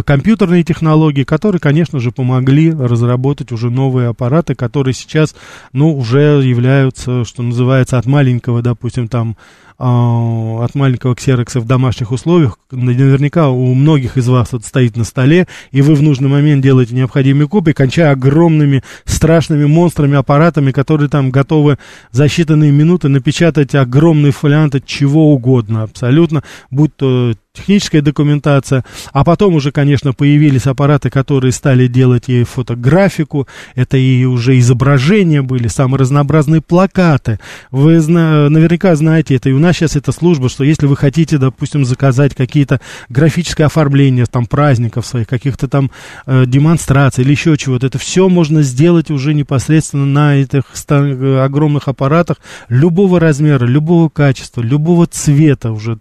компьютерные 0.04 0.62
технологии, 0.62 1.24
которые, 1.24 1.58
конечно 1.58 1.98
же, 1.98 2.12
помогли 2.12 2.70
разработать 2.70 3.50
уже 3.50 3.70
новые 3.70 4.08
аппараты, 4.08 4.54
которые 4.54 4.94
сейчас, 4.94 5.34
ну, 5.72 5.96
уже 5.96 6.42
являются, 6.44 7.24
что 7.24 7.42
называется, 7.42 7.98
от 7.98 8.06
маленького, 8.06 8.62
допустим, 8.62 9.08
там, 9.08 9.36
а, 9.36 9.63
от 9.76 10.74
маленького 10.74 11.14
ксерокса 11.14 11.60
в 11.60 11.66
домашних 11.66 12.12
условиях, 12.12 12.58
наверняка 12.70 13.48
у 13.48 13.74
многих 13.74 14.16
из 14.16 14.28
вас 14.28 14.48
это 14.52 14.64
стоит 14.64 14.96
на 14.96 15.04
столе, 15.04 15.48
и 15.72 15.82
вы 15.82 15.94
в 15.94 16.02
нужный 16.02 16.28
момент 16.28 16.62
делаете 16.62 16.94
необходимые 16.94 17.48
копии, 17.48 17.72
кончая 17.72 18.12
огромными 18.12 18.82
страшными 19.04 19.64
монстрами, 19.66 20.16
аппаратами, 20.16 20.70
которые 20.70 21.08
там 21.08 21.30
готовы 21.30 21.78
за 22.12 22.26
считанные 22.26 22.70
минуты 22.70 23.08
напечатать 23.08 23.74
огромные 23.74 24.32
фолианты 24.32 24.82
чего 24.84 25.32
угодно, 25.32 25.82
абсолютно, 25.82 26.42
будь 26.70 26.94
то 26.96 27.34
техническая 27.54 28.02
документация, 28.02 28.84
а 29.12 29.24
потом 29.24 29.54
уже, 29.54 29.70
конечно, 29.70 30.12
появились 30.12 30.66
аппараты, 30.66 31.08
которые 31.08 31.52
стали 31.52 31.86
делать 31.86 32.28
и 32.28 32.42
фотографику, 32.42 33.46
это 33.76 33.96
и 33.96 34.24
уже 34.24 34.58
изображения 34.58 35.40
были, 35.40 35.68
самые 35.68 36.00
разнообразные 36.00 36.60
плакаты. 36.60 37.38
Вы 37.70 38.00
зна- 38.00 38.48
наверняка 38.50 38.94
знаете 38.96 39.36
это, 39.36 39.50
и 39.50 39.52
у 39.52 39.60
нас 39.64 39.76
сейчас 39.76 39.96
эта 39.96 40.12
служба, 40.12 40.48
что 40.48 40.64
если 40.64 40.86
вы 40.86 40.96
хотите, 40.96 41.38
допустим, 41.38 41.84
заказать 41.84 42.34
какие-то 42.34 42.80
графические 43.08 43.66
оформления, 43.66 44.26
там, 44.26 44.46
праздников 44.46 45.06
своих, 45.06 45.26
каких-то 45.26 45.68
там 45.68 45.90
э, 46.26 46.44
демонстраций 46.46 47.24
или 47.24 47.32
еще 47.32 47.56
чего-то, 47.56 47.86
это 47.86 47.98
все 47.98 48.28
можно 48.28 48.62
сделать 48.62 49.10
уже 49.10 49.34
непосредственно 49.34 50.06
на 50.06 50.36
этих 50.36 50.64
э, 50.88 51.38
огромных 51.38 51.88
аппаратах 51.88 52.38
любого 52.68 53.18
размера, 53.18 53.64
любого 53.64 54.08
качества, 54.08 54.60
любого 54.60 55.06
цвета 55.06 55.72
уже. 55.72 55.98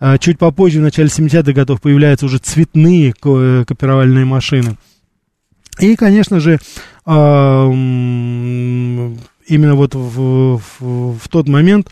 А 0.00 0.18
чуть 0.18 0.38
попозже 0.38 0.80
начале 0.80 1.08
70-х 1.08 1.52
годов 1.52 1.80
появляются 1.80 2.26
уже 2.26 2.38
цветные 2.38 3.14
э, 3.24 3.64
копировальные 3.66 4.24
машины. 4.24 4.76
И, 5.80 5.96
конечно 5.96 6.38
же, 6.38 6.60
именно 9.46 9.74
вот 9.74 9.94
в, 9.94 10.60
в, 10.78 11.18
в 11.18 11.28
тот 11.28 11.48
момент 11.48 11.88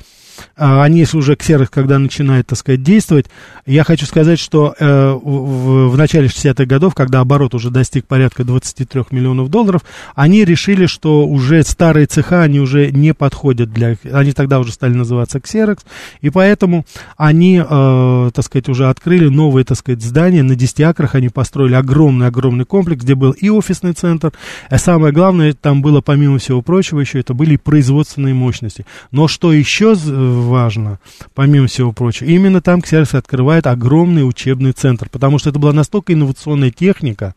а, 0.56 0.82
они 0.82 1.06
уже 1.12 1.36
ксерокс, 1.36 1.70
когда 1.70 1.98
начинает, 1.98 2.46
так 2.46 2.58
сказать, 2.58 2.82
действовать, 2.82 3.26
я 3.66 3.84
хочу 3.84 4.06
сказать, 4.06 4.38
что 4.38 4.74
э, 4.78 5.12
в, 5.12 5.88
в 5.90 5.96
начале 5.96 6.26
60-х 6.26 6.64
годов, 6.66 6.94
когда 6.94 7.20
оборот 7.20 7.54
уже 7.54 7.70
достиг 7.70 8.06
порядка 8.06 8.44
23 8.44 9.04
миллионов 9.10 9.48
долларов, 9.48 9.82
они 10.14 10.44
решили, 10.44 10.86
что 10.86 11.26
уже 11.26 11.62
старые 11.62 12.06
цеха, 12.06 12.42
они 12.42 12.60
уже 12.60 12.90
не 12.90 13.14
подходят 13.14 13.72
для... 13.72 13.96
Они 14.12 14.32
тогда 14.32 14.58
уже 14.58 14.72
стали 14.72 14.94
называться 14.94 15.40
ксерокс, 15.40 15.84
и 16.20 16.30
поэтому 16.30 16.84
они, 17.16 17.62
э, 17.64 18.30
так 18.34 18.44
сказать, 18.44 18.68
уже 18.68 18.88
открыли 18.88 19.28
новые, 19.28 19.64
так 19.64 19.78
сказать, 19.78 20.02
здания 20.02 20.42
на 20.42 20.54
10 20.54 20.80
акрах, 20.82 21.14
они 21.14 21.28
построили 21.28 21.74
огромный-огромный 21.74 22.64
комплекс, 22.64 23.04
где 23.04 23.14
был 23.14 23.32
и 23.32 23.48
офисный 23.48 23.92
центр, 23.92 24.32
а 24.68 24.78
самое 24.78 25.12
главное, 25.12 25.52
там 25.54 25.82
было, 25.82 26.00
помимо 26.00 26.38
всего 26.38 26.62
прочего, 26.62 27.00
еще 27.00 27.20
это 27.20 27.34
были 27.34 27.56
производственные 27.56 28.34
мощности. 28.34 28.86
Но 29.10 29.28
что 29.28 29.52
еще 29.52 29.94
важно, 30.42 30.98
помимо 31.34 31.66
всего 31.66 31.92
прочего, 31.92 32.28
именно 32.28 32.60
там 32.60 32.82
Ксерокс 32.82 33.14
открывает 33.14 33.66
огромный 33.66 34.28
учебный 34.28 34.72
центр, 34.72 35.08
потому 35.08 35.38
что 35.38 35.50
это 35.50 35.58
была 35.58 35.72
настолько 35.72 36.12
инновационная 36.12 36.70
техника, 36.70 37.34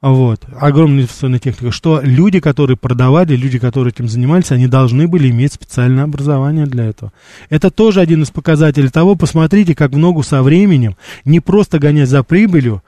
вот, 0.00 0.44
огромная 0.60 1.00
инновационная 1.00 1.40
техника, 1.40 1.72
что 1.72 2.00
люди, 2.02 2.38
которые 2.38 2.76
продавали, 2.76 3.34
люди, 3.34 3.58
которые 3.58 3.92
этим 3.92 4.08
занимались, 4.08 4.52
они 4.52 4.68
должны 4.68 5.08
были 5.08 5.28
иметь 5.30 5.54
специальное 5.54 6.04
образование 6.04 6.66
для 6.66 6.86
этого. 6.86 7.12
Это 7.50 7.70
тоже 7.70 8.00
один 8.00 8.22
из 8.22 8.30
показателей 8.30 8.90
того, 8.90 9.16
посмотрите, 9.16 9.74
как 9.74 9.92
в 9.92 9.98
ногу 9.98 10.22
со 10.22 10.42
временем, 10.42 10.96
не 11.24 11.40
просто 11.40 11.80
гонять 11.80 12.08
за 12.08 12.22
прибылью, 12.22 12.82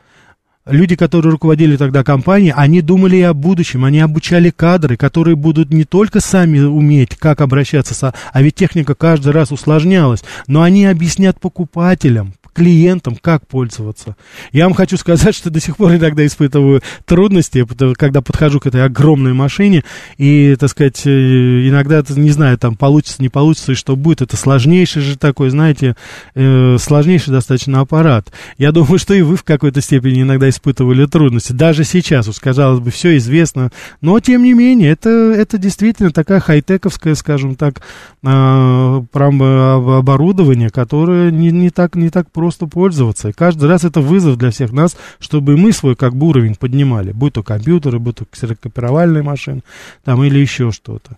люди, 0.67 0.97
которые 0.97 1.33
руководили 1.33 1.77
тогда 1.77 2.05
компанией, 2.05 2.53
они 2.57 2.81
думали 2.81 3.17
и 3.17 3.23
о 3.23 3.35
будущем, 3.35 3.85
они 3.85 4.01
обучали 4.01 4.51
кадры, 4.51 4.97
которые 4.97 5.37
будут 5.37 5.71
не 5.71 5.85
только 5.85 6.21
сами 6.21 6.61
уметь, 6.61 7.17
как 7.17 7.41
обращаться, 7.41 7.95
с, 7.95 8.15
а 8.33 8.43
ведь 8.43 8.55
техника 8.55 8.95
каждый 8.95 9.33
раз 9.33 9.53
усложнялась, 9.53 10.23
но 10.47 10.63
они 10.63 10.87
объяснят 10.87 11.39
покупателям, 11.41 12.35
клиентам, 12.53 13.17
как 13.17 13.47
пользоваться. 13.47 14.17
Я 14.53 14.65
вам 14.65 14.75
хочу 14.75 14.97
сказать, 14.97 15.35
что 15.35 15.51
до 15.51 15.61
сих 15.61 15.77
пор 15.77 15.95
иногда 15.95 16.27
испытываю 16.27 16.83
трудности, 17.07 17.67
когда 17.95 18.21
подхожу 18.21 18.61
к 18.61 18.67
этой 18.67 18.85
огромной 18.85 19.33
машине, 19.33 19.85
и, 20.19 20.57
так 20.59 20.71
сказать, 20.71 21.07
э, 21.07 21.69
иногда, 21.69 22.03
не 22.09 22.31
знаю, 22.31 22.59
там 22.59 22.77
получится, 22.77 23.23
не 23.23 23.29
получится, 23.29 23.73
и 23.73 23.77
что 23.77 23.97
будет. 23.97 24.23
Это 24.23 24.37
сложнейший 24.37 25.03
же 25.03 25.17
такой, 25.17 25.51
знаете, 25.51 25.97
э, 26.35 26.77
сложнейший 26.79 27.33
достаточно 27.33 27.81
аппарат. 27.81 28.31
Я 28.59 28.73
думаю, 28.73 28.99
что 28.99 29.15
и 29.15 29.23
вы 29.23 29.37
в 29.37 29.45
какой-то 29.45 29.81
степени 29.81 30.23
иногда 30.23 30.50
испытывали 30.51 31.07
трудности. 31.07 31.53
Даже 31.53 31.85
сейчас, 31.85 32.29
уж, 32.29 32.39
казалось 32.39 32.81
бы, 32.81 32.91
все 32.91 33.17
известно, 33.17 33.71
но, 34.01 34.21
тем 34.21 34.43
не 34.43 34.53
менее, 34.53 34.91
это, 34.91 35.09
это 35.09 35.59
действительно 35.59 36.11
такая 36.11 36.41
хай-тековская, 36.41 37.15
скажем 37.15 37.57
так, 37.57 37.81
а, 38.23 39.03
оборудование, 39.13 40.71
которое 40.71 41.31
не, 41.31 41.51
не, 41.51 41.71
так, 41.71 41.97
не 41.97 42.11
так 42.11 42.31
просто 42.31 42.67
пользоваться. 42.67 43.31
И 43.31 43.33
каждый 43.33 43.69
раз 43.69 43.85
это 43.85 44.01
вызов 44.01 44.37
для 44.37 44.51
всех 44.51 44.73
нас, 44.73 44.97
чтобы 45.19 45.57
мы 45.57 45.73
свой 45.73 45.97
как 45.97 46.15
бы 46.15 46.27
уровень 46.27 46.55
поднимали, 46.55 47.13
будь 47.13 47.33
то 47.35 47.43
компьютеры, 47.43 47.99
будь 47.99 48.17
то 48.17 48.25
ксерокопировальные 48.31 49.23
машины, 49.23 49.63
там 50.05 50.23
или 50.23 50.39
еще 50.39 50.71
что-то. 50.71 51.17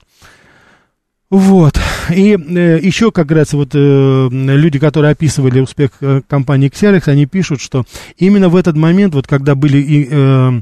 Вот. 1.30 1.80
И 2.10 2.36
э, 2.36 2.78
еще, 2.82 3.12
как 3.12 3.26
говорится, 3.26 3.56
вот 3.56 3.70
э, 3.74 4.28
люди, 4.30 4.78
которые 4.78 5.12
описывали 5.12 5.60
успех 5.60 5.90
э, 6.00 6.22
компании 6.26 6.70
Xerox, 6.70 7.08
они 7.08 7.26
пишут, 7.26 7.60
что 7.60 7.84
именно 8.16 8.48
в 8.48 8.56
этот 8.56 8.76
момент, 8.76 9.14
вот 9.14 9.26
когда 9.26 9.54
были 9.54 10.08
э, 10.10 10.60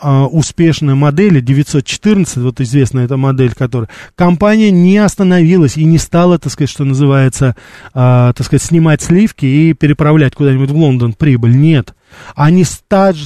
а, 0.00 0.26
успешной 0.26 0.94
модели 0.94 1.40
914, 1.40 2.36
вот 2.38 2.60
известная 2.60 3.04
эта 3.04 3.16
модель, 3.16 3.52
которая 3.54 3.88
компания 4.14 4.70
не 4.70 4.98
остановилась 4.98 5.76
и 5.76 5.84
не 5.84 5.98
стала, 5.98 6.38
так 6.38 6.52
сказать, 6.52 6.70
что 6.70 6.84
называется, 6.84 7.56
а, 7.94 8.32
так 8.32 8.46
сказать, 8.46 8.62
снимать 8.62 9.02
сливки 9.02 9.46
и 9.46 9.72
переправлять 9.72 10.34
куда-нибудь 10.34 10.70
в 10.70 10.76
Лондон 10.76 11.14
прибыль. 11.14 11.56
Нет. 11.56 11.94
Они 12.36 12.64
стаж, 12.64 13.16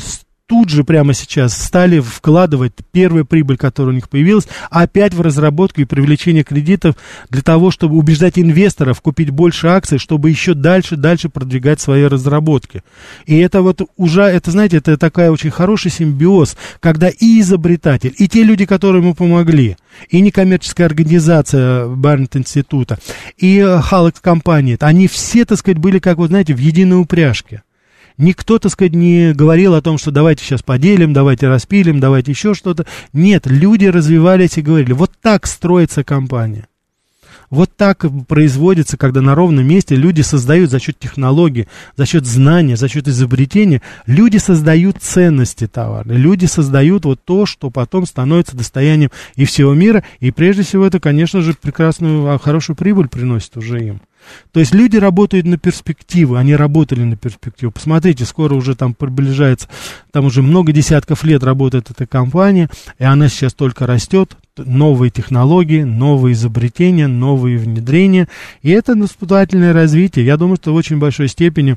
тут 0.53 0.69
же 0.69 0.85
прямо 0.85 1.15
сейчас 1.15 1.57
стали 1.57 1.99
вкладывать 1.99 2.75
первую 2.91 3.25
прибыль, 3.25 3.57
которая 3.57 3.93
у 3.93 3.95
них 3.95 4.11
появилась, 4.11 4.47
опять 4.69 5.15
в 5.15 5.23
разработку 5.23 5.81
и 5.81 5.87
привлечение 5.87 6.45
кредитов 6.45 6.95
для 7.31 7.41
того, 7.41 7.71
чтобы 7.71 7.97
убеждать 7.97 8.39
инвесторов 8.39 9.01
купить 9.01 9.31
больше 9.31 9.69
акций, 9.69 9.97
чтобы 9.97 10.29
еще 10.29 10.53
дальше, 10.53 10.97
дальше 10.97 11.31
продвигать 11.31 11.81
свои 11.81 12.05
разработки. 12.05 12.83
И 13.25 13.39
это 13.39 13.63
вот 13.63 13.81
уже, 13.97 14.25
это, 14.25 14.51
знаете, 14.51 14.77
это 14.77 14.99
такая 14.99 15.31
очень 15.31 15.51
хороший 15.51 15.91
симбиоз, 15.91 16.59
когда 16.81 17.09
и 17.09 17.41
изобретатель, 17.41 18.15
и 18.19 18.29
те 18.29 18.43
люди, 18.43 18.67
которые 18.67 19.01
ему 19.01 19.15
помогли, 19.15 19.79
и 20.11 20.21
некоммерческая 20.21 20.87
организация 20.87 21.87
Барнет 21.87 22.37
института, 22.37 22.99
и 23.39 23.67
Халлекс 23.85 24.21
компания, 24.21 24.77
они 24.83 25.09
все, 25.09 25.47
так 25.47 25.57
сказать, 25.57 25.79
были, 25.79 25.99
как 25.99 26.19
вы 26.19 26.27
знаете, 26.27 26.53
в 26.53 26.59
единой 26.59 27.01
упряжке. 27.01 27.63
Никто, 28.19 28.59
так 28.59 28.73
сказать, 28.73 28.95
не 28.95 29.33
говорил 29.33 29.75
о 29.75 29.83
том, 29.83 29.99
что 29.99 30.11
давайте 30.11 30.45
сейчас 30.45 30.63
поделим, 30.63 31.13
давайте 31.13 31.49
распилим, 31.49 32.01
давайте 32.01 32.33
еще 32.33 32.55
что-то. 32.55 32.87
Нет, 33.13 33.47
люди 33.47 33.87
развивались 33.87 34.59
и 34.59 34.63
говорили, 34.63 34.93
вот 34.93 35.13
так 35.21 35.47
строится 35.47 36.05
компания. 36.05 36.67
Вот 37.53 37.77
так 37.77 38.07
производится, 38.29 38.97
когда 38.97 39.21
на 39.21 39.35
ровном 39.35 39.67
месте 39.67 39.95
люди 39.95 40.23
создают 40.23 40.71
за 40.71 40.81
счет 40.81 40.99
технологий, 40.99 41.69
за 41.99 42.07
счет 42.07 42.25
знания, 42.25 42.79
за 42.79 42.89
счет 42.89 43.07
изобретения, 43.09 43.83
люди 44.07 44.39
создают 44.39 45.03
ценности 45.03 45.67
товара, 45.67 46.09
люди 46.09 46.47
создают 46.47 47.05
вот 47.05 47.21
то, 47.23 47.45
что 47.45 47.69
потом 47.69 48.07
становится 48.07 48.57
достоянием 48.57 49.11
и 49.37 49.45
всего 49.45 49.75
мира, 49.75 50.03
и 50.19 50.31
прежде 50.31 50.63
всего 50.63 50.87
это, 50.87 50.99
конечно 50.99 51.43
же, 51.43 51.53
прекрасную, 51.53 52.27
а, 52.33 52.39
хорошую 52.39 52.75
прибыль 52.75 53.09
приносит 53.09 53.55
уже 53.59 53.87
им. 53.87 54.01
То 54.53 54.61
есть 54.61 54.73
люди 54.73 54.97
работают 54.97 55.45
на 55.45 55.59
перспективу, 55.59 56.37
они 56.37 56.57
работали 56.57 57.03
на 57.03 57.17
перспективу. 57.17 57.71
Посмотрите, 57.71 58.25
скоро 58.25 58.55
уже 58.55 58.75
там 58.75 58.95
приближается, 58.95 59.69
там 60.11 60.25
уже 60.25 60.41
много 60.41 60.73
десятков 60.73 61.23
лет 61.25 61.43
работает 61.43 61.91
эта 61.91 62.07
компания, 62.07 62.71
и 62.99 63.05
она 63.05 63.29
сейчас 63.29 63.53
только 63.53 63.87
растет, 63.87 64.39
новые 64.57 65.11
технологии, 65.11 65.83
новые 65.83 66.35
изобретения, 66.35 67.07
новые 67.07 67.59
внедрения, 67.59 68.29
и 68.63 68.71
это 68.71 68.95
наступательное 68.95 69.73
развитие. 69.73 70.27
Я 70.27 70.37
думаю, 70.37 70.57
что 70.57 70.73
в 70.73 70.77
очень 70.77 70.99
большой 70.99 71.29
степени 71.29 71.77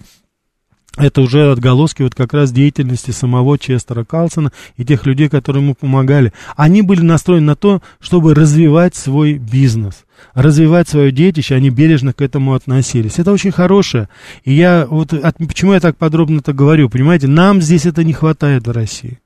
это 0.97 1.21
уже 1.21 1.51
отголоски 1.51 2.03
вот 2.03 2.15
как 2.15 2.34
раз 2.34 2.53
деятельности 2.53 3.11
самого 3.11 3.59
Честера 3.59 4.05
Калсона 4.05 4.51
и 4.78 4.86
тех 4.86 5.05
людей, 5.05 5.28
которые 5.28 5.61
ему 5.61 5.76
помогали. 5.76 6.32
Они 6.55 6.82
были 6.82 7.01
настроены 7.01 7.47
на 7.47 7.55
то, 7.55 7.82
чтобы 7.99 8.34
развивать 8.34 8.95
свой 8.95 9.34
бизнес, 9.34 10.05
развивать 10.34 10.88
свое 10.88 11.11
детище, 11.11 11.55
они 11.55 11.69
бережно 11.69 12.13
к 12.13 12.21
этому 12.21 12.53
относились. 12.53 13.19
Это 13.19 13.34
очень 13.34 13.51
хорошее. 13.51 14.07
И 14.45 14.53
я 14.53 14.88
вот 14.89 15.11
от, 15.11 15.38
почему 15.38 15.73
я 15.73 15.82
так 15.82 15.97
подробно 15.97 16.39
это 16.39 16.53
говорю, 16.53 16.89
понимаете, 16.89 17.28
нам 17.28 17.61
здесь 17.61 17.86
это 17.86 18.03
не 18.05 18.13
хватает 18.13 18.65
в 18.65 18.71
России. 18.71 19.19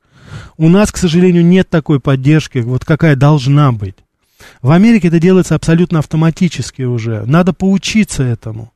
У 0.58 0.70
нас, 0.70 0.92
к 0.92 0.98
сожалению, 0.98 1.46
нет 1.46 1.70
такой 1.70 2.00
поддержки, 2.00 2.60
вот 2.60 2.86
какая 2.86 3.16
должна 3.16 3.72
быть. 3.72 3.96
В 4.62 4.72
Америке 4.72 5.10
это 5.10 5.20
делается 5.20 5.56
абсолютно 5.56 6.00
автоматически 6.00 6.84
уже. 6.84 7.26
Надо 7.26 7.54
поучиться 7.54 8.24
этому 8.24 8.72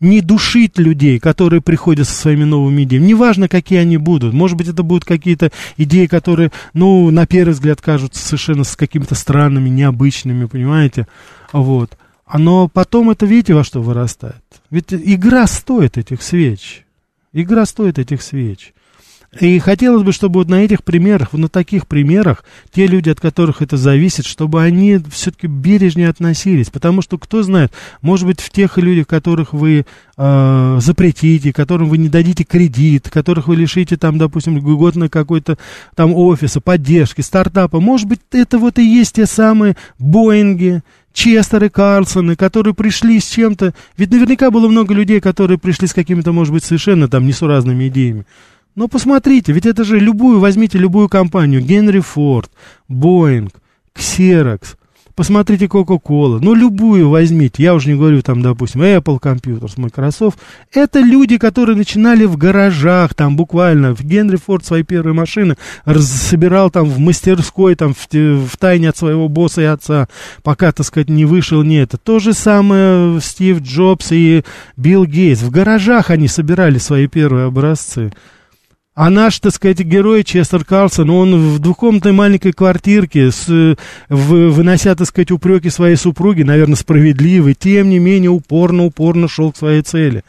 не 0.00 0.22
душить 0.22 0.78
людей, 0.78 1.18
которые 1.18 1.60
приходят 1.60 2.08
со 2.08 2.14
своими 2.14 2.44
новыми 2.44 2.84
идеями. 2.84 3.06
Неважно, 3.06 3.48
какие 3.48 3.78
они 3.78 3.98
будут. 3.98 4.32
Может 4.32 4.56
быть, 4.56 4.68
это 4.68 4.82
будут 4.82 5.04
какие-то 5.04 5.52
идеи, 5.76 6.06
которые, 6.06 6.50
ну, 6.72 7.10
на 7.10 7.26
первый 7.26 7.52
взгляд 7.52 7.80
кажутся 7.82 8.26
совершенно 8.26 8.64
с 8.64 8.76
какими-то 8.76 9.14
странными, 9.14 9.68
необычными, 9.68 10.46
понимаете? 10.46 11.06
Вот. 11.52 11.96
Но 12.32 12.68
потом 12.68 13.10
это, 13.10 13.26
видите, 13.26 13.54
во 13.54 13.62
что 13.62 13.82
вырастает? 13.82 14.42
Ведь 14.70 14.86
игра 14.90 15.46
стоит 15.46 15.98
этих 15.98 16.22
свеч. 16.22 16.84
Игра 17.32 17.66
стоит 17.66 17.98
этих 17.98 18.22
свеч. 18.22 18.72
И 19.38 19.60
хотелось 19.60 20.02
бы, 20.02 20.12
чтобы 20.12 20.40
вот 20.40 20.48
на 20.48 20.64
этих 20.64 20.82
примерах, 20.82 21.32
на 21.32 21.48
таких 21.48 21.86
примерах, 21.86 22.42
те 22.72 22.88
люди, 22.88 23.10
от 23.10 23.20
которых 23.20 23.62
это 23.62 23.76
зависит, 23.76 24.26
чтобы 24.26 24.60
они 24.60 24.98
все-таки 25.12 25.46
бережнее 25.46 26.08
относились. 26.08 26.68
Потому 26.68 27.00
что, 27.00 27.16
кто 27.16 27.44
знает, 27.44 27.72
может 28.02 28.26
быть, 28.26 28.40
в 28.40 28.50
тех 28.50 28.76
людях, 28.76 29.06
которых 29.06 29.52
вы 29.52 29.86
э, 30.16 30.78
запретите, 30.80 31.52
которым 31.52 31.88
вы 31.88 31.98
не 31.98 32.08
дадите 32.08 32.42
кредит, 32.42 33.08
которых 33.08 33.46
вы 33.46 33.54
лишите, 33.54 33.96
там, 33.96 34.18
допустим, 34.18 34.56
льготно 34.56 35.08
какой-то 35.08 35.58
там 35.94 36.12
офиса, 36.12 36.60
поддержки, 36.60 37.20
стартапа, 37.20 37.78
может 37.78 38.08
быть, 38.08 38.20
это 38.32 38.58
вот 38.58 38.80
и 38.80 38.84
есть 38.84 39.14
те 39.14 39.26
самые 39.26 39.76
Боинги, 40.00 40.82
Честеры, 41.12 41.70
Карлсоны, 41.70 42.34
которые 42.34 42.74
пришли 42.74 43.20
с 43.20 43.28
чем-то. 43.28 43.74
Ведь 43.96 44.10
наверняка 44.10 44.50
было 44.50 44.68
много 44.68 44.92
людей, 44.92 45.20
которые 45.20 45.58
пришли 45.58 45.86
с 45.86 45.94
какими-то, 45.94 46.32
может 46.32 46.52
быть, 46.52 46.64
совершенно 46.64 47.08
там 47.08 47.26
несуразными 47.26 47.88
идеями. 47.88 48.26
Но 48.74 48.88
посмотрите, 48.88 49.52
ведь 49.52 49.66
это 49.66 49.84
же 49.84 49.98
любую, 49.98 50.40
возьмите 50.40 50.78
любую 50.78 51.08
компанию, 51.08 51.60
Генри 51.60 52.00
Форд, 52.00 52.50
Боинг, 52.88 53.52
Ксерокс. 53.92 54.76
посмотрите 55.20 55.66
Coca-Cola, 55.66 56.38
ну, 56.40 56.54
любую 56.54 57.10
возьмите, 57.10 57.62
я 57.62 57.74
уже 57.74 57.90
не 57.90 57.94
говорю 57.94 58.22
там, 58.22 58.40
допустим, 58.40 58.80
Apple 58.80 59.20
Computers, 59.20 59.74
Microsoft, 59.76 60.38
это 60.72 61.00
люди, 61.00 61.36
которые 61.36 61.76
начинали 61.76 62.24
в 62.24 62.38
гаражах, 62.38 63.12
там, 63.12 63.36
буквально, 63.36 63.94
в 63.94 64.00
Генри 64.00 64.36
Форд 64.36 64.64
свои 64.64 64.82
первые 64.82 65.12
машины 65.12 65.56
собирал 65.98 66.70
там 66.70 66.88
в 66.88 66.98
мастерской, 67.00 67.74
там, 67.74 67.92
в, 67.92 68.08
в 68.10 68.56
тайне 68.56 68.88
от 68.88 68.96
своего 68.96 69.28
босса 69.28 69.60
и 69.60 69.64
отца, 69.64 70.08
пока, 70.42 70.72
так 70.72 70.86
сказать, 70.86 71.10
не 71.10 71.26
вышел, 71.26 71.62
не 71.62 71.82
это. 71.82 71.98
То 71.98 72.18
же 72.18 72.32
самое 72.32 73.20
Стив 73.20 73.60
Джобс 73.60 74.12
и 74.12 74.42
Билл 74.78 75.04
Гейтс, 75.04 75.42
в 75.42 75.50
гаражах 75.50 76.08
они 76.08 76.28
собирали 76.28 76.78
свои 76.78 77.08
первые 77.08 77.48
образцы. 77.48 78.10
А 78.94 79.08
наш, 79.08 79.38
так 79.38 79.52
сказать, 79.52 79.80
герой 79.80 80.24
Честер 80.24 80.64
Карлсон, 80.64 81.10
он 81.10 81.36
в 81.36 81.60
двухкомнатной 81.60 82.12
маленькой 82.12 82.52
квартирке, 82.52 83.30
с, 83.30 83.46
в, 84.08 84.50
вынося, 84.50 84.96
так 84.96 85.06
сказать, 85.06 85.30
упреки 85.30 85.70
своей 85.70 85.94
супруги, 85.94 86.42
наверное, 86.42 86.74
справедливый, 86.74 87.54
тем 87.54 87.88
не 87.88 88.00
менее 88.00 88.30
упорно-упорно 88.30 89.28
шел 89.28 89.52
к 89.52 89.56
своей 89.56 89.82
цели. 89.82 90.24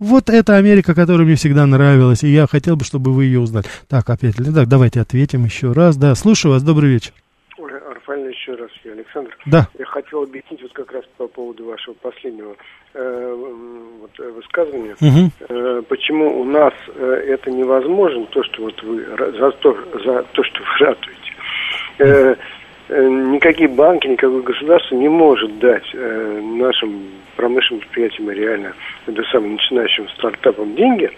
Вот 0.00 0.30
это 0.30 0.56
Америка, 0.56 0.96
которая 0.96 1.24
мне 1.24 1.36
всегда 1.36 1.64
нравилась, 1.64 2.24
и 2.24 2.28
я 2.28 2.48
хотел 2.48 2.74
бы, 2.74 2.84
чтобы 2.84 3.12
вы 3.12 3.26
ее 3.26 3.38
узнали. 3.38 3.66
Так, 3.88 4.10
опять, 4.10 4.34
так, 4.34 4.66
давайте 4.66 5.00
ответим 5.00 5.44
еще 5.44 5.70
раз. 5.70 5.96
Да, 5.96 6.16
слушаю 6.16 6.52
вас, 6.52 6.64
добрый 6.64 6.90
вечер. 6.90 7.12
Рафаэль, 7.56 8.32
еще 8.32 8.56
раз, 8.56 8.70
я 8.82 8.92
Александр. 8.92 9.30
Да. 9.46 9.68
Я 9.78 9.84
хотел 9.86 10.24
объяснить 10.24 10.60
вот 10.60 10.72
как 10.72 10.90
раз 10.90 11.04
по 11.16 11.28
поводу 11.28 11.66
вашего 11.66 11.94
последнего 11.94 12.56
вот, 12.94 14.10
э, 14.18 14.30
высказывание, 14.30 14.94
угу. 15.00 15.82
почему 15.88 16.40
у 16.40 16.44
нас 16.44 16.74
это 16.96 17.50
невозможно, 17.50 18.26
то, 18.26 18.42
что 18.44 18.62
вот 18.62 18.82
вы 18.82 19.04
за 19.16 19.50
то, 19.52 19.76
за 20.04 20.22
то 20.32 20.44
что 20.44 20.60
вы 20.60 20.86
ратуете. 20.86 22.38
Никакие 22.88 23.68
банки, 23.68 24.06
никакое 24.06 24.42
государство 24.42 24.94
не 24.96 25.08
может 25.08 25.58
дать 25.58 25.86
нашим 25.94 27.02
промышленным 27.36 27.80
предприятиям 27.80 28.30
и 28.30 28.34
реально 28.34 28.74
это 29.06 29.22
самым 29.32 29.52
начинающим 29.52 30.08
стартапам 30.10 30.74
деньги, 30.74 31.10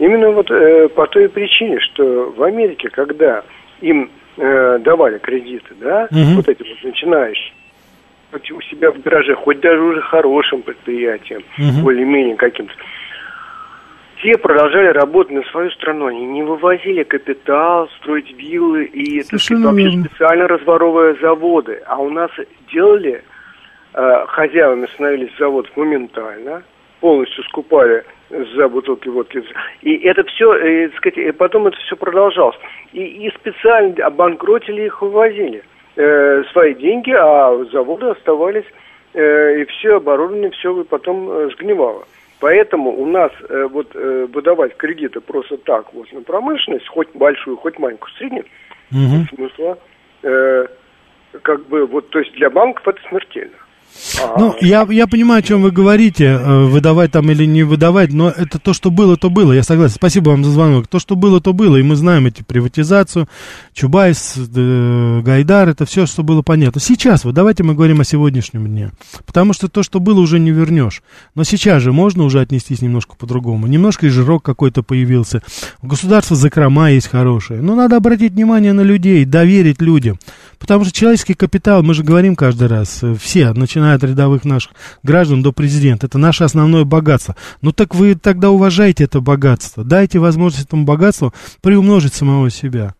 именно 0.00 0.30
вот 0.30 0.48
по 0.94 1.06
той 1.06 1.28
причине, 1.28 1.78
что 1.78 2.32
в 2.36 2.42
Америке, 2.42 2.88
когда 2.88 3.44
им 3.80 4.10
давали 4.36 5.18
кредиты, 5.18 5.74
да, 5.78 6.08
угу. 6.10 6.36
вот 6.36 6.48
эти 6.48 6.62
вот 6.62 6.82
начинающие, 6.82 7.52
у 8.32 8.60
себя 8.62 8.90
в 8.90 9.00
гараже, 9.00 9.34
хоть 9.34 9.60
даже 9.60 9.80
уже 9.80 10.00
хорошим 10.02 10.62
предприятием, 10.62 11.42
угу. 11.58 11.82
более-менее 11.82 12.36
каким-то, 12.36 12.72
те 14.22 14.36
продолжали 14.36 14.88
работать 14.88 15.32
на 15.32 15.42
свою 15.44 15.70
страну. 15.70 16.06
Они 16.06 16.26
не 16.26 16.42
вывозили 16.42 17.02
капитал, 17.04 17.88
строить 17.98 18.30
виллы 18.36 18.84
и 18.84 19.20
это, 19.20 19.28
вообще 19.32 20.08
специально 20.08 20.46
разворовывая 20.46 21.16
заводы. 21.20 21.82
А 21.86 21.96
у 21.98 22.10
нас 22.10 22.30
делали, 22.70 23.22
э, 23.94 24.24
хозяевами 24.28 24.86
становились 24.94 25.32
завод 25.38 25.70
моментально, 25.74 26.62
полностью 27.00 27.44
скупали 27.44 28.04
за 28.28 28.68
бутылки 28.68 29.08
водки. 29.08 29.42
И 29.80 29.94
это 29.96 30.22
все, 30.24 30.52
э, 30.54 30.90
сказать, 30.96 31.16
и 31.16 31.32
потом 31.32 31.68
это 31.68 31.78
все 31.78 31.96
продолжалось. 31.96 32.56
И, 32.92 33.02
и 33.02 33.30
специально 33.30 34.04
обанкротили 34.04 34.82
их, 34.82 35.00
вывозили 35.00 35.62
э, 36.00 36.44
свои 36.52 36.74
деньги, 36.74 37.12
а 37.12 37.64
заводы 37.72 38.06
оставались, 38.06 38.64
э, 39.14 39.60
и 39.60 39.64
все 39.66 39.96
оборудование, 39.96 40.50
все 40.50 40.84
потом 40.84 41.30
э, 41.30 41.50
сгнивало. 41.50 42.04
Поэтому 42.40 42.90
у 42.90 43.06
нас 43.06 43.30
э, 43.48 43.68
вот 43.70 43.94
э, 43.94 44.26
выдавать 44.32 44.76
кредиты 44.76 45.20
просто 45.20 45.58
так 45.58 45.92
вот 45.92 46.10
на 46.12 46.22
промышленность, 46.22 46.88
хоть 46.88 47.08
большую, 47.14 47.58
хоть 47.58 47.78
маленькую, 47.78 48.10
среднюю, 48.14 48.46
угу. 48.90 49.36
смысла, 49.36 49.78
э, 50.22 50.66
как 51.42 51.66
бы 51.66 51.86
вот, 51.86 52.08
то 52.10 52.18
есть 52.18 52.32
для 52.32 52.48
банков 52.48 52.88
это 52.88 53.00
смертельно. 53.08 53.56
Ну, 54.38 54.54
я, 54.60 54.86
я 54.90 55.06
понимаю, 55.06 55.40
о 55.40 55.42
чем 55.42 55.62
вы 55.62 55.70
говорите, 55.70 56.24
э, 56.24 56.64
выдавать 56.64 57.12
там 57.12 57.30
или 57.30 57.44
не 57.44 57.62
выдавать, 57.62 58.12
но 58.12 58.30
это 58.30 58.58
то, 58.58 58.72
что 58.72 58.90
было, 58.90 59.16
то 59.16 59.30
было, 59.30 59.52
я 59.52 59.62
согласен. 59.62 59.94
Спасибо 59.94 60.30
вам 60.30 60.44
за 60.44 60.50
звонок. 60.50 60.88
То, 60.88 60.98
что 60.98 61.16
было, 61.16 61.40
то 61.40 61.52
было, 61.52 61.76
и 61.76 61.82
мы 61.82 61.96
знаем 61.96 62.26
эти 62.26 62.42
приватизацию, 62.42 63.28
Чубайс, 63.72 64.34
э, 64.36 65.20
Гайдар, 65.24 65.68
это 65.68 65.84
все, 65.86 66.06
что 66.06 66.22
было 66.22 66.42
понятно. 66.42 66.80
Сейчас, 66.80 67.24
вот 67.24 67.34
давайте 67.34 67.62
мы 67.62 67.74
говорим 67.74 68.00
о 68.00 68.04
сегодняшнем 68.04 68.66
дне, 68.66 68.92
потому 69.26 69.52
что 69.52 69.68
то, 69.68 69.82
что 69.82 70.00
было, 70.00 70.20
уже 70.20 70.38
не 70.38 70.50
вернешь. 70.50 71.02
Но 71.34 71.44
сейчас 71.44 71.82
же 71.82 71.92
можно 71.92 72.24
уже 72.24 72.40
отнестись 72.40 72.82
немножко 72.82 73.16
по-другому. 73.16 73.66
Немножко 73.66 74.06
и 74.06 74.10
жирок 74.10 74.42
какой-то 74.42 74.82
появился. 74.82 75.42
У 75.82 75.86
государства 75.86 76.36
закрома 76.36 76.90
есть 76.90 77.08
хорошие. 77.08 77.60
Но 77.62 77.74
надо 77.74 77.96
обратить 77.96 78.32
внимание 78.32 78.72
на 78.72 78.82
людей, 78.82 79.24
доверить 79.24 79.80
людям. 79.80 80.18
Потому 80.60 80.84
что 80.84 80.92
человеческий 80.92 81.32
капитал, 81.32 81.82
мы 81.82 81.94
же 81.94 82.04
говорим 82.04 82.36
каждый 82.36 82.68
раз, 82.68 83.02
э, 83.02 83.14
все, 83.14 83.54
начиная 83.54 83.96
от 83.96 84.04
рядовых 84.04 84.44
наших 84.44 84.72
граждан 85.02 85.42
до 85.42 85.52
президента, 85.52 86.06
это 86.06 86.18
наше 86.18 86.44
основное 86.44 86.84
богатство. 86.84 87.34
Ну 87.62 87.72
так 87.72 87.94
вы 87.94 88.14
тогда 88.14 88.50
уважайте 88.50 89.04
это 89.04 89.20
богатство, 89.20 89.84
дайте 89.84 90.18
возможность 90.18 90.66
этому 90.66 90.84
богатству 90.84 91.32
приумножить 91.62 92.12
самого 92.12 92.50
себя. 92.50 92.94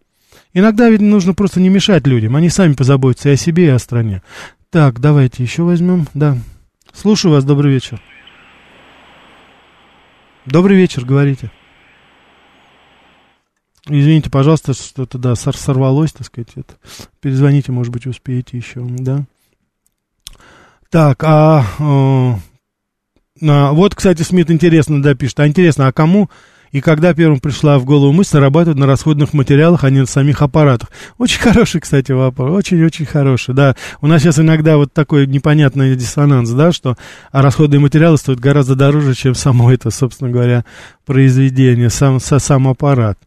Иногда 0.54 0.88
ведь 0.88 1.02
нужно 1.02 1.34
просто 1.34 1.60
не 1.60 1.68
мешать 1.68 2.06
людям, 2.06 2.34
они 2.34 2.48
сами 2.48 2.72
позаботятся 2.72 3.28
и 3.28 3.34
о 3.34 3.36
себе, 3.36 3.66
и 3.66 3.68
о 3.68 3.78
стране. 3.78 4.22
Так, 4.70 4.98
давайте 4.98 5.42
еще 5.42 5.62
возьмем, 5.62 6.08
да. 6.14 6.38
Слушаю 6.94 7.32
вас, 7.32 7.44
добрый 7.44 7.72
вечер. 7.72 8.00
Добрый 10.46 10.78
вечер, 10.78 11.04
говорите. 11.04 11.50
Извините, 13.88 14.30
пожалуйста, 14.30 14.74
что-то, 14.74 15.18
да, 15.18 15.34
сорвалось, 15.34 16.12
так 16.12 16.26
сказать. 16.26 16.50
Это. 16.54 16.74
Перезвоните, 17.20 17.72
может 17.72 17.92
быть, 17.92 18.06
успеете 18.06 18.56
еще, 18.56 18.80
да. 18.80 19.24
Так, 20.90 21.22
а, 21.24 21.64
а, 21.78 22.38
а 23.42 23.72
вот, 23.72 23.94
кстати, 23.94 24.22
Смит 24.22 24.50
интересно, 24.50 25.02
да, 25.02 25.14
пишет. 25.14 25.40
А 25.40 25.46
интересно, 25.46 25.86
а 25.86 25.92
кому 25.92 26.28
и 26.72 26.80
когда 26.80 27.12
первым 27.14 27.40
пришла 27.40 27.78
в 27.78 27.84
голову 27.84 28.12
мысль 28.12 28.32
зарабатывать 28.32 28.78
на 28.78 28.86
расходных 28.86 29.32
материалах, 29.32 29.82
а 29.82 29.90
не 29.90 30.00
на 30.00 30.06
самих 30.06 30.40
аппаратах? 30.40 30.90
Очень 31.18 31.40
хороший, 31.40 31.80
кстати, 31.80 32.12
вопрос. 32.12 32.50
Очень-очень 32.52 33.06
хороший, 33.06 33.54
да. 33.54 33.74
У 34.00 34.06
нас 34.06 34.22
сейчас 34.22 34.38
иногда 34.38 34.76
вот 34.76 34.92
такой 34.92 35.26
непонятный 35.26 35.96
диссонанс, 35.96 36.50
да, 36.50 36.70
что 36.70 36.96
расходные 37.32 37.80
материалы 37.80 38.18
стоят 38.18 38.38
гораздо 38.40 38.76
дороже, 38.76 39.14
чем 39.14 39.34
само 39.34 39.72
это, 39.72 39.90
собственно 39.90 40.30
говоря, 40.30 40.64
произведение, 41.06 41.90
сам, 41.90 42.20
сам 42.20 42.68
аппарат. 42.68 43.18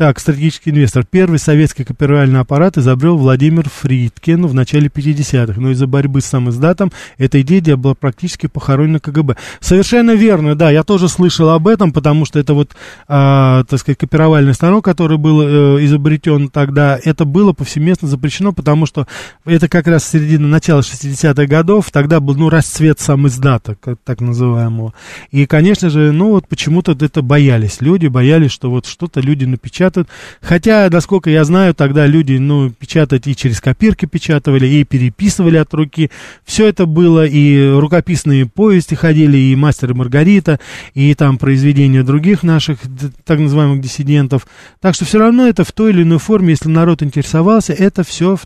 Так, 0.00 0.18
стратегический 0.18 0.70
инвестор. 0.70 1.04
Первый 1.04 1.38
советский 1.38 1.84
копировальный 1.84 2.40
аппарат 2.40 2.78
изобрел 2.78 3.18
Владимир 3.18 3.68
Фридкин 3.68 4.46
в 4.46 4.54
начале 4.54 4.88
50-х, 4.88 5.60
но 5.60 5.72
из-за 5.72 5.86
борьбы 5.86 6.22
с 6.22 6.24
самым 6.24 6.48
издатом 6.48 6.90
эта 7.18 7.42
идея 7.42 7.76
была 7.76 7.92
практически 7.94 8.46
похоронена 8.46 8.98
КГБ. 8.98 9.36
Совершенно 9.60 10.12
верно, 10.12 10.54
да, 10.54 10.70
я 10.70 10.84
тоже 10.84 11.10
слышал 11.10 11.50
об 11.50 11.68
этом, 11.68 11.92
потому 11.92 12.24
что 12.24 12.38
это 12.38 12.54
вот, 12.54 12.70
э, 12.70 12.74
так 13.08 13.78
сказать, 13.78 13.98
копировальный 13.98 14.54
станок, 14.54 14.86
который 14.86 15.18
был 15.18 15.42
э, 15.42 15.84
изобретен 15.84 16.48
тогда, 16.48 16.98
это 17.04 17.26
было 17.26 17.52
повсеместно 17.52 18.08
запрещено, 18.08 18.54
потому 18.54 18.86
что 18.86 19.06
это 19.44 19.68
как 19.68 19.86
раз 19.86 20.08
середина, 20.08 20.48
начала 20.48 20.80
60-х 20.80 21.44
годов, 21.44 21.90
тогда 21.92 22.20
был, 22.20 22.36
ну, 22.36 22.48
расцвет 22.48 23.00
сам 23.00 23.26
издата, 23.26 23.76
так 24.04 24.22
называемого. 24.22 24.94
И, 25.30 25.44
конечно 25.44 25.90
же, 25.90 26.10
ну, 26.10 26.30
вот 26.30 26.48
почему-то 26.48 26.92
это 26.92 27.20
боялись 27.20 27.82
люди, 27.82 28.06
боялись, 28.06 28.50
что 28.50 28.70
вот 28.70 28.86
что-то 28.86 29.20
люди 29.20 29.44
напечатают, 29.44 29.89
печатают. 29.90 30.08
Хотя, 30.40 30.88
насколько 30.90 31.30
я 31.30 31.44
знаю, 31.44 31.74
тогда 31.74 32.06
люди, 32.06 32.34
ну, 32.34 32.70
печатать 32.70 33.26
и 33.26 33.36
через 33.36 33.60
копирки 33.60 34.06
печатывали, 34.06 34.66
и 34.66 34.84
переписывали 34.84 35.56
от 35.56 35.72
руки. 35.74 36.10
Все 36.44 36.66
это 36.66 36.86
было, 36.86 37.26
и 37.26 37.70
рукописные 37.70 38.46
повести 38.46 38.94
ходили, 38.94 39.36
и 39.36 39.56
«Мастер 39.56 39.90
и 39.90 39.94
Маргарита», 39.94 40.60
и 40.94 41.14
там 41.14 41.38
произведения 41.38 42.02
других 42.02 42.42
наших, 42.42 42.78
так 43.24 43.38
называемых 43.38 43.80
диссидентов. 43.80 44.46
Так 44.80 44.94
что 44.94 45.04
все 45.04 45.18
равно 45.18 45.46
это 45.46 45.64
в 45.64 45.72
той 45.72 45.90
или 45.90 46.02
иной 46.02 46.18
форме, 46.18 46.50
если 46.50 46.68
народ 46.68 47.02
интересовался, 47.02 47.72
это 47.72 48.02
все, 48.04 48.38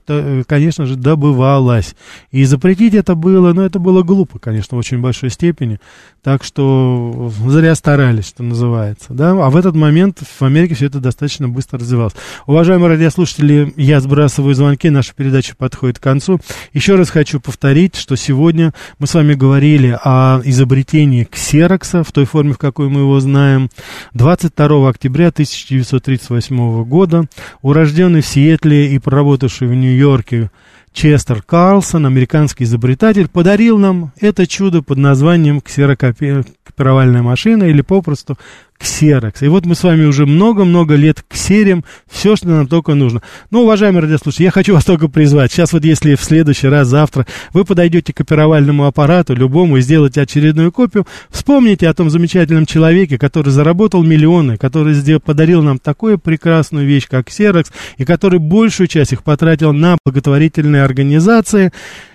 конечно 0.46 0.86
же, 0.86 0.96
добывалось. 0.96 1.94
И 2.30 2.44
запретить 2.44 2.94
это 2.94 3.14
было, 3.14 3.52
ну, 3.52 3.62
это 3.62 3.78
было 3.78 4.02
глупо, 4.02 4.38
конечно, 4.38 4.76
в 4.76 4.80
очень 4.80 5.00
большой 5.00 5.30
степени. 5.30 5.78
Так 6.22 6.42
что 6.42 7.30
зря 7.48 7.74
старались, 7.74 8.28
что 8.28 8.42
называется. 8.42 9.12
Да? 9.12 9.32
А 9.32 9.50
в 9.50 9.56
этот 9.56 9.74
момент 9.74 10.20
в 10.20 10.42
Америке 10.42 10.74
все 10.74 10.86
это 10.86 10.98
достаточно 10.98 11.23
быстро 11.48 11.78
развивалось. 11.78 12.14
Уважаемые 12.46 12.90
радиослушатели, 12.90 13.72
я 13.76 14.00
сбрасываю 14.00 14.54
звонки, 14.54 14.90
наша 14.90 15.14
передача 15.14 15.54
подходит 15.56 15.98
к 15.98 16.02
концу. 16.02 16.40
Еще 16.72 16.96
раз 16.96 17.10
хочу 17.10 17.40
повторить, 17.40 17.96
что 17.96 18.16
сегодня 18.16 18.72
мы 18.98 19.06
с 19.06 19.14
вами 19.14 19.34
говорили 19.34 19.98
о 20.02 20.40
изобретении 20.44 21.24
ксерокса 21.24 22.04
в 22.04 22.12
той 22.12 22.24
форме, 22.24 22.52
в 22.52 22.58
какой 22.58 22.88
мы 22.88 23.00
его 23.00 23.18
знаем. 23.20 23.70
22 24.14 24.88
октября 24.88 25.28
1938 25.28 26.84
года 26.84 27.26
урожденный 27.62 28.20
в 28.20 28.26
Сиэтле 28.26 28.94
и 28.94 28.98
проработавший 28.98 29.68
в 29.68 29.74
Нью-Йорке 29.74 30.50
Честер 30.94 31.42
Карлсон, 31.42 32.06
американский 32.06 32.64
изобретатель, 32.64 33.28
подарил 33.28 33.78
нам 33.78 34.12
это 34.20 34.46
чудо 34.46 34.80
под 34.80 34.98
названием 34.98 35.60
ксерокопировальная 35.60 37.20
машина 37.20 37.64
или 37.64 37.82
попросту 37.82 38.38
ксерокс. 38.84 39.40
И 39.40 39.48
вот 39.48 39.64
мы 39.64 39.74
с 39.74 39.82
вами 39.82 40.04
уже 40.04 40.26
много-много 40.26 40.94
лет 40.94 41.24
ксерим 41.26 41.84
все, 42.06 42.36
что 42.36 42.48
нам 42.48 42.66
только 42.66 42.92
нужно. 42.92 43.22
Ну, 43.50 43.62
уважаемые 43.62 44.02
радиослушатели, 44.02 44.44
я 44.44 44.50
хочу 44.50 44.74
вас 44.74 44.84
только 44.84 45.08
призвать. 45.08 45.50
Сейчас 45.50 45.72
вот 45.72 45.84
если 45.84 46.16
в 46.16 46.22
следующий 46.22 46.68
раз, 46.68 46.88
завтра, 46.88 47.26
вы 47.54 47.64
подойдете 47.64 48.12
к 48.12 48.18
копировальному 48.18 48.84
аппарату, 48.84 49.34
любому, 49.34 49.78
и 49.78 49.80
сделаете 49.80 50.20
очередную 50.20 50.70
копию, 50.70 51.06
вспомните 51.30 51.88
о 51.88 51.94
том 51.94 52.10
замечательном 52.10 52.66
человеке, 52.66 53.16
который 53.16 53.48
заработал 53.48 54.02
миллионы, 54.02 54.58
который 54.58 54.92
сделал, 54.92 55.20
подарил 55.20 55.62
нам 55.62 55.78
такую 55.78 56.18
прекрасную 56.18 56.86
вещь, 56.86 57.08
как 57.08 57.28
ксерокс, 57.28 57.72
и 57.96 58.04
который 58.04 58.38
большую 58.38 58.86
часть 58.86 59.14
их 59.14 59.22
потратил 59.22 59.72
на 59.72 59.96
благотворительные 60.04 60.82
организации, 60.82 61.72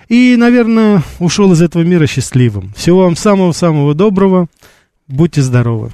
и, 0.07 0.35
наверное, 0.37 1.01
ушел 1.17 1.51
из 1.53 1.63
этого 1.63 1.81
мира 1.81 2.05
счастливым. 2.05 2.73
Всего 2.75 3.05
вам 3.05 3.15
самого-самого 3.15 3.95
доброго. 3.95 4.47
Будьте 5.07 5.41
здоровы. 5.41 5.91